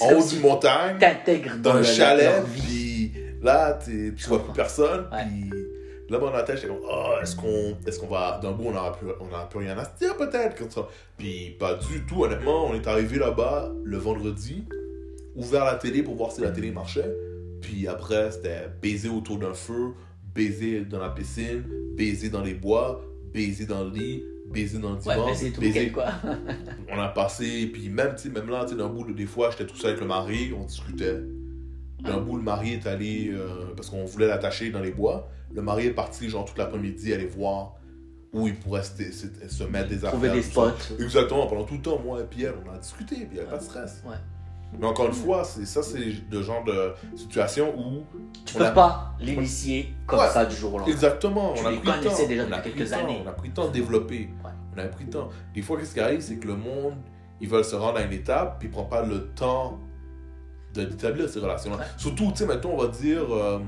en 0.00 0.12
haut 0.12 0.22
d'une 0.28 0.40
montagne, 0.40 0.98
dans 0.98 1.62
dans 1.62 1.70
un 1.76 1.78
le- 1.78 1.82
chalet, 1.84 2.42
puis 2.52 3.12
là, 3.42 3.78
tu 3.82 4.14
vois 4.28 4.44
plus 4.44 4.52
personne, 4.52 5.06
puis 5.10 5.50
là, 6.12 6.18
dans 6.18 6.30
la 6.30 6.42
tête, 6.42 6.56
j'étais 6.56 6.68
comme, 6.68 6.82
oh, 6.84 7.14
est-ce 7.22 7.34
qu'on 7.34 7.76
est 7.86 8.00
qu'on 8.00 8.06
va, 8.06 8.38
d'un 8.42 8.52
bout, 8.52 8.66
on 8.66 8.72
n'aura 8.72 8.92
plus, 8.92 9.08
on 9.20 9.26
aura 9.26 9.48
plus 9.48 9.60
rien 9.60 9.76
à 9.76 9.84
se 9.84 9.98
dire 9.98 10.16
peut-être. 10.16 10.56
Puis 11.16 11.56
pas 11.58 11.74
du 11.74 12.04
tout, 12.06 12.24
honnêtement, 12.24 12.66
on 12.66 12.74
est 12.74 12.86
arrivé 12.86 13.18
là-bas 13.18 13.72
le 13.82 13.96
vendredi, 13.96 14.64
ouvert 15.34 15.64
la 15.64 15.74
télé 15.74 16.02
pour 16.02 16.14
voir 16.14 16.30
si 16.30 16.40
la 16.40 16.50
télé 16.50 16.70
marchait, 16.70 17.10
puis 17.60 17.88
après, 17.88 18.30
c'était 18.30 18.68
baiser 18.80 19.08
autour 19.08 19.38
d'un 19.38 19.54
feu, 19.54 19.94
baiser 20.34 20.84
dans 20.84 21.00
la 21.00 21.10
piscine, 21.10 21.64
baiser 21.96 22.28
dans 22.28 22.42
les 22.42 22.54
bois, 22.54 23.02
baiser 23.32 23.66
dans 23.66 23.84
le 23.84 23.90
lit, 23.90 24.24
baiser 24.46 24.78
dans 24.78 24.92
le 24.92 24.98
divan, 24.98 25.26
mais 25.26 25.34
c'est 25.34 25.50
tout 25.50 25.60
baiser 25.60 25.90
quoi. 25.90 26.06
on 26.92 27.00
a 27.00 27.08
passé, 27.08 27.66
puis 27.72 27.88
même, 27.88 28.14
là, 28.50 28.64
d'un 28.64 28.88
bout, 28.88 29.10
des 29.12 29.26
fois, 29.26 29.50
j'étais 29.50 29.66
tout 29.66 29.76
seul 29.76 29.90
avec 29.90 30.00
le 30.00 30.06
mari, 30.06 30.52
on 30.58 30.64
discutait. 30.64 31.20
D'un 32.02 32.18
bout, 32.18 32.36
le 32.36 32.42
mari 32.42 32.72
est 32.74 32.86
allé, 32.86 33.30
euh, 33.32 33.72
parce 33.76 33.88
qu'on 33.90 34.04
voulait 34.04 34.26
l'attacher 34.26 34.70
dans 34.70 34.80
les 34.80 34.90
bois, 34.90 35.28
le 35.54 35.62
mari 35.62 35.86
est 35.86 35.92
parti, 35.92 36.28
genre, 36.28 36.44
toute 36.44 36.58
l'après-midi, 36.58 37.12
aller 37.12 37.26
voir 37.26 37.74
où 38.32 38.46
il 38.48 38.54
pourrait 38.56 38.82
se, 38.82 39.12
se- 39.12 39.26
se 39.48 39.64
mettre 39.64 39.90
des 39.90 39.98
Trouver 39.98 40.28
affaires. 40.28 40.42
des 40.42 40.48
tout 40.48 40.54
ça. 40.60 40.74
spots. 40.88 41.02
Exactement, 41.02 41.46
pendant 41.46 41.64
tout 41.64 41.74
le 41.74 41.82
temps, 41.82 42.00
moi 42.04 42.20
et 42.20 42.24
Pierre, 42.24 42.54
on 42.66 42.74
a 42.74 42.78
discuté, 42.78 43.14
puis 43.16 43.28
il 43.30 43.34
n'y 43.34 43.40
avait 43.40 43.50
pas 43.50 43.58
de 43.58 43.62
stress. 43.62 44.02
Ouais. 44.06 44.16
Mais 44.80 44.86
encore 44.86 45.06
une 45.06 45.12
fois, 45.12 45.44
c'est 45.44 45.66
ça, 45.66 45.82
c'est 45.82 45.98
le 46.30 46.42
genre 46.42 46.64
de 46.64 46.94
situation 47.14 47.74
où. 47.78 48.04
Tu 48.46 48.54
peux 48.54 48.64
a- 48.64 48.70
pas 48.70 49.12
l'initier 49.20 49.92
comme 50.06 50.18
Ouais. 50.20 50.28
ça 50.28 50.46
du 50.46 50.56
jour 50.56 50.72
au 50.74 50.78
lendemain. 50.78 50.92
Exactement, 50.94 51.52
Tu 51.52 51.62
on 51.62 51.66
a 51.66 51.72
pris 51.72 51.76
le 51.76 51.82
temps. 52.08 52.26
déjà 52.26 52.44
on 52.48 52.52
a 52.52 52.56
depuis 52.56 52.70
pris 52.70 52.78
quelques 52.78 52.78
le 52.90 52.96
temps, 52.96 53.04
années. 53.04 53.22
On 53.22 53.28
a 53.28 53.32
pris 53.32 53.48
le 53.48 53.54
temps 53.54 53.66
de 53.68 53.72
développer. 53.72 54.30
Ouais. 54.42 54.50
On 54.74 54.78
a 54.78 54.84
pris 54.86 55.04
le 55.04 55.10
temps. 55.10 55.28
Des 55.54 55.60
fois, 55.60 55.78
qu'est-ce 55.78 55.92
qui 55.92 56.00
arrive, 56.00 56.20
c'est 56.22 56.36
que 56.36 56.46
le 56.48 56.56
monde, 56.56 56.94
ils 57.42 57.48
veulent 57.50 57.66
se 57.66 57.76
rendre 57.76 57.98
à 57.98 58.02
une 58.02 58.12
étape, 58.14 58.58
puis 58.60 58.68
ils 58.68 58.70
prennent 58.70 58.88
pas 58.88 59.04
le 59.04 59.26
temps 59.34 59.78
d'établir 60.74 61.28
ces 61.28 61.40
relations-là. 61.40 61.76
Ouais. 61.78 61.84
Surtout, 61.96 62.30
tu 62.30 62.38
sais, 62.38 62.46
mettons, 62.46 62.74
on 62.74 62.82
va 62.82 62.88
dire. 62.88 63.22
euh, 63.32 63.58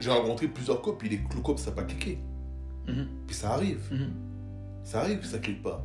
J'ai 0.00 0.10
rencontré 0.10 0.48
plusieurs 0.48 0.82
couples, 0.82 0.98
puis 0.98 1.08
les 1.08 1.18
couples, 1.42 1.58
ça 1.60 1.70
n'a 1.70 1.76
pas 1.76 1.84
cliqué. 1.84 2.18
Mhm, 2.88 3.06
Puis 3.26 3.36
ça 3.36 3.52
arrive. 3.52 3.80
mhm. 3.90 4.10
Ça 4.82 5.00
arrive, 5.00 5.18
puis 5.18 5.28
ça 5.28 5.38
clique 5.38 5.62
pas. 5.62 5.82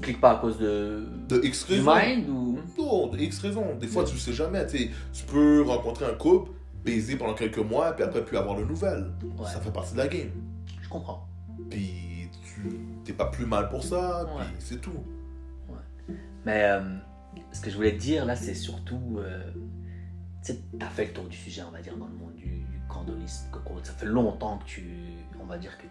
Clique 0.00 0.20
pas 0.20 0.32
à 0.32 0.36
cause 0.36 0.58
de. 0.58 1.04
De 1.28 1.40
X 1.42 1.64
raisons. 1.64 1.92
mind 1.96 2.28
ou? 2.28 2.58
Non, 2.78 3.08
de 3.08 3.18
X 3.18 3.40
raisons. 3.40 3.74
Des 3.80 3.86
fois, 3.88 4.04
tu 4.04 4.12
le 4.14 4.20
sais 4.20 4.32
jamais. 4.32 4.64
tu. 4.66 4.90
Tu 5.12 5.24
peux 5.24 5.62
rencontrer 5.66 6.04
un 6.04 6.14
couple, 6.14 6.52
baiser 6.84 7.16
pendant 7.16 7.34
quelques 7.34 7.58
mois, 7.58 7.92
puis 7.92 8.04
après, 8.04 8.24
plus 8.24 8.36
avoir 8.36 8.56
de 8.56 8.64
nouvelles. 8.64 9.10
Ouais. 9.38 9.46
Ça 9.46 9.58
fait 9.60 9.72
partie 9.72 9.94
de 9.94 9.98
la 9.98 10.06
game. 10.08 10.30
Je 10.82 10.88
comprends. 10.88 11.26
Puis 11.70 12.28
tu 12.54 12.78
t'es 13.04 13.12
pas 13.14 13.26
plus 13.26 13.46
mal 13.46 13.68
pour 13.68 13.82
ça, 13.82 14.24
Ouais. 14.26 14.44
puis 14.44 14.54
c'est 14.60 14.80
tout. 14.80 14.92
Mais 16.44 16.62
euh, 16.62 16.80
ce 17.52 17.60
que 17.60 17.70
je 17.70 17.76
voulais 17.76 17.92
te 17.92 18.00
dire 18.00 18.24
là, 18.26 18.36
c'est 18.36 18.54
surtout. 18.54 19.18
euh, 19.18 19.40
tu 20.44 20.52
t'as 20.78 20.86
fait 20.88 21.06
le 21.06 21.12
tour 21.12 21.24
du 21.24 21.36
sujet, 21.36 21.62
on 21.68 21.72
va 21.72 21.80
dire, 21.80 21.96
dans 21.96 22.06
le 22.06 22.12
monde 22.14 22.34
du, 22.36 22.44
du 22.46 22.80
candonisme. 22.88 23.46
Ça 23.82 23.92
fait 23.92 24.06
longtemps 24.06 24.58
que 24.58 24.64
tu. 24.64 24.84
On 25.40 25.44
va 25.46 25.58
dire 25.58 25.70
que 25.78 25.82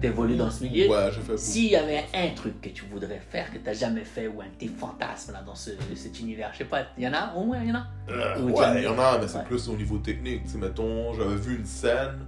tu 0.00 0.06
évolues 0.06 0.36
dans 0.36 0.50
ce 0.50 0.64
milieu. 0.64 0.88
Ouais, 0.88 1.10
j'ai 1.12 1.20
fait. 1.22 1.36
S'il 1.38 1.70
y 1.70 1.76
avait 1.76 2.04
un 2.14 2.34
truc 2.34 2.60
que 2.60 2.68
tu 2.70 2.84
voudrais 2.86 3.18
faire 3.20 3.50
que 3.50 3.56
tu 3.58 3.64
n'as 3.64 3.72
jamais 3.72 4.04
fait 4.04 4.26
ou 4.26 4.40
un 4.42 4.46
de 4.46 4.50
tes 4.58 4.68
fantasmes 4.68 5.32
là, 5.32 5.42
dans 5.42 5.54
ce, 5.54 5.70
cet 5.94 6.20
univers, 6.20 6.50
je 6.52 6.58
sais 6.58 6.64
pas, 6.64 6.82
il 6.98 7.04
y 7.04 7.08
en 7.08 7.12
a 7.14 7.34
au 7.34 7.44
moins, 7.44 7.62
il 7.62 7.68
y 7.68 7.72
en 7.72 7.76
a? 7.76 7.86
Euh, 8.10 8.40
Ou 8.42 8.50
ouais, 8.58 8.78
il 8.78 8.84
y 8.84 8.88
en 8.88 8.98
a, 8.98 9.18
mais 9.18 9.26
c'est 9.28 9.38
Ouais. 9.38 9.44
plus 9.44 9.68
au 9.68 9.76
niveau 9.76 9.98
technique. 9.98 10.44
Tu 10.44 10.50
sais, 10.50 10.58
mettons, 10.58 11.14
j'avais 11.14 11.36
vu 11.36 11.56
une 11.56 11.64
scène 11.66 12.26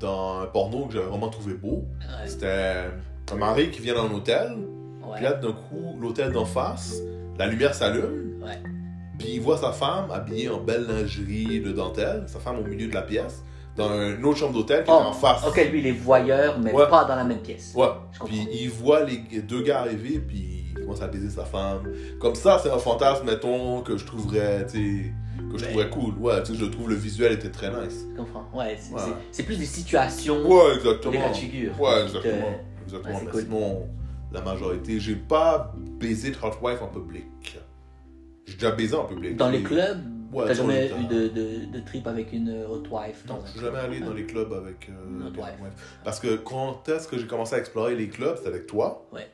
dans 0.00 0.40
un 0.40 0.46
porno 0.46 0.86
que 0.86 0.94
j'avais 0.94 1.06
vraiment 1.06 1.28
trouvé 1.28 1.54
beau. 1.54 1.86
Ouais, 2.00 2.26
C'était 2.26 2.84
un 3.32 3.36
mari 3.36 3.70
qui 3.70 3.80
vient 3.82 3.94
dans 3.94 4.06
un 4.06 4.12
hôtel, 4.12 4.52
ouais, 4.52 5.14
puis 5.16 5.24
là, 5.24 5.34
d'un 5.34 5.52
coup, 5.52 5.96
l'hôtel 6.00 6.32
d'en 6.32 6.46
face, 6.46 6.96
la 7.38 7.46
lumière 7.46 7.74
s'allume, 7.74 8.42
ouais. 8.44 8.58
puis 9.18 9.28
il 9.34 9.40
voit 9.40 9.58
sa 9.58 9.72
femme 9.72 10.10
habillée 10.12 10.48
en 10.48 10.60
belle 10.60 10.86
lingerie 10.86 11.60
de 11.60 11.72
dentelle, 11.72 12.24
sa 12.26 12.38
femme 12.38 12.58
au 12.58 12.62
milieu 12.64 12.88
de 12.88 12.94
la 12.94 13.02
pièce, 13.02 13.42
dans 13.76 13.88
une 13.92 14.24
autre 14.24 14.38
chambre 14.38 14.52
d'hôtel 14.54 14.84
qui 14.84 14.90
Oh, 14.92 14.98
était 14.98 15.06
en 15.08 15.12
face. 15.12 15.46
ok, 15.46 15.68
lui 15.72 15.80
il 15.80 15.86
est 15.88 15.92
voyeur, 15.92 16.58
mais 16.60 16.72
Ouais. 16.72 16.88
pas 16.88 17.04
dans 17.04 17.16
la 17.16 17.24
même 17.24 17.40
pièce. 17.40 17.72
Ouais. 17.74 17.88
Puis 18.24 18.46
il 18.52 18.70
voit 18.70 19.02
les 19.04 19.18
deux 19.42 19.62
gars 19.62 19.80
arriver, 19.80 20.20
puis 20.20 20.64
il 20.76 20.80
commence 20.82 21.02
à 21.02 21.08
baiser 21.08 21.30
sa 21.30 21.44
femme. 21.44 21.82
Comme 22.20 22.34
ça, 22.36 22.60
c'est 22.62 22.70
un 22.70 22.78
fantasme, 22.78 23.26
mettons, 23.26 23.80
que 23.80 23.96
je 23.96 24.04
trouverais, 24.04 24.66
tu 24.66 25.04
sais, 25.04 25.12
que 25.52 25.58
je 25.58 25.76
Ben. 25.76 25.90
cool. 25.90 26.14
Ouais, 26.20 26.40
tu 26.44 26.52
sais, 26.52 26.58
je 26.60 26.64
trouve 26.66 26.88
le 26.88 26.94
visuel 26.94 27.32
était 27.32 27.50
très 27.50 27.68
nice. 27.70 28.06
Je 28.12 28.16
comprends. 28.22 28.44
Ouais, 28.54 28.76
c'est 28.80 28.94
Ouais. 28.94 29.44
plus 29.46 29.56
des 29.58 29.66
situations, 29.66 30.40
Ouais, 30.46 30.74
exactement. 30.76 31.12
des 31.12 31.18
cas 31.18 31.28
de 31.30 31.34
figure. 31.36 31.80
Ouais, 31.80 31.90
qui 32.06 32.12
te- 32.12 32.16
exactement. 32.18 32.54
Exactement. 32.86 33.18
Ouais, 33.18 33.26
cool. 33.30 33.40
sinon, 33.42 33.88
la 34.32 34.40
majorité, 34.40 34.98
j'ai 35.00 35.14
pas 35.16 35.72
baisé 35.98 36.30
de 36.30 36.36
housewife 36.36 36.82
en 36.82 36.88
public. 36.88 37.24
J'ai 38.46 38.54
déjà 38.54 38.70
baisé 38.72 38.94
en 38.94 39.04
public. 39.04 39.36
Dans 39.36 39.50
les 39.50 39.62
clubs, 39.62 40.00
Ouais, 40.32 40.46
t'as 40.48 40.54
jamais 40.54 40.90
eu 41.00 41.06
de, 41.06 41.28
de, 41.28 41.66
de 41.72 41.80
trip 41.86 42.08
avec 42.08 42.32
une 42.32 42.64
hot 42.68 42.82
wife 42.90 43.24
Non, 43.28 43.38
je 43.44 43.50
suis 43.52 43.60
club? 43.60 43.72
jamais 43.72 43.84
allé 43.86 44.00
dans 44.00 44.12
les 44.12 44.26
clubs 44.26 44.52
avec 44.52 44.88
euh, 44.90 45.28
Hot 45.28 45.40
wife. 45.40 45.72
Parce 46.02 46.18
que 46.18 46.34
quand 46.34 46.88
est-ce 46.88 47.06
que 47.06 47.16
j'ai 47.18 47.28
commencé 47.28 47.54
à 47.54 47.58
explorer 47.58 47.94
les 47.94 48.08
clubs, 48.08 48.34
c'était 48.36 48.48
avec 48.48 48.66
toi. 48.66 49.06
Ouais. 49.12 49.28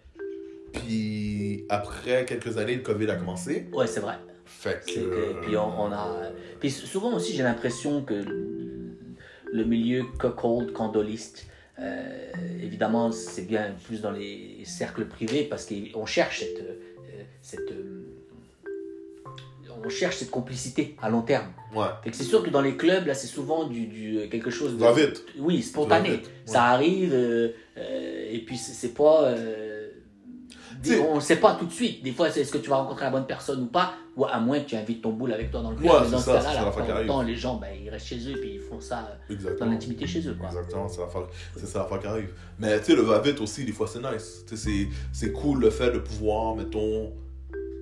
Puis 0.74 1.64
après 1.70 2.26
quelques 2.26 2.58
années, 2.58 2.76
le 2.76 2.82
COVID 2.82 3.08
a 3.10 3.16
commencé. 3.16 3.68
Ouais, 3.72 3.86
c'est 3.86 4.00
vrai. 4.00 4.16
Fait 4.44 4.84
que. 4.84 4.90
C'est 4.92 5.00
que- 5.00 5.40
puis 5.42 5.56
on, 5.56 5.80
on 5.84 5.90
a. 5.92 6.06
Puis 6.60 6.70
souvent 6.70 7.14
aussi, 7.14 7.32
j'ai 7.34 7.42
l'impression 7.44 8.02
que 8.02 8.22
le 9.52 9.64
milieu 9.64 10.04
cold 10.18 10.72
candoliste, 10.72 11.46
euh, 11.80 12.30
évidemment, 12.62 13.10
c'est 13.12 13.46
bien 13.46 13.74
plus 13.84 14.00
dans 14.00 14.10
les 14.10 14.62
cercles 14.64 15.06
privés 15.06 15.44
parce 15.44 15.66
qu'on 15.66 16.06
cherche 16.06 16.40
cette. 16.40 16.60
euh, 16.60 17.22
cette 17.42 17.70
euh, 17.72 18.06
on 19.82 19.88
cherche 19.88 20.16
cette 20.16 20.30
complicité 20.30 20.94
à 21.00 21.08
long 21.08 21.22
terme. 21.22 21.52
Ouais. 21.74 21.86
Fait 22.04 22.10
que 22.10 22.16
c'est 22.16 22.24
sûr 22.24 22.42
que 22.42 22.50
dans 22.50 22.60
les 22.60 22.76
clubs, 22.76 23.06
là, 23.06 23.14
c'est 23.14 23.26
souvent 23.26 23.66
du, 23.66 23.86
du 23.86 24.28
quelque 24.30 24.50
chose 24.50 24.74
de. 24.74 24.78
Va 24.78 24.92
vite. 24.92 25.24
Oui, 25.38 25.62
spontané. 25.62 26.20
Ça 26.44 26.52
ouais. 26.52 26.58
Arrive, 26.58 27.12
euh, 27.14 27.52
et 27.76 28.40
puis 28.44 28.58
c'est 28.58 28.92
pas. 28.92 29.24
euh, 29.24 29.69
on 31.08 31.16
ne 31.16 31.20
sait 31.20 31.36
pas 31.36 31.54
tout 31.54 31.66
de 31.66 31.72
suite. 31.72 32.02
Des 32.02 32.12
fois, 32.12 32.30
c'est 32.30 32.40
est-ce 32.40 32.52
que 32.52 32.58
tu 32.58 32.70
vas 32.70 32.76
rencontrer 32.76 33.04
la 33.04 33.10
bonne 33.10 33.26
personne 33.26 33.62
ou 33.62 33.66
pas, 33.66 33.94
ou 34.16 34.24
à 34.24 34.38
moins 34.40 34.60
que 34.60 34.66
tu 34.66 34.76
invites 34.76 35.02
ton 35.02 35.10
boule 35.12 35.32
avec 35.32 35.50
toi 35.50 35.60
dans 35.62 35.70
le 35.70 35.76
club. 35.76 35.90
Ouais, 35.90 35.98
Mais 36.04 36.10
dans 36.10 36.18
ce 36.18 36.24
ça, 36.24 36.32
cas-là, 36.38 36.72
c'est 36.74 36.88
la 36.88 37.00
la 37.00 37.06
temps, 37.06 37.22
les 37.22 37.36
gens, 37.36 37.56
ben, 37.56 37.68
ils 37.82 37.90
restent 37.90 38.06
chez 38.06 38.18
eux 38.28 38.36
et 38.36 38.40
puis 38.40 38.50
ils 38.54 38.60
font 38.60 38.80
ça 38.80 38.98
euh, 38.98 39.14
dans 39.28 39.34
Exactement. 39.34 39.70
l'intimité 39.70 40.06
chez 40.06 40.26
eux. 40.28 40.34
Quoi. 40.38 40.48
Exactement, 40.48 40.88
c'est 40.88 41.00
la 41.00 41.06
fois, 41.06 41.28
c'est 41.56 41.66
ça 41.66 41.80
la 41.80 41.84
fois 41.86 41.98
qui 41.98 42.06
arrive. 42.06 42.32
Mais 42.58 42.78
tu 42.80 42.86
sais, 42.86 42.96
le 42.96 43.02
va-vite 43.02 43.40
aussi, 43.40 43.64
des 43.64 43.72
fois, 43.72 43.86
c'est 43.86 44.00
nice. 44.00 44.44
C'est, 44.54 44.88
c'est 45.12 45.32
cool 45.32 45.60
le 45.60 45.70
fait 45.70 45.90
de 45.90 45.98
pouvoir, 45.98 46.56
mettons, 46.56 47.12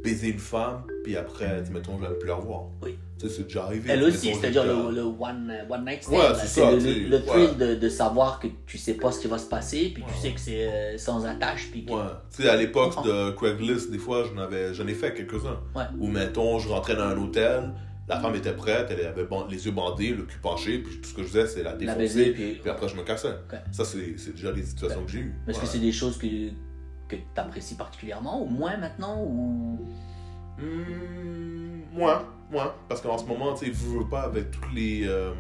baiser 0.03 0.29
une 0.29 0.39
femme, 0.39 0.83
puis 1.05 1.17
après, 1.17 1.63
mettons, 1.73 1.99
je 2.01 2.07
vais 2.07 2.19
plus 2.19 2.29
la 2.29 2.35
revoir. 2.37 2.65
Oui. 2.83 2.97
Tu 3.19 3.29
sais, 3.29 3.35
c'est 3.35 3.43
déjà 3.45 3.65
arrivé. 3.65 3.91
Elle 3.93 4.05
aussi, 4.05 4.33
c'est-à-dire 4.33 4.65
le, 4.65 5.01
one, 5.03 5.51
euh, 5.51 5.69
one 5.75 5.85
night 5.85 6.05
stand. 6.05 6.19
Ouais, 6.19 6.35
c'est 6.37 6.61
le, 6.71 6.77
le- 6.79 7.09
le 7.09 7.17
ouais. 7.31 7.55
de, 7.55 7.75
de 7.75 7.89
savoir 7.89 8.39
que 8.39 8.47
tu 8.65 8.79
sais 8.79 8.95
pas 8.95 9.11
ce 9.11 9.21
qui 9.21 9.27
va 9.27 9.39
se 9.39 9.49
passer, 9.49 9.91
puis 9.93 10.05
tu 10.07 10.21
sais 10.21 10.33
que 10.33 10.39
c'est 10.41 10.69
euh, 10.69 10.97
sans 10.99 11.25
attache, 11.27 11.69
puis 11.73 11.85
que- 11.85 11.93
Ouais. 11.93 12.03
Tu 12.35 12.43
sais, 12.45 12.49
à 12.49 12.55
l'époque 12.57 13.05
de 13.05 13.31
Craigslist, 13.33 13.91
des 13.91 13.99
fois, 13.99 14.23
j'en 14.25 14.41
avais, 14.41 14.73
j'en 14.73 14.87
ai 14.87 14.95
fait 14.95 15.15
quelques-uns. 15.15 15.59
Ouais. 15.75 15.83
Où, 15.99 16.07
mettons, 16.07 16.61
je 16.61 16.69
rentrais 16.69 16.95
dans 16.95 17.03
un 17.09 17.19
hôtel, 17.19 17.73
la 18.09 18.21
femme 18.21 18.37
était 18.37 18.53
prête, 18.55 18.87
elle 18.91 19.05
avait 19.05 19.27
les 19.51 19.67
yeux 19.67 19.73
bandés, 19.73 20.11
le 20.11 20.23
cul 20.23 20.39
penché, 20.41 20.79
puis 20.79 20.99
tout 21.01 21.09
ce 21.09 21.15
que 21.15 21.23
je 21.23 21.27
faisais, 21.27 21.47
c'est 21.49 21.63
la 21.65 21.73
la 21.73 21.77
défoncer, 21.77 21.99
baiser, 21.99 22.31
puis... 22.31 22.53
puis... 22.63 22.71
après, 22.71 22.89
je 22.89 22.95
me 22.97 23.03
cassais. 23.03 23.29
Ok. 23.53 23.59
Ça, 23.73 23.85
c'est, 23.85 24.15
déjà 24.33 24.53
des 24.53 24.63
situations 24.63 25.05
que 25.05 25.11
j'ai 25.11 25.19
eues. 25.19 25.35
Ouais. 25.47 25.53
que 25.55 25.67
c'est 25.67 25.79
des 25.81 25.93
choses 25.93 26.17
que, 26.19 26.27
que 27.09 27.17
tu 27.17 27.23
apprécies 27.37 27.75
particulièrement, 27.75 28.43
ou 28.43 28.47
moins 28.47 28.77
maintenant, 28.77 29.23
ou... 29.23 29.79
Hmm, 30.59 31.83
moi, 31.93 32.25
moi, 32.51 32.75
parce 32.89 33.01
qu'en 33.01 33.19
ce 33.19 33.25
moment, 33.25 33.55
tu 33.55 33.67
sais, 33.67 33.73
je 33.73 33.99
veux 33.99 34.09
pas 34.09 34.23
avec 34.23 34.51
toutes 34.51 34.73
les, 34.75 35.07
euh, 35.07 35.33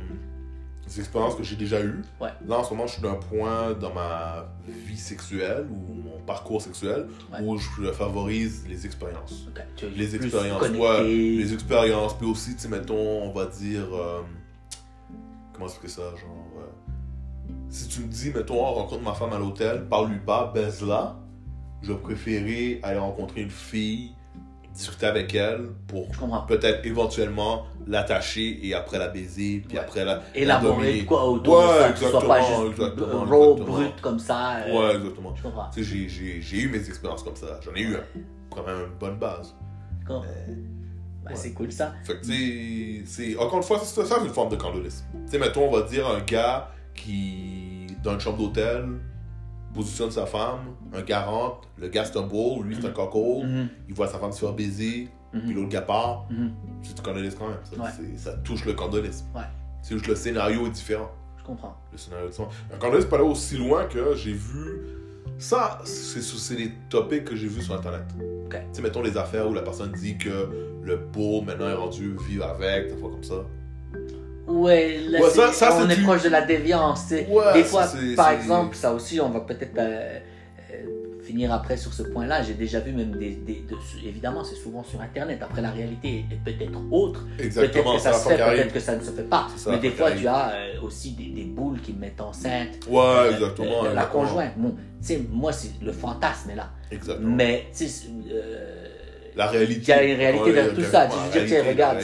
les 0.86 1.00
expériences 1.00 1.34
que 1.34 1.42
j'ai 1.42 1.56
déjà 1.56 1.80
eues. 1.80 2.02
Ouais. 2.20 2.30
Là, 2.46 2.58
en 2.58 2.64
ce 2.64 2.70
moment, 2.70 2.86
je 2.86 2.94
suis 2.94 3.02
d'un 3.02 3.14
point 3.14 3.72
dans 3.72 3.92
ma 3.92 4.46
vie 4.66 4.96
sexuelle 4.96 5.66
ou 5.70 5.94
mon 5.94 6.18
parcours 6.24 6.62
sexuel 6.62 7.08
Ouais. 7.32 7.40
où 7.42 7.58
je 7.58 7.90
favorise 7.92 8.64
les 8.68 8.86
expériences. 8.86 9.46
Ok, 9.48 9.62
tu 9.76 9.86
es 9.86 9.90
Les 9.90 10.14
expériences, 10.16 10.62
ouais, 10.68 11.04
les 11.04 11.52
expériences, 11.52 12.16
puis 12.16 12.26
aussi, 12.26 12.54
tu 12.54 12.60
sais, 12.62 12.68
mettons, 12.68 13.22
on 13.24 13.32
va 13.32 13.46
dire, 13.46 13.86
euh, 13.92 14.22
comment 15.52 15.66
expliquer 15.66 15.92
ça, 15.94 16.02
genre, 16.02 16.46
euh, 16.58 17.52
si 17.68 17.88
tu 17.88 18.00
me 18.02 18.06
dis, 18.06 18.30
mettons, 18.30 18.60
oh, 18.60 18.72
rencontre 18.74 19.02
ma 19.02 19.14
femme 19.14 19.32
à 19.32 19.38
l'hôtel, 19.38 19.86
parle-lui 19.88 20.20
pas, 20.20 20.50
baise-la, 20.54 21.16
je 21.82 21.92
vais 21.92 21.98
préférer 21.98 22.80
aller 22.82 22.98
rencontrer 22.98 23.42
une 23.42 23.50
fille, 23.50 24.12
discuter 24.74 25.06
avec 25.06 25.34
elle 25.34 25.70
pour 25.88 26.08
peut-être 26.46 26.86
éventuellement 26.86 27.64
l'attacher 27.86 28.60
et 28.66 28.74
après 28.74 28.98
la 28.98 29.08
baiser, 29.08 29.62
puis 29.66 29.76
Ouais. 29.76 29.82
après 29.84 30.04
la. 30.04 30.22
Élaborer 30.34 31.04
quoi 31.04 31.24
autour 31.28 31.58
Ouais, 31.58 31.64
de 31.64 31.78
ça, 31.80 31.92
que 31.92 31.98
ce 31.98 32.08
soit 32.10 32.26
pas 32.26 32.38
exactement, 32.40 32.66
juste 32.68 32.80
exactement, 32.80 33.24
raw, 33.24 33.52
exactement. 33.52 33.78
brut 33.78 34.00
comme 34.00 34.18
ça. 34.18 34.56
euh, 34.58 34.78
Ouais, 34.78 34.96
exactement. 34.96 35.34
Je 35.36 35.42
comprends. 35.42 35.70
Tu 35.74 35.84
sais, 35.84 35.90
j'ai- 35.90 36.08
j'ai 36.08 36.40
j'ai 36.42 36.56
eu 36.60 36.68
mes 36.68 36.86
expériences 36.86 37.22
comme 37.22 37.36
ça. 37.36 37.58
J'en 37.64 37.74
ai 37.74 37.80
eu 37.82 37.96
un, 37.96 38.04
quand 38.54 38.64
même 38.66 38.80
une 38.92 38.98
bonne 39.00 39.18
base. 39.18 39.54
D'accord. 40.00 40.22
Ben, 40.22 40.54
Ouais. 41.26 41.32
C'est 41.36 41.52
cool 41.52 41.70
ça. 41.72 41.92
Fait 42.04 42.14
que, 42.20 42.24
tu 42.24 43.02
sais, 43.02 43.02
c'est. 43.04 43.36
Encore 43.36 43.58
une 43.58 43.62
fois, 43.64 43.78
c'est 43.82 44.02
ça, 44.02 44.16
c'est 44.18 44.24
une 44.26 44.32
forme 44.32 44.48
de 44.50 44.56
candolisme. 44.56 45.04
Tu 45.26 45.32
sais, 45.32 45.38
mettons, 45.38 45.68
on 45.68 45.70
va 45.72 45.82
dire 45.82 46.06
un 46.08 46.20
gars 46.20 46.70
qui, 46.94 47.86
dans 48.02 48.12
une 48.14 48.20
chambre 48.20 48.38
d'hôtel, 48.38 48.84
positionne 49.74 50.10
sa 50.10 50.26
femme, 50.26 50.60
un 50.92 51.02
gars 51.02 51.22
rentre, 51.22 51.68
le 51.78 51.88
gars 51.88 52.04
c'est 52.04 52.16
un 52.18 52.22
beau, 52.26 52.62
lui 52.62 52.76
c'est 52.80 52.86
un 52.86 52.90
coco, 52.90 53.42
Mhm, 53.42 53.68
il 53.88 53.94
voit 53.94 54.08
sa 54.08 54.18
femme 54.18 54.32
se 54.32 54.40
faire 54.40 54.52
baiser, 54.54 55.08
mhm, 55.32 55.40
puis 55.42 55.54
l'autre 55.54 55.68
gars 55.68 55.82
part, 55.82 56.26
mhm. 56.30 56.50
c'est 56.82 56.94
du 56.96 57.02
candolisme 57.02 57.36
quand 57.38 57.48
même. 57.48 57.58
Ça, 57.64 57.80
Ouais. 57.82 57.90
c'est- 57.96 58.18
ça 58.30 58.32
touche 58.38 58.64
le 58.64 58.72
candolisme. 58.74 59.26
Ouais. 59.34 59.42
C'est 59.82 59.94
juste 59.94 60.06
le 60.08 60.14
scénario 60.16 60.66
est 60.66 60.70
différent. 60.70 61.10
Je 61.38 61.44
comprends. 61.44 61.76
Le 61.92 61.98
scénario 61.98 62.26
est 62.26 62.30
différent. 62.30 62.50
Un 62.74 62.78
candolisme 62.78 63.08
peut 63.08 63.16
aller 63.16 63.24
aussi 63.24 63.56
loin 63.56 63.84
que 63.86 64.14
j'ai 64.16 64.32
vu. 64.32 64.80
Ça, 65.38 65.78
c'est 65.84 66.56
des 66.56 66.72
topics 66.90 67.24
que 67.24 67.36
j'ai 67.36 67.46
vus 67.46 67.62
sur 67.62 67.74
Internet. 67.74 68.02
Tu 68.50 68.56
sais, 68.72 68.82
mettons 68.82 69.02
les 69.02 69.16
affaires 69.16 69.48
où 69.48 69.54
la 69.54 69.62
personne 69.62 69.92
dit 69.92 70.18
que 70.18 70.78
le 70.82 70.96
beau 70.96 71.42
maintenant 71.42 71.68
est 71.68 71.74
rendu 71.74 72.16
vivre 72.28 72.44
avec, 72.46 72.88
des 72.92 72.96
fois 72.96 73.10
comme 73.10 73.22
ça. 73.22 73.36
Ouais, 74.48 74.98
là, 75.08 75.20
Ouais, 75.20 75.28
c'est- 75.30 75.36
ça- 75.52 75.52
ça, 75.52 75.78
on 75.80 75.88
est 75.90 75.96
du- 75.96 76.02
proche 76.02 76.22
de 76.22 76.28
la 76.30 76.42
déviance. 76.42 77.04
Ouais, 77.10 77.52
Des 77.54 77.64
fois, 77.64 77.86
par 78.16 78.30
exemple, 78.30 78.74
ça 78.76 78.92
aussi, 78.92 79.20
on 79.20 79.28
va 79.28 79.40
peut-être 79.40 79.76
euh, 79.78 80.18
euh, 80.72 81.22
finir 81.22 81.52
après 81.52 81.76
sur 81.76 81.92
ce 81.92 82.02
point-là. 82.02 82.42
J'ai 82.42 82.54
déjà 82.54 82.80
vu 82.80 82.92
même 82.92 83.12
des. 83.12 83.30
des- 83.30 83.64
de- 83.68 84.08
évidemment, 84.08 84.42
c'est 84.44 84.54
souvent 84.56 84.82
sur 84.82 85.00
Internet. 85.02 85.40
Après, 85.42 85.60
la 85.60 85.70
réalité 85.70 86.24
est 86.30 86.36
peut-être 86.44 86.78
autre. 86.90 87.24
Peut-être 87.36 87.44
Exactement, 87.46 87.94
que 87.96 88.00
ça 88.00 88.12
se 88.14 88.28
fait, 88.28 88.36
peut-être 88.36 88.72
que 88.72 88.80
ça 88.80 88.96
ne 88.96 89.02
se 89.04 89.10
fait 89.10 89.28
pas. 89.28 89.48
Ça, 89.56 89.70
Mais 89.72 89.78
des 89.78 89.90
fois 89.90 90.10
tu 90.12 90.26
as 90.26 90.50
euh, 90.52 90.80
aussi 90.82 91.10
des, 91.12 91.26
des 91.26 91.44
boules 91.44 91.80
qui 91.82 91.92
mettent 91.92 92.20
enceinte. 92.20 92.78
Ouais, 92.88 92.98
euh, 93.00 93.32
exactement. 93.32 93.66
euh, 93.66 93.82
la 93.82 93.90
exactement. 93.90 94.22
conjointe. 94.24 94.52
Bon, 94.56 94.70
tu 94.70 95.06
sais, 95.06 95.22
moi, 95.30 95.52
c'est 95.52 95.72
le 95.82 95.92
fantasme 95.92 96.50
est 96.50 96.56
là. 96.56 96.70
Exactement. 96.90 97.34
Mais, 97.36 97.66
tu 97.76 97.86
sais, 97.86 98.06
euh, 98.32 98.86
La 99.36 99.46
réalité. 99.48 99.82
il 99.82 99.88
y 99.88 99.92
a 99.92 100.02
une 100.04 100.16
réalité 100.18 100.52
derrière 100.54 100.74
tout 100.74 100.82
ça. 100.84 101.06
Tu 101.32 101.38
veux 101.38 101.44
dire, 101.46 101.64
regarde, 101.66 101.98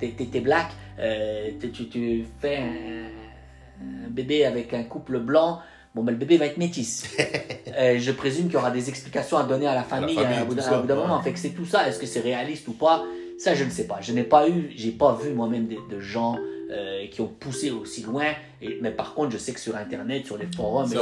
t'es 0.00 0.40
black, 0.40 0.68
euh, 0.98 1.50
tu, 1.60 1.88
tu 1.88 2.24
fais 2.40 2.56
un, 2.58 4.06
un 4.06 4.10
bébé 4.10 4.44
avec 4.44 4.72
un 4.74 4.84
couple 4.84 5.18
blanc. 5.18 5.60
Bon, 5.94 6.02
ben, 6.02 6.12
le 6.12 6.18
bébé 6.18 6.38
va 6.38 6.46
être 6.46 6.58
métis. 6.58 7.04
Euh, 7.74 7.98
je 7.98 8.12
présume 8.12 8.44
qu'il 8.46 8.52
y 8.52 8.56
aura 8.58 8.70
des 8.70 8.90
explications 8.90 9.38
à 9.38 9.44
donner 9.44 9.66
à 9.66 9.74
la 9.74 9.82
famille, 9.82 10.14
famille, 10.14 10.36
à, 10.36 10.42
un 10.42 10.44
bout 10.44 10.54
d'un- 10.54 10.60
tout 10.62 10.68
ça, 10.68 10.76
à 10.76 10.80
bout 10.82 10.86
d'un 10.86 10.94
ouais. 10.96 11.00
moment. 11.06 11.22
Fait 11.22 11.32
que 11.32 11.38
c'est 11.38 11.52
tout 11.54 11.64
ça. 11.64 11.88
Est-ce 11.88 11.98
que 11.98 12.04
c'est 12.04 12.20
réaliste 12.20 12.68
ou 12.68 12.74
pas? 12.74 13.02
Ça, 13.38 13.54
je 13.54 13.64
ne 13.64 13.70
sais 13.70 13.86
pas. 13.86 13.98
Je 14.02 14.12
n'ai 14.12 14.24
pas 14.24 14.46
eu, 14.46 14.70
j'ai 14.76 14.90
pas 14.90 15.14
vu 15.14 15.32
moi-même 15.32 15.68
de, 15.68 15.76
de 15.90 15.98
gens 15.98 16.36
euh, 16.70 17.06
qui 17.10 17.22
ont 17.22 17.28
poussé 17.28 17.70
aussi 17.70 18.02
loin. 18.02 18.26
Et, 18.60 18.76
mais 18.82 18.90
par 18.90 19.14
contre, 19.14 19.30
je 19.32 19.38
sais 19.38 19.54
que 19.54 19.60
sur 19.60 19.74
Internet, 19.74 20.26
sur 20.26 20.36
les 20.36 20.48
forums, 20.54 20.86
C'est 20.86 20.96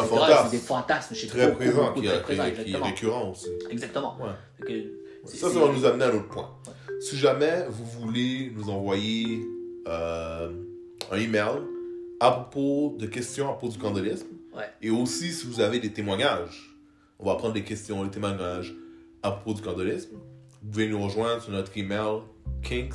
des 0.53 0.59
fantasmes 0.59 1.13
chez 1.17 1.27
Très 1.27 1.53
présent, 1.53 1.93
qui, 1.93 2.07
est- 2.07 2.77
récurrent 2.81 3.31
aussi. 3.33 3.49
Exactement. 3.69 4.17
Ouais. 4.21 4.65
Que 4.65 4.93
c'est- 5.25 5.39
Ça, 5.39 5.51
ça 5.51 5.59
va 5.59 5.73
nous 5.73 5.85
amener 5.85 6.05
à 6.05 6.09
un 6.09 6.15
autre 6.15 6.29
point. 6.29 6.51
Si 7.01 7.17
jamais 7.17 7.65
vous 7.69 7.85
voulez 8.01 8.53
nous 8.57 8.71
envoyer 8.71 9.41
euh, 9.87 10.51
un 11.11 11.17
email 11.17 11.61
à 12.21 12.31
propos 12.33 12.97
de 12.99 13.07
questions 13.07 13.49
à 13.49 13.53
propos 13.55 13.73
du 13.73 13.79
candolisme, 13.79 14.27
Ouais. 14.55 14.65
et 14.83 14.91
aussi 14.91 15.33
si 15.33 15.47
vous 15.47 15.61
avez 15.61 15.79
des 15.81 15.93
témoignages, 15.93 16.77
on 17.19 17.27
va 17.27 17.37
prendre 17.37 17.55
des 17.55 17.63
questions, 17.65 18.05
des 18.05 18.11
témoignages 18.11 18.75
à 19.23 19.31
propos 19.33 19.55
du 19.55 19.63
candolisme, 19.63 20.17
vous 20.63 20.71
pouvez 20.71 20.89
nous 20.89 21.03
rejoindre 21.03 21.43
sur 21.43 21.53
notre 21.53 21.77
email 21.79 22.21
kinks 22.63 22.95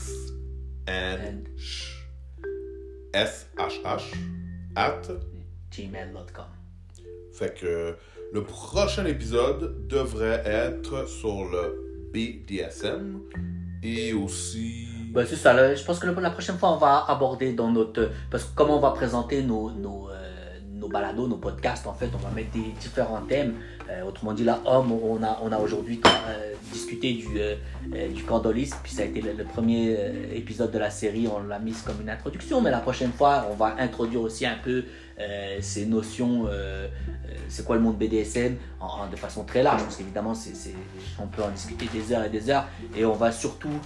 and 0.87 1.17
And- 1.27 1.43
sh- 1.57 2.03
shh 3.13 4.13
at 4.75 5.01
gmail.com. 5.71 6.45
Fait 7.33 7.53
que 7.57 7.95
le 8.33 8.43
prochain 8.43 9.05
épisode 9.05 9.87
devrait 9.87 10.43
être 10.45 11.07
sur 11.07 11.45
le 11.49 12.09
BDSM 12.13 13.21
et 13.83 14.13
aussi. 14.13 14.87
Ben, 15.15 15.25
c'est 15.25 15.37
ça, 15.37 15.53
là, 15.53 15.73
je 15.73 15.81
pense 15.81 15.97
que 15.97 16.07
la 16.07 16.29
prochaine 16.29 16.57
fois, 16.57 16.73
on 16.73 16.77
va 16.77 17.05
aborder 17.07 17.53
dans 17.53 17.71
notre. 17.71 18.11
Parce 18.29 18.43
que 18.43 18.49
comment 18.53 18.75
on 18.75 18.81
va 18.81 18.91
présenter 18.91 19.43
nos, 19.43 19.71
nos, 19.71 20.09
euh, 20.09 20.59
nos 20.73 20.89
balados, 20.89 21.29
nos 21.29 21.37
podcasts, 21.37 21.87
en 21.87 21.93
fait, 21.93 22.09
on 22.13 22.17
va 22.17 22.31
mettre 22.31 22.51
des 22.51 22.73
différents 22.81 23.21
thèmes. 23.21 23.53
Euh, 23.89 24.03
autrement 24.03 24.33
dit, 24.33 24.43
là, 24.43 24.59
homme, 24.65 24.91
on 24.91 25.23
a, 25.23 25.39
on 25.41 25.53
a 25.53 25.57
aujourd'hui 25.57 26.01
euh, 26.05 26.53
discuté 26.73 27.13
du, 27.13 27.27
du 28.13 28.23
candolis, 28.23 28.71
puis 28.83 28.91
ça 28.91 29.03
a 29.03 29.05
été 29.05 29.21
le, 29.21 29.41
premier 29.45 29.97
épisode 30.33 30.71
de 30.71 30.79
la 30.79 30.89
série, 30.89 31.29
on 31.33 31.41
l'a 31.47 31.59
mis 31.59 31.71
comme 31.85 32.01
une 32.01 32.09
introduction, 32.09 32.59
mais 32.59 32.71
la 32.71 32.79
prochaine 32.79 33.13
fois, 33.13 33.45
on 33.49 33.53
va 33.53 33.75
introduire 33.79 34.19
aussi 34.19 34.45
un 34.45 34.57
peu 34.61 34.83
ces 35.61 35.85
notions, 35.85 36.49
c'est 37.47 37.63
quoi 37.63 37.75
le 37.75 37.83
monde 37.83 37.97
BDSM, 37.97 38.57
en, 38.81 39.07
de 39.07 39.15
façon 39.15 39.45
très 39.45 39.63
large, 39.63 39.83
parce 39.83 39.95
qu'évidemment, 39.95 40.33
on 41.19 41.27
peut 41.27 41.43
en 41.43 41.51
discuter 41.51 41.87
des 41.93 42.11
heures 42.11 42.25
et 42.25 42.29
des 42.29 42.49
heures, 42.49 42.65
et 42.97 43.05
on 43.05 43.13
va 43.13 43.31
surtout... 43.31 43.79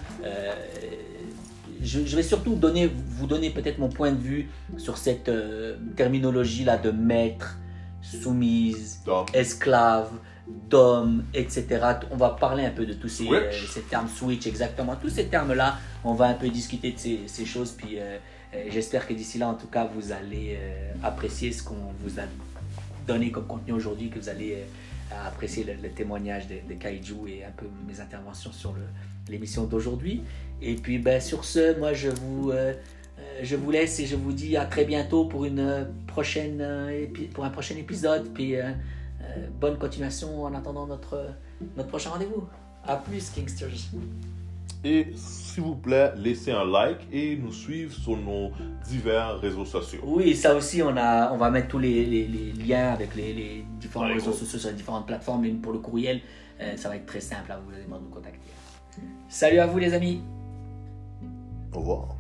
je, 1.82 2.06
je 2.06 2.16
vais 2.16 2.24
surtout 2.24 2.56
donner, 2.56 2.88
vous 2.88 3.28
donner 3.28 3.50
peut-être 3.50 3.78
mon 3.80 3.90
point 3.90 4.12
de 4.12 4.22
vue 4.22 4.50
sur 4.78 4.98
cette 4.98 5.30
euh, 5.30 5.78
terminologie-là 5.96 6.78
de 6.78 6.92
maître, 6.92 7.58
soumise, 8.02 9.02
esclave, 9.34 10.10
d'homme, 10.70 11.24
etc. 11.34 11.66
On 12.12 12.18
va 12.18 12.30
parler 12.32 12.66
un 12.66 12.72
peu 12.72 12.86
de 12.86 12.94
tous 12.94 13.08
ces, 13.10 13.26
euh, 13.48 13.52
ces 13.72 13.82
termes 13.82 14.08
switch, 14.08 14.48
exactement. 14.48 14.96
Tous 14.96 15.10
ces 15.10 15.26
termes-là, 15.28 15.78
on 16.04 16.14
va 16.14 16.26
un 16.26 16.34
peu 16.34 16.50
discuter 16.50 16.92
de 16.92 16.98
ces, 17.00 17.20
ces 17.28 17.46
choses. 17.46 17.72
Puis 17.72 18.00
euh, 18.00 18.18
j'espère 18.70 19.08
que 19.08 19.14
d'ici 19.14 19.38
là, 19.38 19.48
en 19.50 19.54
tout 19.54 19.68
cas, 19.68 19.86
vous 19.94 20.12
allez 20.12 20.58
apprécier 21.04 21.52
ce 21.52 21.62
qu'on 21.64 21.94
vous 22.04 22.20
a 22.20 22.24
donné 23.08 23.32
comme 23.32 23.46
contenu 23.46 23.74
aujourd'hui, 23.74 24.10
que 24.10 24.18
vous 24.20 24.30
allez 24.30 24.58
apprécier 25.28 25.64
le, 25.64 25.74
le 25.82 25.90
témoignage 25.90 26.48
de, 26.48 26.56
de 26.68 26.74
Kaiju 26.80 27.28
et 27.28 27.44
un 27.44 27.52
peu 27.56 27.66
mes 27.88 28.00
interventions 28.00 28.52
sur 28.52 28.74
le- 28.74 28.82
l'émission 29.30 29.64
d'aujourd'hui. 29.66 30.22
Et 30.62 30.76
puis, 30.76 30.98
ben, 31.00 31.22
sur 31.22 31.46
ce, 31.46 31.78
moi, 31.80 31.94
je 31.94 32.10
vous, 32.10 32.52
euh, 32.52 32.74
euh, 33.20 33.40
je 33.44 33.56
vous 33.56 33.72
laisse 33.72 34.00
et 34.00 34.06
je 34.06 34.16
vous 34.16 34.32
dis 34.34 34.58
à 34.58 34.66
très 34.66 34.86
bientôt 34.86 35.26
pour, 35.26 35.46
une 35.46 35.60
euh, 35.60 35.86
prochaine, 36.08 36.64
pour 37.34 37.46
un 37.46 37.50
prochain 37.50 37.76
épisode. 37.78 38.30
Puis, 38.34 38.56
euh, 38.56 38.72
bonne 39.60 39.78
continuation 39.78 40.44
en 40.44 40.54
attendant 40.54 40.86
notre, 40.88 41.28
notre 41.78 41.90
prochain 41.90 42.10
rendez-vous. 42.12 42.44
À 42.86 42.96
plus, 42.98 43.30
Kingsters. 43.30 43.70
et 44.84 45.08
s'il 45.16 45.64
vous 45.64 45.76
plaît, 45.76 46.12
laissez 46.16 46.52
un 46.52 46.64
like 46.66 47.00
et 47.12 47.36
nous 47.36 47.52
suivre 47.52 47.94
sur 47.94 48.16
nos 48.18 48.52
divers 48.88 49.38
réseaux 49.40 49.66
sociaux. 49.66 50.00
Oui, 50.04 50.34
ça 50.36 50.56
aussi, 50.56 50.82
on, 50.82 50.96
a, 50.96 51.32
on 51.34 51.38
va 51.38 51.52
mettre 51.52 51.68
tous 51.68 51.80
les, 51.80 52.06
les- 52.06 52.28
les 52.28 52.52
liens 52.54 52.94
avec 52.94 53.14
les, 53.16 53.34
les 53.34 53.66
différents 53.80 54.08
réseaux 54.08 54.32
sociaux 54.32 54.58
sur 54.60 54.70
les 54.70 54.76
différentes 54.76 55.06
plateformes. 55.06 55.44
Et 55.46 55.52
pour 55.52 55.74
le 55.74 55.80
courriel, 55.80 56.22
euh, 56.62 56.76
ça 56.78 56.88
va 56.90 56.96
être 56.96 57.06
très 57.06 57.20
simple. 57.22 57.52
à 57.52 57.58
vous 57.60 57.72
allez 57.74 57.84
nous 57.88 58.10
contacter. 58.10 58.40
Salut 59.30 59.60
à 59.60 59.68
vous 59.68 59.78
les 59.78 59.94
amis. 59.94 60.24
Au 61.72 61.80
revoir. 61.80 62.19